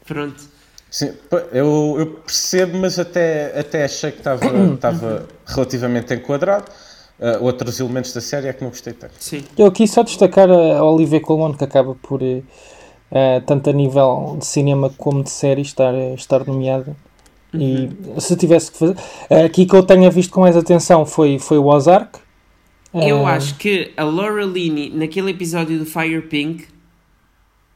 Pronto. 0.06 0.44
Sim, 0.96 1.12
eu, 1.52 1.96
eu 2.00 2.06
percebo, 2.26 2.78
mas 2.78 2.98
até, 2.98 3.60
até 3.60 3.84
achei 3.84 4.12
que 4.12 4.20
estava, 4.20 4.46
estava 4.74 5.28
relativamente 5.46 6.14
enquadrado. 6.14 6.72
Ah, 7.20 7.38
outros 7.42 7.82
elementos 7.82 8.14
da 8.14 8.22
série 8.22 8.48
é 8.48 8.54
que 8.54 8.62
não 8.64 8.70
gostei 8.70 8.94
tanto. 8.94 9.14
Sim. 9.20 9.44
eu 9.58 9.66
aqui 9.66 9.86
só 9.90 10.04
destacar 10.04 10.50
a 10.50 10.84
Olivia 10.86 11.20
Colman, 11.20 11.52
que 11.54 11.66
acaba 11.66 11.96
por, 11.96 12.22
eh, 12.24 12.44
tanto 13.46 13.70
a 13.70 13.74
nível 13.74 14.38
de 14.40 14.46
cinema 14.46 14.90
como 14.98 15.22
de 15.22 15.32
série, 15.32 15.62
estar, 15.62 15.94
eh, 15.94 16.14
estar 16.14 16.46
nomeada. 16.48 16.96
E 17.54 17.90
se 18.20 18.38
tivesse 18.38 18.72
que 18.72 18.78
fazer. 18.78 18.96
Aqui 19.46 19.66
que 19.66 19.76
eu 19.76 19.84
tenha 19.84 20.10
visto 20.10 20.32
com 20.32 20.42
mais 20.42 20.56
atenção 20.56 21.06
foi, 21.06 21.40
foi 21.40 21.58
o 21.58 21.66
Ozark. 21.68 22.20
Eu 22.94 23.28
Eh, 23.28 23.32
acho 23.32 23.56
que 23.56 23.92
a 23.98 24.04
Laura 24.06 24.46
Linney, 24.46 24.92
naquele 24.92 25.32
episódio 25.32 25.78
do 25.78 25.86
Fire 25.86 26.22
Pink, 26.22 26.68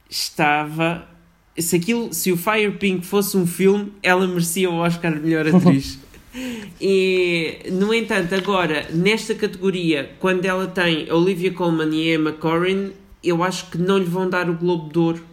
estava. 0.09 1.03
Se, 1.59 1.75
aquilo, 1.75 2.13
se 2.13 2.31
o 2.31 2.37
Fire 2.37 2.71
Pink 2.71 3.05
fosse 3.05 3.37
um 3.37 3.45
filme, 3.45 3.91
ela 4.01 4.27
merecia 4.27 4.69
o 4.69 4.75
Oscar 4.75 5.13
de 5.13 5.19
melhor 5.19 5.47
atriz. 5.47 5.99
e, 6.79 7.59
no 7.71 7.93
entanto, 7.93 8.35
agora, 8.35 8.87
nesta 8.93 9.33
categoria, 9.35 10.11
quando 10.19 10.45
ela 10.45 10.67
tem 10.67 11.09
a 11.09 11.15
Olivia 11.15 11.51
Colman 11.51 11.89
e 11.93 12.11
a 12.11 12.15
Emma 12.15 12.31
Corrin, 12.31 12.91
eu 13.23 13.43
acho 13.43 13.69
que 13.69 13.77
não 13.77 13.97
lhe 13.97 14.05
vão 14.05 14.29
dar 14.29 14.49
o 14.49 14.53
Globo 14.53 14.91
de 14.91 14.99
Ouro 14.99 15.23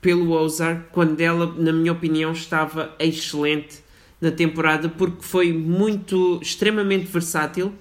pelo 0.00 0.30
Ozark, 0.32 0.84
quando 0.92 1.20
ela, 1.20 1.52
na 1.58 1.72
minha 1.72 1.92
opinião, 1.92 2.32
estava 2.32 2.94
excelente 2.98 3.78
na 4.20 4.30
temporada, 4.30 4.88
porque 4.88 5.22
foi 5.22 5.52
muito, 5.52 6.38
extremamente 6.40 7.06
versátil 7.06 7.72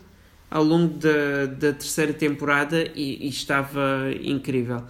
ao 0.50 0.64
longo 0.64 0.98
da, 0.98 1.46
da 1.46 1.74
terceira 1.74 2.14
temporada 2.14 2.90
e, 2.96 3.26
e 3.26 3.30
estava 3.30 4.12
incrível. 4.22 4.84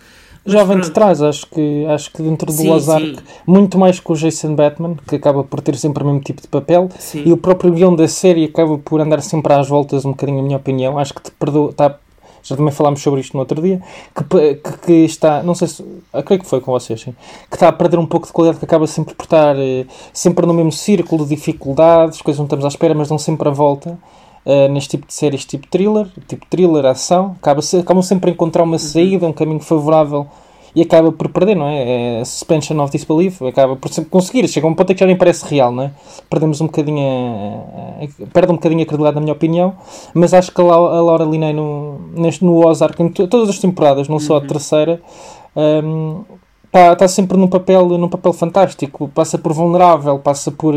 Mas 0.45 0.53
Já 0.53 0.63
vem 0.63 0.79
de 0.79 0.91
trás, 0.91 1.21
acho 1.23 1.47
que, 1.47 1.85
acho 1.87 2.11
que 2.11 2.21
dentro 2.21 2.45
do 2.47 2.53
Sim, 2.53 2.69
Ozark, 2.69 3.07
sim. 3.07 3.23
muito 3.47 3.79
mais 3.79 3.99
que 3.99 4.11
o 4.11 4.15
Jason 4.15 4.53
Batman, 4.53 4.95
que 5.07 5.15
acaba 5.15 5.43
por 5.43 5.59
ter 5.59 5.75
sempre 5.75 6.03
o 6.03 6.05
mesmo 6.05 6.21
tipo 6.21 6.39
de 6.41 6.47
papel, 6.47 6.87
Sim. 6.99 7.23
e 7.25 7.33
o 7.33 7.37
próprio 7.37 7.71
guião 7.73 7.95
da 7.95 8.07
série 8.07 8.45
acaba 8.45 8.77
por 8.77 9.01
andar 9.01 9.21
sempre 9.21 9.51
às 9.53 9.67
voltas, 9.67 10.05
um 10.05 10.11
bocadinho, 10.11 10.37
na 10.37 10.43
minha 10.43 10.57
opinião. 10.57 10.99
Acho 10.99 11.15
que 11.15 11.23
te 11.23 11.31
perdoa, 11.31 11.73
tá, 11.73 11.95
já 12.43 12.55
também 12.55 12.71
falámos 12.71 13.01
sobre 13.01 13.21
isto 13.21 13.33
no 13.33 13.39
outro 13.39 13.59
dia, 13.59 13.81
que, 14.15 14.55
que, 14.57 14.77
que 14.85 14.93
está, 15.05 15.41
não 15.41 15.55
sei 15.55 15.67
se, 15.67 15.83
creio 16.23 16.39
que 16.39 16.47
foi 16.47 16.61
com 16.61 16.71
vocês, 16.71 17.01
sim, 17.01 17.15
que 17.49 17.55
está 17.55 17.69
a 17.69 17.73
perder 17.73 17.97
um 17.97 18.05
pouco 18.05 18.27
de 18.27 18.33
qualidade, 18.33 18.59
que 18.59 18.65
acaba 18.65 18.85
sempre 18.85 19.15
por 19.15 19.23
estar 19.23 19.55
eh, 19.57 19.85
sempre 20.13 20.45
no 20.45 20.53
mesmo 20.53 20.71
círculo 20.71 21.23
de 21.23 21.35
dificuldades, 21.35 22.21
coisas 22.21 22.37
não 22.37 22.45
estamos 22.45 22.63
à 22.65 22.67
espera, 22.67 22.93
mas 22.93 23.09
dão 23.09 23.17
sempre 23.17 23.47
a 23.49 23.51
volta. 23.51 23.97
Eh, 24.45 24.67
neste 24.67 24.91
tipo 24.91 25.07
de 25.07 25.13
séries, 25.13 25.45
tipo 25.45 25.67
thriller, 25.67 26.07
tipo 26.27 26.45
thriller, 26.49 26.85
ação, 26.85 27.35
acaba 27.41 27.61
-se, 27.61 27.77
acabam 27.77 28.01
sempre 28.03 28.29
a 28.29 28.33
encontrar 28.33 28.63
uma 28.63 28.77
saída, 28.79 29.27
um 29.27 29.33
caminho 29.33 29.59
favorável 29.59 30.27
e 30.75 30.81
acaba 30.81 31.09
por 31.09 31.29
perder, 31.29 31.55
não 31.55 31.67
é? 31.67 32.19
É 32.19 32.25
suspension 32.25 32.77
of 32.83 32.91
disbelief, 32.91 33.41
acaba 33.43 33.77
por 33.77 33.89
sempre 33.89 34.09
conseguir, 34.11 34.45
chega 34.49 34.67
a 34.67 34.69
um 34.69 34.73
ponto 34.73 34.91
em 34.91 34.93
que 34.93 34.99
já 34.99 35.05
nem 35.05 35.15
parece 35.15 35.45
real, 35.45 35.71
não 35.71 35.83
é? 35.83 35.91
Perdemos 36.29 36.59
um 36.59 36.65
bocadinho, 36.65 36.99
a, 37.01 38.27
perde 38.33 38.51
um 38.51 38.55
bocadinho 38.55 38.81
a 38.81 38.85
credibilidade, 38.85 39.15
na 39.15 39.21
minha 39.21 39.33
opinião, 39.33 39.73
mas 40.13 40.33
acho 40.33 40.51
que 40.51 40.59
a, 40.59 40.63
Lau- 40.65 40.93
a 40.93 41.01
Laura 41.01 41.23
Linney 41.23 41.53
no, 41.53 41.97
neste, 42.13 42.43
no 42.43 42.65
Ozark, 42.67 43.01
em 43.01 43.07
to- 43.07 43.27
todas 43.27 43.47
as 43.49 43.57
temporadas, 43.59 44.09
não 44.09 44.19
só 44.19 44.35
a 44.35 44.41
terceira, 44.41 45.01
está 46.75 46.95
tá 46.95 47.07
sempre 47.07 47.37
num 47.37 47.47
papel, 47.47 47.87
num 47.97 48.09
papel 48.09 48.33
fantástico, 48.33 49.09
passa 49.13 49.37
por 49.37 49.53
vulnerável, 49.53 50.19
passa 50.19 50.51
por, 50.51 50.73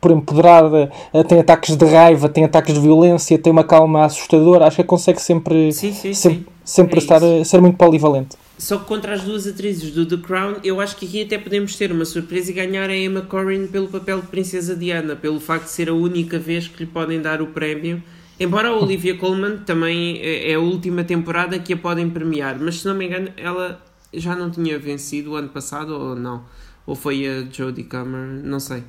por 0.00 0.10
empoderada, 0.10 0.90
eh, 1.12 1.22
tem 1.22 1.38
ataques 1.40 1.76
de 1.76 1.84
raiva, 1.84 2.28
tem 2.28 2.44
ataques 2.44 2.74
de 2.74 2.80
violência, 2.80 3.38
tem 3.38 3.52
uma 3.52 3.64
calma 3.64 4.04
assustadora, 4.04 4.66
acho 4.66 4.76
que 4.76 4.84
consegue 4.84 5.20
sempre, 5.20 5.70
Sim, 5.72 5.92
sim, 5.92 6.14
sempre, 6.14 6.38
sim. 6.38 6.46
sempre 6.64 6.98
É 6.98 6.98
estar, 6.98 7.22
isso. 7.22 7.50
ser 7.50 7.60
muito 7.60 7.76
polivalente. 7.76 8.36
Só 8.58 8.78
que 8.78 8.84
contra 8.84 9.12
as 9.14 9.22
duas 9.22 9.46
atrizes 9.46 9.90
do 9.92 10.06
The 10.06 10.18
Crown, 10.18 10.54
eu 10.62 10.80
acho 10.80 10.96
que 10.96 11.04
aqui 11.04 11.22
até 11.22 11.36
podemos 11.36 11.76
ter 11.76 11.90
uma 11.90 12.04
surpresa 12.04 12.50
e 12.50 12.54
ganhar 12.54 12.88
a 12.88 12.96
Emma 12.96 13.22
Corrin 13.22 13.66
pelo 13.66 13.88
papel 13.88 14.20
de 14.20 14.28
Princesa 14.28 14.76
Diana, 14.76 15.16
pelo 15.16 15.40
facto 15.40 15.64
de 15.64 15.70
ser 15.70 15.88
a 15.88 15.94
única 15.94 16.38
vez 16.38 16.68
que 16.68 16.84
lhe 16.84 16.90
podem 16.90 17.20
dar 17.20 17.42
o 17.42 17.48
prémio. 17.48 18.02
Embora 18.38 18.68
a 18.68 18.76
Olivia 18.76 19.16
Colman 19.18 19.58
também 19.66 20.18
é 20.22 20.52
é 20.52 20.54
a 20.54 20.60
última 20.60 21.04
temporada 21.04 21.58
que 21.58 21.72
a 21.72 21.76
podem 21.76 22.08
premiar, 22.08 22.56
mas 22.58 22.80
se 22.80 22.86
não 22.86 22.94
me 22.94 23.06
engano, 23.06 23.28
ela 23.36 23.80
já 24.12 24.36
não 24.36 24.50
tinha 24.50 24.78
vencido 24.78 25.32
o 25.32 25.36
ano 25.36 25.48
passado 25.48 25.90
ou 25.90 26.14
não? 26.14 26.44
Ou 26.86 26.94
foi 26.94 27.26
a 27.26 27.44
Jodie 27.50 27.84
Comer? 27.84 28.42
Não 28.44 28.58
sei. 28.60 28.82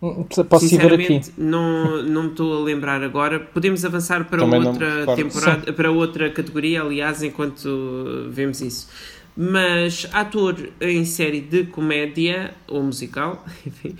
Posso 0.00 0.66
ir 0.66 0.78
ver 0.78 0.92
aqui. 0.92 1.06
Sinceramente, 1.06 1.32
não, 1.38 2.02
não 2.02 2.22
me 2.24 2.30
estou 2.30 2.60
a 2.60 2.64
lembrar 2.64 3.02
agora. 3.02 3.40
Podemos 3.40 3.84
avançar 3.84 4.26
para 4.28 4.40
Também 4.40 4.66
outra 4.66 5.16
temporada, 5.16 5.72
para 5.72 5.90
outra 5.90 6.30
categoria, 6.30 6.82
aliás, 6.82 7.22
enquanto 7.22 8.28
vemos 8.30 8.60
isso. 8.60 8.88
Mas 9.36 10.08
ator 10.12 10.56
em 10.80 11.04
série 11.04 11.40
de 11.40 11.64
comédia 11.64 12.54
ou 12.68 12.82
musical, 12.82 13.44
enfim. 13.66 13.96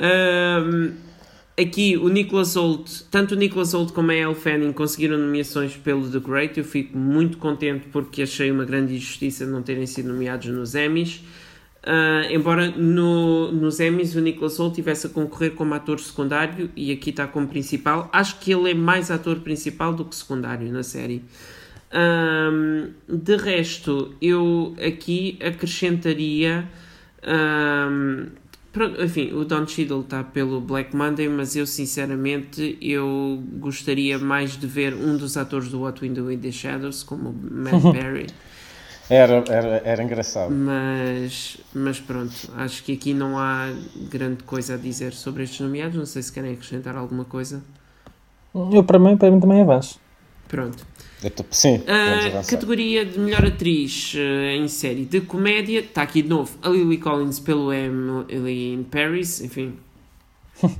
hum, 0.00 0.92
aqui 1.58 1.96
o 1.96 2.08
Nicholas 2.08 2.56
Hoult, 2.56 3.04
tanto 3.10 3.34
o 3.34 3.36
Nicholas 3.36 3.74
Hoult 3.74 3.92
como 3.92 4.10
a 4.10 4.14
Elle 4.14 4.34
Fanning 4.34 4.72
conseguiram 4.72 5.18
nomeações 5.18 5.76
pelo 5.76 6.08
The 6.08 6.20
Great. 6.20 6.58
Eu 6.58 6.64
fico 6.64 6.96
muito 6.96 7.38
contente 7.38 7.88
porque 7.90 8.22
achei 8.22 8.50
uma 8.50 8.64
grande 8.64 8.94
injustiça 8.94 9.46
não 9.46 9.62
terem 9.62 9.86
sido 9.86 10.08
nomeados 10.08 10.46
nos 10.48 10.74
Emmys. 10.74 11.22
Ah, 11.82 12.26
embora 12.30 12.70
no, 12.70 13.50
nos 13.52 13.80
Emmys 13.80 14.14
o 14.14 14.20
Nicholas 14.20 14.58
Hoult 14.58 14.74
tivesse 14.74 15.06
a 15.06 15.10
concorrer 15.10 15.52
como 15.52 15.74
ator 15.74 15.98
secundário 15.98 16.70
e 16.76 16.92
aqui 16.92 17.10
está 17.10 17.26
como 17.26 17.48
principal, 17.48 18.10
acho 18.12 18.38
que 18.40 18.52
ele 18.52 18.70
é 18.70 18.74
mais 18.74 19.10
ator 19.10 19.40
principal 19.40 19.94
do 19.94 20.04
que 20.04 20.14
secundário 20.14 20.70
na 20.70 20.82
série. 20.82 21.24
Ahm, 21.90 22.90
de 23.08 23.36
resto, 23.36 24.14
eu 24.20 24.74
aqui 24.86 25.38
acrescentaria. 25.42 26.68
ahm, 27.22 28.26
pronto, 28.26 28.47
enfim, 28.84 29.32
o 29.32 29.44
Don 29.44 29.66
Cheadle 29.66 30.00
está 30.00 30.22
pelo 30.22 30.60
Black 30.60 30.94
Monday, 30.94 31.28
mas 31.28 31.56
eu 31.56 31.66
sinceramente 31.66 32.78
eu 32.80 33.42
gostaria 33.54 34.18
mais 34.18 34.56
de 34.56 34.66
ver 34.66 34.94
um 34.94 35.16
dos 35.16 35.36
atores 35.36 35.68
do 35.68 35.80
What 35.82 36.02
We 36.04 36.10
Do 36.10 36.30
in 36.30 36.38
the 36.38 36.50
Shadows, 36.50 37.02
como 37.02 37.30
o 37.30 37.34
Matt 37.34 37.82
Berry. 37.92 38.26
Era, 39.10 39.42
era, 39.48 39.82
era 39.84 40.02
engraçado. 40.02 40.50
Mas, 40.50 41.56
mas 41.72 41.98
pronto, 41.98 42.34
acho 42.56 42.84
que 42.84 42.92
aqui 42.92 43.14
não 43.14 43.38
há 43.38 43.72
grande 44.10 44.42
coisa 44.42 44.74
a 44.74 44.76
dizer 44.76 45.14
sobre 45.14 45.44
estes 45.44 45.60
nomeados. 45.60 45.96
Não 45.96 46.04
sei 46.04 46.22
se 46.22 46.30
querem 46.30 46.52
acrescentar 46.52 46.94
alguma 46.94 47.24
coisa. 47.24 47.62
Eu, 48.54 48.84
para 48.84 48.98
mim, 48.98 49.16
para 49.16 49.30
mim 49.30 49.40
também 49.40 49.62
avanço. 49.62 49.98
Pronto. 50.46 50.84
Tô, 51.34 51.44
sim, 51.50 51.76
uh, 51.78 52.46
categoria 52.46 53.04
de 53.04 53.18
melhor 53.18 53.44
atriz 53.44 54.14
uh, 54.14 54.18
em 54.52 54.68
série 54.68 55.04
de 55.04 55.20
comédia, 55.20 55.80
está 55.80 56.02
aqui 56.02 56.22
de 56.22 56.28
novo 56.28 56.56
a 56.62 56.68
Lily 56.68 56.98
Collins 56.98 57.40
pelo 57.40 57.72
Emily 57.72 58.72
in 58.72 58.84
Paris, 58.84 59.40
enfim. 59.40 59.74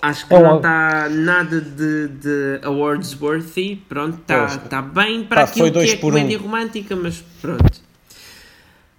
Acho 0.00 0.28
que 0.28 0.34
é 0.34 0.42
não 0.42 0.56
está 0.56 1.08
nada 1.08 1.60
de, 1.60 2.08
de 2.08 2.60
awards 2.62 3.20
worthy, 3.20 3.76
pronto, 3.88 4.20
está 4.20 4.58
tá 4.58 4.82
bem 4.82 5.24
para 5.24 5.44
Pá, 5.44 5.50
aquilo 5.50 5.72
que 5.72 5.78
é 5.78 5.96
comédia 5.96 6.38
um. 6.38 6.42
romântica, 6.42 6.94
mas 6.94 7.24
pronto. 7.40 7.82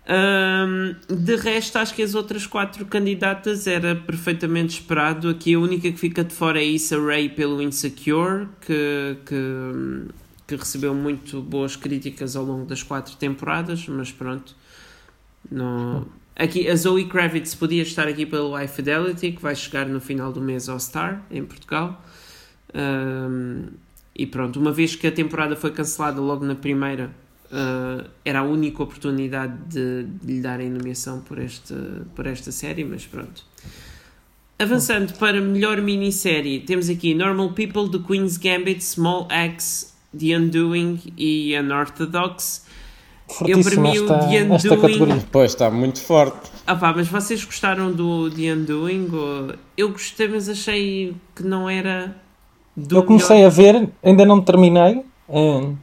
Um, 0.08 0.96
de 1.10 1.36
resto, 1.36 1.78
acho 1.78 1.94
que 1.94 2.04
as 2.04 2.14
outras 2.16 2.46
quatro 2.46 2.86
candidatas 2.86 3.66
era 3.66 3.96
perfeitamente 3.96 4.80
esperado. 4.80 5.30
Aqui 5.30 5.54
a 5.54 5.60
única 5.60 5.92
que 5.92 5.98
fica 5.98 6.24
de 6.24 6.34
fora 6.34 6.60
é 6.60 6.66
Issa 6.66 7.00
Rae 7.00 7.30
pelo 7.30 7.62
Insecure, 7.62 8.48
que, 8.62 9.18
que 9.26 9.36
que 10.48 10.56
recebeu 10.56 10.94
muito 10.94 11.42
boas 11.42 11.76
críticas 11.76 12.36
ao 12.36 12.44
longo 12.44 12.66
das 12.66 12.84
quatro 12.84 13.16
temporadas, 13.16 13.88
mas 13.88 14.12
pronto. 14.12 14.56
Não... 15.50 16.06
Aqui, 16.36 16.68
a 16.68 16.76
Zoe 16.76 17.06
Kravitz 17.06 17.56
podia 17.56 17.82
estar 17.82 18.08
aqui 18.08 18.26
pelo 18.26 18.52
High 18.52 18.68
Fidelity, 18.68 19.32
que 19.32 19.42
vai 19.42 19.56
chegar 19.56 19.88
no 19.88 20.02
final 20.02 20.34
do 20.34 20.42
mês 20.42 20.68
ao 20.68 20.80
Star, 20.80 21.26
em 21.32 21.46
Portugal. 21.46 22.04
Um, 22.74 23.68
e 24.14 24.26
pronto, 24.26 24.60
uma 24.60 24.72
vez 24.72 24.96
que 24.96 25.08
a 25.08 25.12
temporada 25.12 25.56
foi 25.56 25.72
cancelada 25.72 26.20
logo 26.20 26.46
na 26.46 26.56
primeira, 26.56 27.10
uh, 27.46 28.10
era 28.24 28.40
a 28.40 28.44
única 28.44 28.84
oportunidade 28.84 29.58
de, 29.68 30.04
de, 30.04 30.34
lhe 30.34 30.42
darem 30.42 30.70
nomeação 30.70 31.22
por, 31.22 31.40
este, 31.40 31.74
por 32.16 32.28
esta 32.28 32.52
série, 32.52 32.84
mas 32.84 33.06
pronto. 33.06 33.44
Avançando 34.60 35.14
para 35.18 35.42
melhor 35.42 35.82
minissérie, 35.82 36.62
temos 36.62 36.90
aqui 36.90 37.14
Normal 37.14 37.52
People, 37.54 37.90
The 37.90 38.06
Queen's 38.06 38.38
Gambit, 38.38 38.84
Small 38.84 39.28
Axe, 39.30 39.95
The 40.18 40.38
Undoing 40.38 41.00
e 41.18 41.58
Unorthodox. 41.58 42.66
Eu 43.48 43.62
para 43.64 43.82
mim 43.82 43.90
esta, 43.90 44.04
o 44.04 44.20
The 44.20 44.76
Undoing. 44.76 45.20
Pois 45.32 45.52
está 45.52 45.70
muito 45.72 46.00
forte. 46.02 46.52
Ah 46.68 46.76
pá, 46.76 46.94
mas 46.96 47.08
vocês 47.08 47.44
gostaram 47.44 47.92
do 47.92 48.30
The 48.30 48.54
Undoing? 48.54 49.10
Eu 49.76 49.90
gostei, 49.90 50.28
mas 50.28 50.48
achei 50.48 51.16
que 51.36 51.44
não 51.44 51.70
era. 51.70 52.16
eu 52.90 53.04
comecei 53.04 53.38
melhor. 53.38 53.48
a 53.48 53.50
ver, 53.50 53.90
ainda 54.04 54.26
não 54.26 54.42
terminei. 54.42 55.04
Hum, 55.28 55.76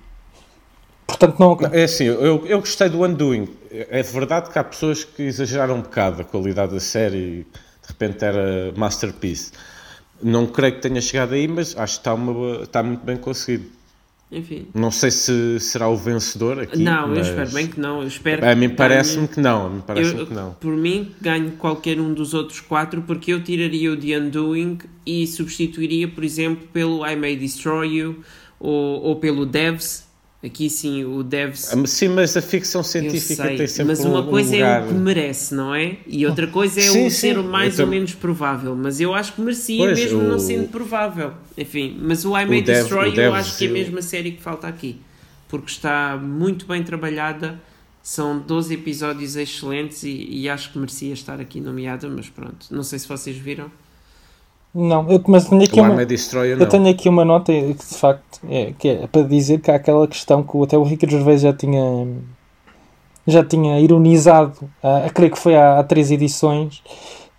portanto, 1.07 1.37
não. 1.39 1.59
É 1.72 1.85
assim, 1.85 2.05
eu, 2.05 2.47
eu 2.47 2.61
gostei 2.61 2.89
do 2.89 3.05
Undoing. 3.05 3.49
É 3.70 4.03
verdade 4.03 4.51
que 4.51 4.59
há 4.59 4.64
pessoas 4.64 5.03
que 5.03 5.22
exageraram 5.22 5.76
um 5.76 5.83
bocado 5.83 6.22
a 6.22 6.24
qualidade 6.24 6.72
da 6.72 6.80
série 6.80 7.18
e 7.18 7.47
de 7.83 7.89
repente 7.89 8.24
era 8.24 8.72
masterpiece. 8.76 9.51
Não 10.22 10.47
creio 10.47 10.74
que 10.74 10.80
tenha 10.80 11.01
chegado 11.01 11.35
aí, 11.35 11.49
mas 11.49 11.76
acho 11.76 11.95
que 11.95 12.01
está, 12.01 12.14
uma, 12.14 12.62
está 12.62 12.83
muito 12.83 13.05
bem 13.05 13.16
conseguido. 13.16 13.82
Enfim. 14.33 14.66
Não 14.74 14.91
sei 14.91 15.11
se 15.11 15.61
será 15.61 15.89
o 15.89 15.97
vencedor 15.97 16.59
aqui. 16.59 16.78
Não, 16.78 17.09
mas... 17.09 17.18
eu 17.18 17.24
espero 17.24 17.51
bem 17.51 17.66
que 17.66 17.78
não. 17.78 18.01
Eu 18.01 18.09
espero 18.09 18.47
a 18.47 18.55
mim 18.55 18.70
parece-me 18.70 19.28
que 19.28 19.39
não. 19.39 19.68
Mim 19.68 19.83
parece 19.87 20.14
que 20.24 20.33
não. 20.33 20.55
Por 20.55 20.74
mim, 20.74 21.12
ganho 21.20 21.53
qualquer 21.53 22.01
um 22.01 22.14
dos 22.14 22.33
outros 22.33 22.61
quatro, 22.61 23.03
porque 23.03 23.33
eu 23.33 23.45
tiraria 23.45 23.93
o 23.93 23.97
The 23.97 24.18
Undoing 24.18 24.78
e 25.05 25.26
substituiria, 25.26 26.09
por 26.09 26.24
exemplo, 26.24 26.66
pelo 26.72 27.07
I 27.07 27.14
May 27.14 27.37
Destroy 27.37 27.99
You 27.99 28.24
ou, 28.59 29.03
ou 29.03 29.16
pelo 29.16 29.45
Devs, 29.45 30.09
Aqui 30.45 30.68
sim, 30.68 31.05
o 31.05 31.22
Devs. 31.22 31.72
Ah, 31.72 31.86
sim, 31.86 32.09
mas 32.09 32.36
a 32.36 32.43
ficção 32.43 32.82
científica 32.82 33.45
sei, 33.45 33.57
tem 33.57 33.66
sempre 33.68 33.93
Mas 33.93 34.05
uma 34.05 34.24
coisa 34.24 34.57
é 34.57 34.80
o 34.80 34.88
que 34.88 34.95
merece, 34.95 35.55
não 35.55 35.72
é? 35.72 35.99
E 36.05 36.26
outra 36.26 36.49
coisa 36.49 36.80
é 36.80 36.82
sim, 36.82 37.07
o 37.07 37.11
ser 37.12 37.38
o 37.38 37.45
mais 37.45 37.78
ou 37.78 37.86
menos 37.86 38.12
provável. 38.12 38.74
Mas 38.74 39.01
eu 39.01 39.14
acho 39.14 39.34
que 39.34 39.40
merecia, 39.40 39.78
pois, 39.78 39.97
mesmo 39.97 40.18
o... 40.18 40.24
não 40.24 40.40
sendo 40.40 40.68
provável. 40.68 41.34
Enfim, 41.57 41.97
mas 42.03 42.24
o 42.24 42.36
I 42.36 42.45
May 42.45 42.59
o 42.59 42.64
Destroy 42.64 43.12
Dev, 43.12 43.26
eu 43.26 43.34
acho 43.34 43.57
que 43.57 43.66
é 43.66 43.68
a 43.68 43.72
mesma 43.72 44.03
série 44.03 44.32
que 44.32 44.43
falta 44.43 44.66
aqui. 44.66 45.01
Porque 45.47 45.70
está 45.70 46.16
muito 46.16 46.66
bem 46.66 46.82
trabalhada. 46.82 47.61
São 48.03 48.40
12 48.40 48.74
episódios 48.74 49.36
excelentes 49.36 50.03
e, 50.03 50.26
e 50.28 50.49
acho 50.49 50.72
que 50.72 50.78
merecia 50.78 51.12
estar 51.12 51.40
aqui 51.40 51.61
nomeada, 51.61 52.09
mas 52.09 52.28
pronto. 52.28 52.66
Não 52.68 52.82
sei 52.82 52.99
se 52.99 53.07
vocês 53.07 53.36
viram. 53.36 53.70
Não, 54.75 55.11
eu, 55.11 55.23
mas 55.27 55.47
tenho 55.49 55.62
aqui, 55.62 55.81
uma, 55.81 56.03
eu 56.03 56.68
tenho 56.68 56.89
aqui 56.89 57.09
uma 57.09 57.25
nota 57.27 57.53
que 57.53 57.75
de 57.75 57.95
facto 57.95 58.41
é, 58.49 58.73
que 58.79 58.89
é 58.89 59.07
para 59.07 59.23
dizer 59.23 59.61
que 59.61 59.70
há 59.70 59.75
aquela 59.75 60.09
questão 60.09 60.43
que 60.43 60.62
até 60.62 60.79
o 60.79 60.83
Ricardo 60.83 61.12
Gervais 61.12 61.43
já 61.43 61.53
tinha 61.53 62.09
já 63.27 63.45
tinha 63.45 63.79
ironizado, 63.79 64.68
a, 64.83 65.07
a 65.07 65.11
creio 65.11 65.31
que 65.31 65.39
foi 65.39 65.55
há, 65.55 65.79
há 65.79 65.85
três 65.85 66.11
edições, 66.11 66.83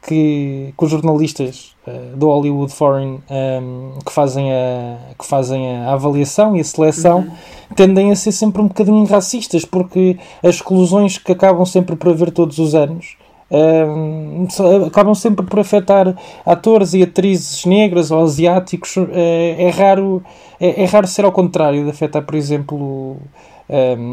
que, 0.07 0.73
que 0.77 0.85
os 0.85 0.91
jornalistas 0.91 1.75
uh, 1.87 2.15
do 2.15 2.27
Hollywood 2.27 2.71
Foreign 2.73 3.13
um, 3.13 3.21
ehm, 3.29 3.99
que, 4.05 4.11
fazem 4.11 4.51
a, 4.51 4.97
que 5.17 5.25
fazem 5.25 5.77
a 5.77 5.93
avaliação 5.93 6.55
e 6.55 6.59
a 6.59 6.63
seleção 6.63 7.19
uhum. 7.19 7.75
tendem 7.75 8.11
a 8.11 8.15
ser 8.15 8.33
sempre 8.33 8.61
um 8.61 8.67
bocadinho 8.67 9.05
racistas, 9.05 9.63
porque 9.65 10.17
as 10.43 10.55
exclusões 10.55 11.17
que 11.17 11.31
acabam 11.31 11.65
sempre 11.65 11.95
por 11.95 12.09
haver 12.09 12.31
todos 12.31 12.59
os 12.59 12.75
anos 12.75 13.15
uh, 13.53 14.85
acabam 14.85 15.13
sempre 15.13 15.45
por 15.45 15.59
afetar 15.59 16.15
atores 16.45 16.93
e 16.93 17.03
atrizes 17.03 17.65
negras 17.65 18.11
ou 18.11 18.23
asiáticos. 18.23 18.97
Uh, 18.97 19.09
é, 19.13 19.69
raro, 19.69 20.23
é, 20.59 20.83
é, 20.83 20.85
raro 20.85 21.07
ser 21.07 21.23
ao 21.23 21.31
contrário, 21.31 21.83
de 21.83 21.89
afetar, 21.89 22.23
por 22.23 22.35
exemplo, 22.35 23.17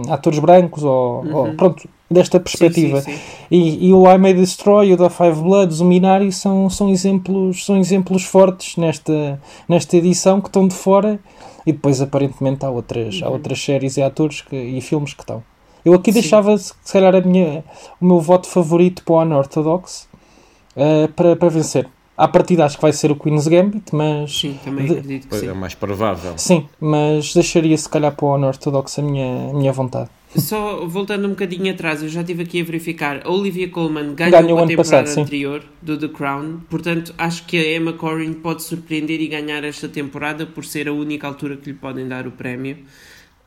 atores 0.09 0.39
brancos 0.39 0.85
ou, 0.85 1.23
uhum. 1.23 1.35
ou, 1.35 1.55
pronto, 1.55 1.89
desta 2.11 2.39
perspectiva. 2.41 3.01
Sim, 3.01 3.13
sim, 3.13 3.17
sim. 3.17 3.47
E, 3.51 3.89
e, 3.89 3.93
o 3.93 4.11
I 4.11 4.19
May 4.19 4.35
Destroy, 4.35 4.93
o 4.93 4.97
da 4.97 5.11
Five 5.11 5.41
Bloods, 5.41 5.81
o 5.81 5.85
Minari 5.85 6.33
são, 6.33 6.71
são, 6.71 6.89
exemplos, 6.89 7.65
são 7.65 7.77
exemplos 7.77 8.25
fortes 8.25 8.77
nesta, 8.77 9.41
nesta 9.69 9.97
edição 9.97 10.41
que 10.41 10.49
estão 10.49 10.67
de 10.67 10.75
fora 10.75 11.19
e 11.67 11.73
depois 11.73 12.01
aparentemente 12.01 12.65
há 12.65 12.71
outras, 12.71 13.21
uhum. 13.21 13.29
há 13.29 13.31
outras 13.31 13.63
séries 13.63 13.97
e 13.97 14.03
atores 14.03 14.41
que, 14.41 14.57
e 14.57 14.81
filmes 14.81 15.15
que 15.15 15.23
estão. 15.23 15.43
Eu 15.85 15.95
aqui 15.95 16.13
Sim. 16.13 16.21
deixava, 16.21 16.57
se 16.57 16.75
calhar, 16.93 17.15
a 17.15 17.21
minha, 17.21 17.65
o 18.01 18.07
meu 18.07 18.21
voto 18.21 18.47
favorito 18.47 19.03
para 19.05 19.15
o 19.15 19.23
Unorthodox 19.23 20.09
uh, 20.77 21.09
para, 21.13 21.37
para 21.37 21.49
vencer. 21.49 21.89
À 22.17 22.29
partida 22.29 22.67
acho 22.67 22.77
que 22.77 22.83
vai 22.83 22.93
ser 22.93 23.11
o 23.11 23.17
Queen's 23.17 23.49
Gambit, 23.49 23.95
mas... 23.95 24.41
Sim, 24.41 24.59
também 24.63 24.85
de... 24.85 24.93
acredito 24.93 25.29
que 25.29 25.37
sim. 25.37 25.49
É 25.49 25.55
mais 25.55 25.75
provável. 25.75 26.35
Sim, 26.37 26.69
mas 26.79 27.33
deixaria 27.33 27.77
se 27.77 27.89
calhar 27.89 28.15
para 28.15 28.27
o 28.27 28.35
Unorthodox 28.35 28.99
a 28.99 29.03
minha, 29.03 29.51
a 29.51 29.55
minha 29.55 29.73
vontade. 29.73 30.11
Só 30.37 30.87
voltando 30.87 31.27
um 31.27 31.31
bocadinho 31.31 31.73
atrás, 31.73 32.03
eu 32.03 32.09
já 32.09 32.21
estive 32.21 32.45
aqui 32.45 32.61
a 32.61 32.65
verificar. 32.65 33.23
A 33.25 33.31
Olivia 33.31 33.69
Colman 33.69 34.15
ganhou, 34.15 34.33
ganhou 34.43 34.59
a 34.59 34.67
temporada 34.67 35.05
passado, 35.07 35.21
anterior 35.23 35.65
do 35.83 35.99
The 35.99 36.09
Crown, 36.09 36.61
portanto 36.71 37.13
acho 37.19 37.47
que 37.47 37.57
a 37.57 37.77
Emma 37.77 37.95
Corrin 37.95 38.35
pode 38.35 38.63
surpreender 38.63 39.21
e 39.21 39.27
ganhar 39.27 39.65
esta 39.65 39.89
temporada 39.89 40.47
por 40.47 40.65
ser 40.65 40.89
a 40.89 40.93
única 40.93 41.27
altura 41.27 41.57
que 41.57 41.71
lhe 41.71 41.77
podem 41.77 42.07
dar 42.07 42.29
o 42.29 42.31
prémio. 42.31 42.77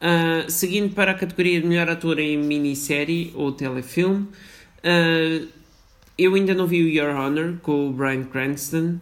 Uh, 0.04 0.52
seguindo 0.52 0.94
para 0.94 1.12
a 1.12 1.14
categoria 1.14 1.62
de 1.62 1.68
melhor 1.68 1.90
ator 1.90 2.20
em 2.20 2.38
minissérie 2.38 3.32
ou 3.36 3.54
telefilme, 3.54 4.28
uh, 4.84 5.48
eu 6.18 6.36
ainda 6.36 6.54
não 6.54 6.68
vi 6.68 6.84
o 6.84 6.90
Your 6.90 7.16
Honor 7.16 7.54
com 7.62 7.88
o 7.88 7.94
Brian 7.94 8.26
Cranston. 8.26 9.00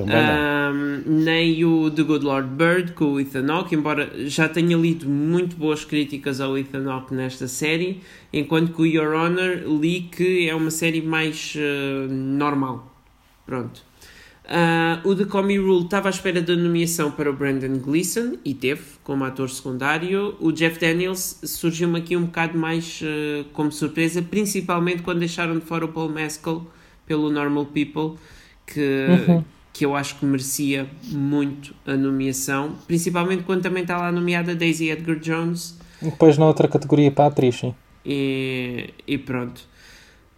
Uh, 0.00 1.02
nem 1.04 1.64
o 1.64 1.90
The 1.90 2.02
Good 2.04 2.24
Lord 2.24 2.48
Bird 2.50 2.92
com 2.92 3.14
o 3.14 3.20
Ethan 3.20 3.52
Hawke, 3.52 3.74
embora 3.74 4.10
já 4.28 4.48
tenha 4.48 4.76
lido 4.76 5.08
muito 5.08 5.56
boas 5.56 5.84
críticas 5.84 6.40
ao 6.40 6.56
Ethan 6.56 6.88
Hawke 6.88 7.12
nesta 7.12 7.48
série, 7.48 8.00
enquanto 8.32 8.72
que 8.72 8.82
o 8.82 8.86
Your 8.86 9.12
Honor 9.12 9.64
li 9.66 10.02
que 10.02 10.48
é 10.48 10.54
uma 10.54 10.70
série 10.70 11.02
mais 11.02 11.52
normal. 12.08 12.94
Pronto. 13.44 13.87
Uh, 14.48 15.06
o 15.06 15.14
The 15.14 15.26
Comey 15.26 15.58
Rule 15.58 15.84
estava 15.84 16.08
à 16.08 16.10
espera 16.10 16.40
da 16.40 16.56
nomeação 16.56 17.10
para 17.10 17.28
o 17.28 17.34
Brandon 17.34 17.78
Gleeson 17.78 18.38
e 18.42 18.54
teve 18.54 18.82
como 19.04 19.22
ator 19.24 19.50
secundário. 19.50 20.36
O 20.40 20.50
Jeff 20.50 20.80
Daniels 20.80 21.40
surgiu-me 21.44 21.98
aqui 21.98 22.16
um 22.16 22.24
bocado 22.24 22.56
mais 22.56 23.02
uh, 23.02 23.44
como 23.52 23.70
surpresa, 23.70 24.22
principalmente 24.22 25.02
quando 25.02 25.18
deixaram 25.18 25.58
de 25.58 25.66
fora 25.66 25.84
o 25.84 25.88
Paul 25.88 26.08
Mescal 26.08 26.64
pelo 27.04 27.30
Normal 27.30 27.66
People, 27.66 28.18
que, 28.66 29.06
uhum. 29.28 29.44
que 29.70 29.84
eu 29.84 29.94
acho 29.94 30.18
que 30.18 30.24
merecia 30.24 30.88
muito 31.10 31.74
a 31.86 31.94
nomeação, 31.94 32.74
principalmente 32.86 33.42
quando 33.42 33.60
também 33.60 33.82
está 33.82 33.98
lá 33.98 34.10
nomeada 34.10 34.54
Daisy 34.54 34.88
Edgar 34.88 35.18
Jones. 35.18 35.78
Depois 36.00 36.38
na 36.38 36.46
outra 36.46 36.66
categoria 36.68 37.10
para 37.10 37.24
a 37.24 37.28
atriz, 37.28 37.56
sim. 37.56 37.74
E, 38.04 38.94
e 39.06 39.18
pronto. 39.18 39.60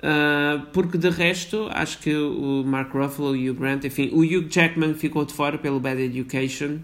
Uh, 0.01 0.64
porque 0.72 0.96
de 0.96 1.11
resto, 1.11 1.68
acho 1.70 1.98
que 1.98 2.14
o 2.14 2.64
Mark 2.64 2.90
Ruffalo 2.94 3.36
e 3.36 3.51
o 3.51 3.55
Grant, 3.55 3.84
enfim, 3.84 4.09
o 4.12 4.20
Hugh 4.20 4.48
Jackman 4.48 4.94
ficou 4.94 5.26
de 5.26 5.34
fora 5.34 5.59
pelo 5.59 5.78
Bad 5.78 6.01
Education. 6.01 6.78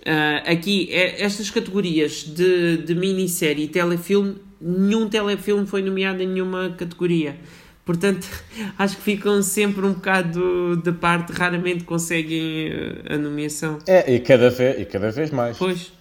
Uh, 0.00 0.50
aqui, 0.50 0.88
é, 0.90 1.22
estas 1.22 1.50
categorias 1.50 2.22
de, 2.22 2.78
de 2.78 2.94
minissérie 2.94 3.64
e 3.64 3.68
telefilme, 3.68 4.36
nenhum 4.58 5.06
telefilme 5.08 5.66
foi 5.66 5.82
nomeado 5.82 6.22
em 6.22 6.28
nenhuma 6.28 6.74
categoria. 6.78 7.36
Portanto, 7.84 8.26
acho 8.78 8.96
que 8.96 9.02
ficam 9.02 9.42
sempre 9.42 9.84
um 9.84 9.92
bocado 9.92 10.80
de 10.82 10.92
parte, 10.92 11.32
raramente 11.32 11.84
conseguem 11.84 12.72
ah, 12.72 13.14
a 13.14 13.18
nomeação. 13.18 13.78
É, 13.86 14.14
e 14.14 14.20
cada 14.20 14.48
vez, 14.48 14.80
e 14.80 14.84
cada 14.86 15.10
vez 15.10 15.30
mais. 15.30 15.58
Pois. 15.58 15.92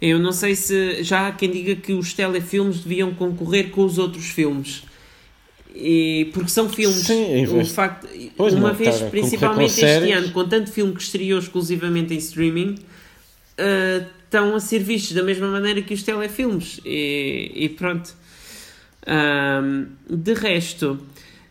Eu 0.00 0.18
não 0.18 0.32
sei 0.32 0.54
se 0.54 1.02
já 1.02 1.28
há 1.28 1.32
quem 1.32 1.50
diga 1.50 1.76
que 1.76 1.92
os 1.92 2.14
telefilmes 2.14 2.80
deviam 2.80 3.12
concorrer 3.12 3.68
com 3.68 3.84
os 3.84 3.98
outros 3.98 4.30
filmes. 4.30 4.82
E, 5.74 6.30
porque 6.32 6.50
são 6.50 6.68
filmes. 6.68 7.06
Sim, 7.06 7.44
o 7.46 7.64
facto, 7.64 8.08
pois 8.36 8.54
uma 8.54 8.68
não, 8.68 8.74
vez, 8.74 8.98
cara, 8.98 9.10
principalmente 9.10 9.70
este 9.70 9.80
séries. 9.80 10.16
ano, 10.16 10.30
com 10.32 10.46
tanto 10.46 10.70
filme 10.70 10.94
que 10.94 11.02
estreou 11.02 11.38
exclusivamente 11.38 12.14
em 12.14 12.18
streaming, 12.18 12.74
uh, 12.74 14.06
estão 14.24 14.54
a 14.54 14.60
ser 14.60 14.80
vistos 14.80 15.12
da 15.12 15.22
mesma 15.22 15.48
maneira 15.48 15.82
que 15.82 15.94
os 15.94 16.02
telefilmes. 16.02 16.80
E, 16.84 17.52
e 17.54 17.68
pronto. 17.68 18.14
Um, 19.06 19.86
de 20.08 20.34
resto, 20.34 20.98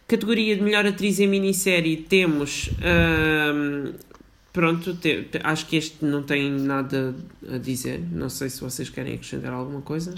categoria 0.08 0.56
de 0.56 0.62
melhor 0.62 0.86
atriz 0.86 1.20
em 1.20 1.28
minissérie 1.28 1.98
temos. 1.98 2.70
Um, 2.80 3.94
pronto, 4.54 4.94
te, 4.96 5.24
te, 5.24 5.40
acho 5.44 5.66
que 5.66 5.78
este 5.78 6.06
não 6.06 6.24
tem 6.24 6.52
nada 6.52 7.16
a 7.52 7.58
dizer. 7.58 8.02
Não 8.12 8.30
sei 8.30 8.50
se 8.50 8.62
vocês 8.62 8.90
querem 8.90 9.16
acrescentar 9.16 9.54
alguma 9.54 9.82
coisa. 9.82 10.14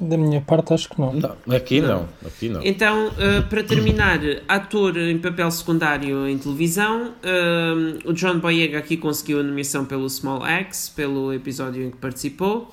Da 0.00 0.16
minha 0.16 0.40
parte, 0.40 0.72
acho 0.72 0.88
que 0.88 1.00
não. 1.00 1.12
não 1.12 1.56
aqui 1.56 1.80
não. 1.80 1.88
não. 1.88 2.08
Aqui 2.26 2.48
não. 2.48 2.64
Então, 2.64 3.08
uh, 3.08 3.42
para 3.48 3.62
terminar, 3.62 4.20
ator 4.46 4.96
em 4.96 5.18
papel 5.18 5.50
secundário 5.50 6.28
em 6.28 6.38
televisão, 6.38 7.12
uh, 7.24 8.08
o 8.08 8.12
John 8.12 8.38
Boyega 8.38 8.78
aqui 8.78 8.96
conseguiu 8.96 9.40
a 9.40 9.42
nomeação 9.42 9.84
pelo 9.84 10.08
Small 10.08 10.44
Axe, 10.44 10.90
pelo 10.92 11.32
episódio 11.32 11.84
em 11.84 11.90
que 11.90 11.96
participou. 11.96 12.70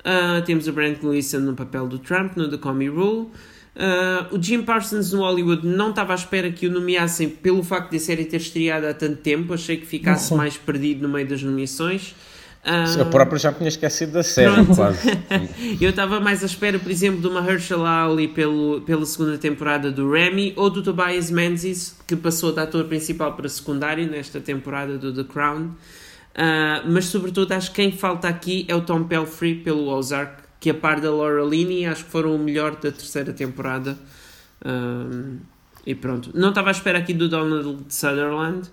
Uh, 0.00 0.42
temos 0.44 0.68
o 0.68 0.72
Brent 0.72 1.00
Gleeson 1.00 1.40
no 1.40 1.54
papel 1.54 1.86
do 1.88 1.98
Trump, 1.98 2.36
no 2.36 2.48
The 2.48 2.58
Comey 2.58 2.88
Rule. 2.88 3.28
o 4.30 4.40
Jim 4.40 4.62
Parsons 4.62 5.12
no 5.12 5.20
Hollywood 5.20 5.66
não 5.66 5.90
estava 5.90 6.12
à 6.12 6.16
espera 6.16 6.50
que 6.50 6.66
o 6.66 6.70
nomeassem 6.70 7.28
pelo 7.28 7.62
facto 7.62 7.90
de 7.90 7.96
a 7.96 8.00
série 8.00 8.24
ter 8.24 8.38
estreado 8.38 8.86
há 8.86 8.94
tanto 8.94 9.16
tempo. 9.16 9.52
Achei 9.52 9.76
que 9.76 9.86
ficasse 9.86 10.32
mais 10.34 10.56
perdido 10.56 11.02
no 11.02 11.12
meio 11.12 11.26
das 11.26 11.42
nomeações. 11.42 12.14
Uh, 12.64 12.98
eu 12.98 13.06
próprio 13.06 13.38
já 13.38 13.50
me 13.50 13.58
tinha 13.58 13.68
esquecido 13.68 14.12
da 14.12 14.22
série, 14.22 14.52
pronto. 14.52 14.74
quase. 14.74 15.08
eu 15.80 15.90
estava 15.90 16.20
mais 16.20 16.42
à 16.42 16.46
espera, 16.46 16.78
por 16.78 16.90
exemplo, 16.90 17.20
de 17.20 17.26
uma 17.26 17.40
Herschel 17.40 17.86
Ali 17.86 18.28
pelo, 18.28 18.80
pela 18.82 19.06
segunda 19.06 19.38
temporada 19.38 19.90
do 19.90 20.10
Remy 20.10 20.52
ou 20.56 20.68
do 20.68 20.82
Tobias 20.82 21.30
Menzies, 21.30 21.96
que 22.06 22.16
passou 22.16 22.52
de 22.52 22.60
ator 22.60 22.84
principal 22.84 23.32
para 23.34 23.48
secundário 23.48 24.06
nesta 24.10 24.40
temporada 24.40 24.98
do 24.98 25.14
The 25.14 25.24
Crown. 25.24 25.66
Uh, 25.66 26.84
mas, 26.86 27.06
sobretudo, 27.06 27.52
acho 27.52 27.70
que 27.70 27.76
quem 27.76 27.92
falta 27.92 28.28
aqui 28.28 28.64
é 28.68 28.74
o 28.74 28.80
Tom 28.80 29.04
Pelfrey 29.04 29.54
pelo 29.54 29.88
Ozark, 29.88 30.42
que 30.60 30.70
a 30.70 30.74
par 30.74 31.00
da 31.00 31.10
Laura 31.10 31.44
Linney, 31.44 31.86
acho 31.86 32.04
que 32.04 32.10
foram 32.10 32.34
o 32.34 32.38
melhor 32.38 32.72
da 32.72 32.92
terceira 32.92 33.32
temporada. 33.32 33.96
Uh, 34.60 35.38
e 35.86 35.94
pronto. 35.94 36.30
Não 36.34 36.50
estava 36.50 36.68
à 36.68 36.72
espera 36.72 36.98
aqui 36.98 37.14
do 37.14 37.28
Donald 37.28 37.86
Sutherland. 37.88 38.68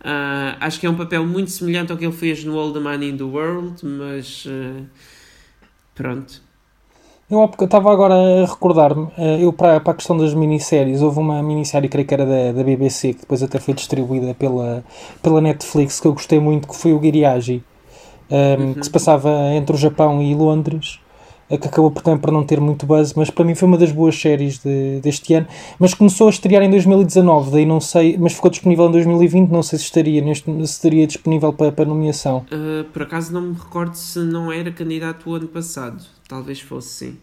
Uh, 0.00 0.54
acho 0.60 0.78
que 0.78 0.86
é 0.86 0.90
um 0.90 0.94
papel 0.94 1.26
muito 1.26 1.50
semelhante 1.50 1.90
ao 1.90 1.98
que 1.98 2.04
ele 2.04 2.12
fez 2.12 2.44
no 2.44 2.58
All 2.58 2.72
the 2.72 2.78
Money 2.78 3.10
in 3.10 3.16
the 3.16 3.24
World, 3.24 3.84
mas 3.84 4.46
uh, 4.46 4.84
pronto. 5.94 6.40
Eu 7.28 7.50
estava 7.60 7.92
agora 7.92 8.14
a 8.14 8.46
recordar-me, 8.46 9.04
uh, 9.04 9.38
eu 9.40 9.52
para, 9.52 9.80
para 9.80 9.92
a 9.92 9.96
questão 9.96 10.16
das 10.16 10.32
minisséries, 10.32 11.02
houve 11.02 11.18
uma 11.18 11.42
minissérie, 11.42 11.88
creio 11.88 12.06
que 12.06 12.14
era 12.14 12.24
da, 12.24 12.52
da 12.52 12.62
BBC, 12.62 13.14
que 13.14 13.20
depois 13.20 13.42
até 13.42 13.58
foi 13.58 13.74
distribuída 13.74 14.34
pela, 14.34 14.84
pela 15.20 15.40
Netflix, 15.40 16.00
que 16.00 16.06
eu 16.06 16.12
gostei 16.12 16.38
muito, 16.38 16.68
que 16.68 16.76
foi 16.76 16.92
o 16.92 17.02
Giriagi, 17.02 17.62
um, 18.30 18.62
uhum. 18.62 18.74
que 18.74 18.84
se 18.84 18.90
passava 18.90 19.30
entre 19.52 19.74
o 19.74 19.78
Japão 19.78 20.22
e 20.22 20.34
Londres 20.34 21.00
que 21.56 21.66
acabou 21.66 21.90
por, 21.90 22.02
também 22.02 22.20
por 22.20 22.30
não 22.30 22.44
ter 22.44 22.60
muito 22.60 22.84
buzz, 22.84 23.14
mas 23.14 23.30
para 23.30 23.44
mim 23.44 23.54
foi 23.54 23.66
uma 23.66 23.78
das 23.78 23.90
boas 23.90 24.18
séries 24.20 24.58
de, 24.58 25.00
deste 25.00 25.32
ano. 25.34 25.46
Mas 25.78 25.94
começou 25.94 26.26
a 26.26 26.30
estrear 26.30 26.62
em 26.62 26.70
2019, 26.70 27.50
daí 27.50 27.64
não 27.64 27.80
sei, 27.80 28.18
mas 28.18 28.34
ficou 28.34 28.50
disponível 28.50 28.86
em 28.86 28.92
2020. 28.92 29.48
Não 29.50 29.62
sei 29.62 29.78
se 29.78 29.86
estaria, 29.86 30.20
neste, 30.20 30.44
se 30.44 30.62
estaria 30.62 31.06
disponível 31.06 31.52
para, 31.52 31.72
para 31.72 31.84
nomeação. 31.86 32.44
Uh, 32.52 32.84
por 32.92 33.02
acaso 33.02 33.32
não 33.32 33.40
me 33.40 33.54
recordo 33.54 33.94
se 33.94 34.18
não 34.18 34.52
era 34.52 34.70
candidato 34.70 35.30
o 35.30 35.34
ano 35.34 35.48
passado, 35.48 36.04
talvez 36.28 36.60
fosse 36.60 36.88
sim, 36.88 37.16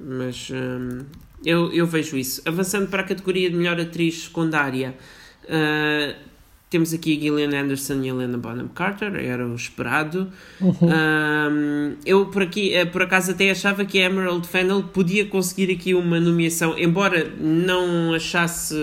mas 0.00 0.50
um, 0.50 1.04
eu, 1.44 1.72
eu 1.72 1.86
vejo 1.86 2.16
isso. 2.16 2.42
Avançando 2.46 2.88
para 2.88 3.02
a 3.02 3.04
categoria 3.04 3.48
de 3.48 3.56
melhor 3.56 3.78
atriz 3.80 4.24
secundária. 4.24 4.96
Uh, 5.44 6.29
temos 6.70 6.94
aqui 6.94 7.16
a 7.16 7.20
Gillian 7.20 7.60
Anderson 7.60 7.94
e 7.94 8.08
a 8.08 8.14
Helena 8.14 8.38
Bonham 8.38 8.68
Carter, 8.68 9.16
era 9.16 9.44
o 9.44 9.56
esperado. 9.56 10.30
Uhum. 10.60 10.76
Um, 10.82 11.96
eu 12.06 12.26
por 12.26 12.42
aqui, 12.42 12.72
eh, 12.72 12.84
por 12.84 13.02
acaso 13.02 13.32
até 13.32 13.50
achava 13.50 13.84
que 13.84 14.00
a 14.00 14.06
Emerald 14.06 14.46
Fennell 14.46 14.84
podia 14.84 15.26
conseguir 15.26 15.72
aqui 15.72 15.94
uma 15.94 16.20
nomeação, 16.20 16.78
embora 16.78 17.28
não 17.40 18.14
achasse 18.14 18.76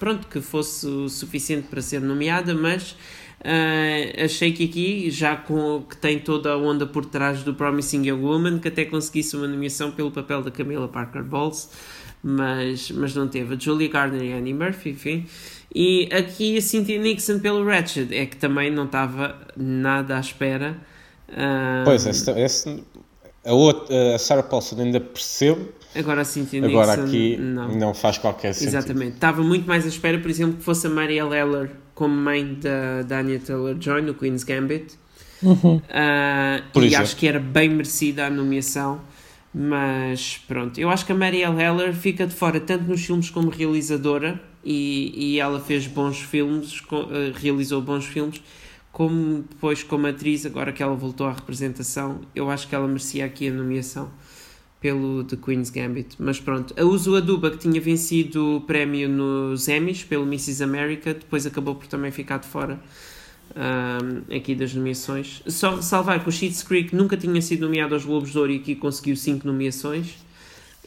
pronto 0.00 0.26
que 0.26 0.40
fosse 0.40 0.88
o 0.88 1.08
suficiente 1.08 1.68
para 1.70 1.80
ser 1.80 2.00
nomeada, 2.00 2.52
mas 2.52 2.96
uh, 3.44 4.24
achei 4.24 4.52
que 4.52 4.64
aqui, 4.64 5.10
já 5.10 5.36
com 5.36 5.82
que 5.82 5.96
tem 5.96 6.18
toda 6.18 6.52
a 6.52 6.56
onda 6.56 6.86
por 6.86 7.04
trás 7.04 7.42
do 7.42 7.54
Promising 7.54 8.08
Young 8.08 8.22
Woman, 8.22 8.58
que 8.58 8.68
até 8.68 8.84
conseguisse 8.84 9.36
uma 9.36 9.46
nomeação 9.46 9.90
pelo 9.92 10.10
papel 10.10 10.42
da 10.42 10.50
Camila 10.50 10.88
Parker 10.88 11.22
Bowles, 11.22 11.70
mas, 12.22 12.90
mas 12.90 13.14
não 13.14 13.28
teve. 13.28 13.54
A 13.54 13.58
Julia 13.58 13.88
Gardner 13.88 14.22
e 14.22 14.32
Annie 14.32 14.54
Murphy, 14.54 14.90
enfim. 14.90 15.26
E 15.74 16.08
aqui 16.12 16.56
a 16.56 16.62
Cynthia 16.62 16.98
Nixon 16.98 17.40
pelo 17.40 17.64
Ratchet 17.64 18.14
é 18.14 18.26
que 18.26 18.36
também 18.36 18.70
não 18.70 18.84
estava 18.84 19.36
nada 19.56 20.16
à 20.16 20.20
espera. 20.20 20.76
Um, 21.28 21.84
pois, 21.84 22.06
esse, 22.06 22.30
esse, 22.30 22.84
a, 23.44 23.52
outra, 23.52 24.14
a 24.14 24.18
Sarah 24.18 24.42
Paulson 24.42 24.80
ainda 24.80 25.00
percebo. 25.00 25.68
Agora 25.94 26.22
a 26.22 26.24
Cynthia 26.24 26.64
Agora 26.64 26.96
Nixon 26.96 27.08
aqui 27.08 27.36
não. 27.36 27.68
não 27.76 27.94
faz 27.94 28.18
qualquer 28.18 28.52
sentido. 28.52 28.68
Exatamente. 28.70 29.14
Estava 29.14 29.42
muito 29.42 29.66
mais 29.66 29.84
à 29.84 29.88
espera, 29.88 30.18
por 30.18 30.30
exemplo, 30.30 30.56
que 30.56 30.62
fosse 30.62 30.86
a 30.86 30.90
Marielle 30.90 31.34
Heller 31.34 31.70
como 31.94 32.14
mãe 32.14 32.54
da, 32.54 33.02
da 33.02 33.20
Anya 33.20 33.38
Taylor-Joy 33.38 34.02
no 34.02 34.14
Queen's 34.14 34.44
Gambit. 34.44 34.94
Uhum. 35.42 35.76
Uh, 35.76 35.80
e 36.74 36.78
exemplo. 36.78 36.96
acho 37.02 37.16
que 37.16 37.28
era 37.28 37.38
bem 37.38 37.68
merecida 37.68 38.26
a 38.26 38.30
nomeação. 38.30 39.00
Mas 39.56 40.42
pronto, 40.48 40.80
eu 40.80 40.90
acho 40.90 41.06
que 41.06 41.12
a 41.12 41.14
Marielle 41.14 41.62
Heller 41.62 41.94
fica 41.94 42.26
de 42.26 42.34
fora 42.34 42.58
tanto 42.58 42.84
nos 42.88 43.04
filmes 43.04 43.30
como 43.30 43.50
realizadora 43.50 44.40
e, 44.64 45.12
e 45.14 45.38
ela 45.38 45.60
fez 45.60 45.86
bons 45.86 46.18
filmes, 46.18 46.82
eh, 46.90 47.32
realizou 47.36 47.80
bons 47.80 48.04
filmes, 48.04 48.42
como 48.90 49.44
depois 49.48 49.84
como 49.84 50.08
atriz, 50.08 50.44
agora 50.44 50.72
que 50.72 50.82
ela 50.82 50.96
voltou 50.96 51.28
à 51.28 51.32
representação, 51.32 52.22
eu 52.34 52.50
acho 52.50 52.66
que 52.66 52.74
ela 52.74 52.88
merecia 52.88 53.24
aqui 53.24 53.48
a 53.48 53.52
nomeação 53.52 54.10
pelo 54.84 55.24
The 55.24 55.36
Queen's 55.36 55.70
Gambit. 55.70 56.16
Mas 56.18 56.38
pronto, 56.38 56.74
a 56.78 56.84
Uso 56.84 57.16
Aduba, 57.16 57.50
que 57.50 57.56
tinha 57.56 57.80
vencido 57.80 58.56
o 58.56 58.60
prémio 58.60 59.08
nos 59.08 59.66
Emmys 59.66 60.04
pelo 60.04 60.24
Mrs. 60.24 60.62
America, 60.62 61.14
depois 61.14 61.46
acabou 61.46 61.74
por 61.74 61.86
também 61.86 62.10
ficar 62.10 62.36
de 62.36 62.46
fora 62.46 62.78
um, 63.56 64.36
aqui 64.36 64.54
das 64.54 64.74
nomeações. 64.74 65.42
Só 65.46 65.76
ressalvar 65.76 66.22
que 66.22 66.28
o 66.28 66.32
Sheets 66.32 66.62
Creek 66.62 66.94
nunca 66.94 67.16
tinha 67.16 67.40
sido 67.40 67.62
nomeado 67.62 67.94
aos 67.94 68.04
Globos 68.04 68.32
de 68.32 68.38
Ouro 68.38 68.52
e 68.52 68.56
aqui 68.56 68.74
conseguiu 68.74 69.16
5 69.16 69.46
nomeações. 69.46 70.16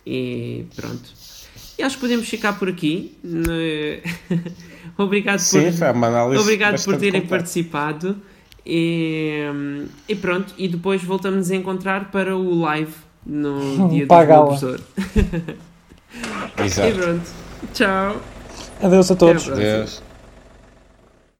E 0.06 0.66
pronto. 0.76 1.12
E 1.80 1.82
acho 1.82 1.96
que 1.96 2.02
podemos 2.02 2.30
ficar 2.30 2.54
por 2.60 2.70
aqui. 2.70 3.18
obrigado 4.96 5.40
Sim, 5.40 5.72
por, 5.72 6.38
obrigado 6.38 6.84
por 6.86 6.98
terem 6.98 7.22
participado. 7.26 8.16
E, 8.64 9.42
e, 10.08 10.16
pronto, 10.16 10.54
e 10.56 10.68
depois 10.68 11.04
voltamos 11.04 11.50
a 11.50 11.56
encontrar 11.56 12.12
para 12.12 12.38
o 12.38 12.60
live 12.60 13.07
no 13.26 13.90
dia 13.90 14.06
do 14.06 14.08
professor. 14.08 14.82
Exato. 16.64 16.88
e 16.90 16.94
pronto. 16.94 17.30
Tchau. 17.74 18.18
Adeus 18.82 19.12
a 19.12 19.16
todos. 19.16 19.50
Adeus. 19.50 20.07